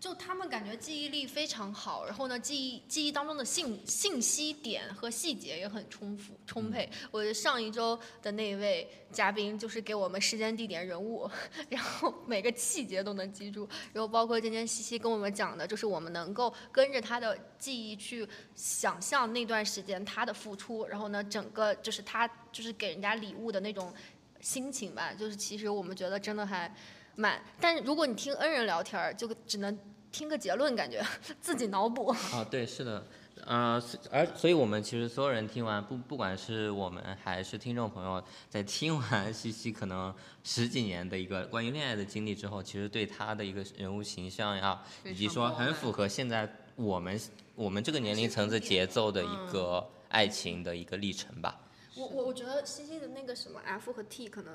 [0.01, 6.89] 就他们感觉记忆力非常好，然后呢，记忆记忆当中的信信息点和细节也很充富充沛。
[7.11, 11.31] 我上一周的那位嘉宾就是给我们时间、地点、人物，
[11.69, 23.93] 然后每个细节都能记住，然后包括今天西西跟我们讲的，就是我们能够跟着他的记忆去想象那段时间他的付出，然后呢，整个就是他就是给人家礼物的那种
[24.41, 26.75] 心情吧，就是其实我们觉得真的还
[27.17, 29.79] 蛮，但是如果你听恩人聊天儿，就只能
[30.13, 31.05] 听个结论，感觉
[31.41, 32.09] 自己脑补。
[32.09, 33.05] 啊，对，是的，
[33.47, 47.21] 呃，而所以我们其实所有人听完，不不管是我们还是听众朋友，在听完西西可能十几年的一个关于恋爱的经历之后，其实对他的一个人物形象呀，以及说很符合现在我们
[47.55, 51.61] 我们这个年龄层次节奏的一个爱情的一个历程吧。
[51.97, 54.55] 我我我觉得西西的那个什么 F 和 T 可能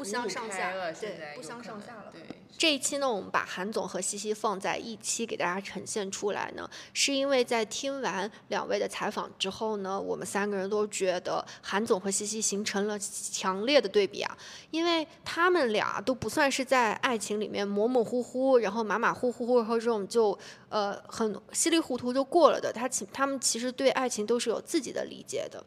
[0.00, 2.04] 不相上下，了现对，不相上下了。
[2.10, 2.22] 对，
[2.56, 14.34] 这一期呢，我们把韩总和西西放在一期给大家呈现出来呢，是因为在听完两位的采访之后呢，我们三个人都觉得韩总和西西形成了强烈的对比啊，
[14.70, 20.36] 因为他们俩都不算是在爱情里面模模糊糊，然后马马虎虎，然后这种就
[20.70, 25.62] 呃很稀里糊涂就过了的，他其他们其实对爱情都是有自己的理解的。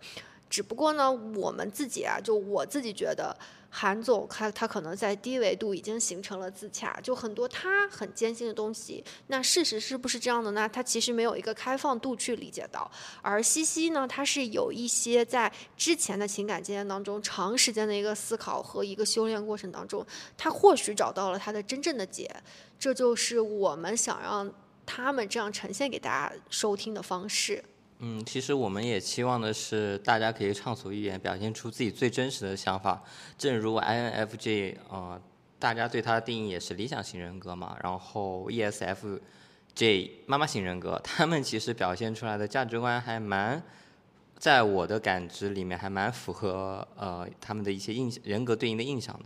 [0.50, 3.36] 只不过呢，我们自己啊，就我自己觉得，
[3.76, 10.70] 韩总他他可能在低维度已经形成了自洽，就很多他很坚信的东西，那事实是不是这样的呢？
[10.72, 12.90] 他其实没有一个开放度去理解到，
[13.24, 20.06] 而西西呢，他是有一些在之前的情感经验当中，长时间的一个思考和一个修炼过程当中，
[20.38, 22.30] 他或许找到了他的真正的解，
[22.78, 24.54] 这就是我们想让
[24.86, 27.64] 他们这样呈现给大家收听的方式。
[28.00, 33.02] 嗯，其实我们也期望的是，大家可以畅所欲言，表现出自己最真实的想法。
[33.38, 35.22] 正如 INFJ，呃，
[35.58, 37.78] 大家对他的定义也是理想型人格嘛。
[37.82, 43.64] 然后 ESFJ 妈妈型人格，他们其实表现出来的价值观还蛮，
[44.38, 49.26] 在我的感知里面还蛮符合呃他们的一些印人格对应的印象的。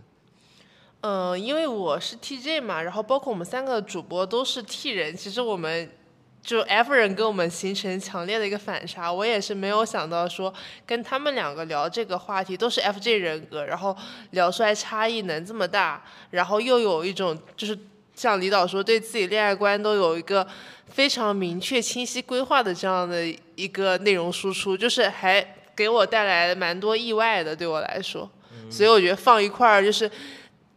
[1.00, 5.90] 嗯，因为我是 TJ 嘛，然后包括我们三个主播都是 T 人，其实我们
[6.42, 9.12] 就 F 人跟我们形成强烈的一个反差。
[9.12, 10.52] 我也是没有想到说
[10.86, 13.96] 跟他们两个聊这个话题，都是 FJ 人格，然后
[14.30, 17.78] 聊出来差异能这么大，然后又有一种就是
[18.14, 20.46] 像李导说，对自己恋爱观都有一个
[20.86, 23.24] 非常明确、清晰规划的这样的
[23.54, 28.30] 一个内容输出，就是还给我带来蛮多意外的，对我来说。
[28.70, 30.10] 所以我觉得放一块儿就是。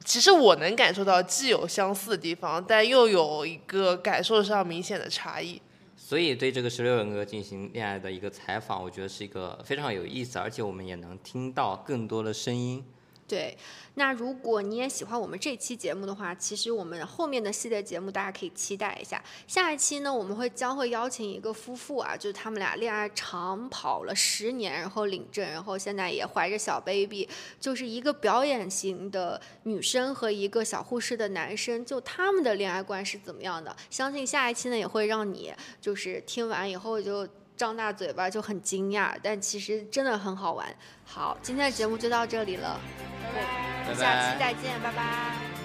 [0.03, 5.61] 其实我能感受到既有相似的地方，但又有一个感受上明显的差异。
[5.95, 12.83] 所以对这个十六人格进行恋爱的一个采访，我觉得是一个非常有意思，而且我们也能听到更多的声音。
[13.31, 13.57] 对，
[13.93, 19.23] 那如果你也喜欢我们这期节目的话，其实我们后面的系列节目大家可以期待一下。
[19.47, 27.25] 下一期呢，我们会将会邀请一个夫妇啊，就是他们俩恋爱长跑了十年，然后领证，然后现在也怀着小 baby，
[27.57, 33.73] 就是一个表演型的女生和一个小护士的男生，就他们的恋爱观是怎么样的？
[33.89, 37.25] 相信下一期呢也会让你就是听完以后就
[37.61, 40.65] 张大嘴巴就很惊讶，但其实真的很好玩。
[41.05, 42.81] 好，今天的节目就到这里了，
[43.21, 43.87] 拜拜。
[43.87, 45.60] 拜下期再见，拜拜。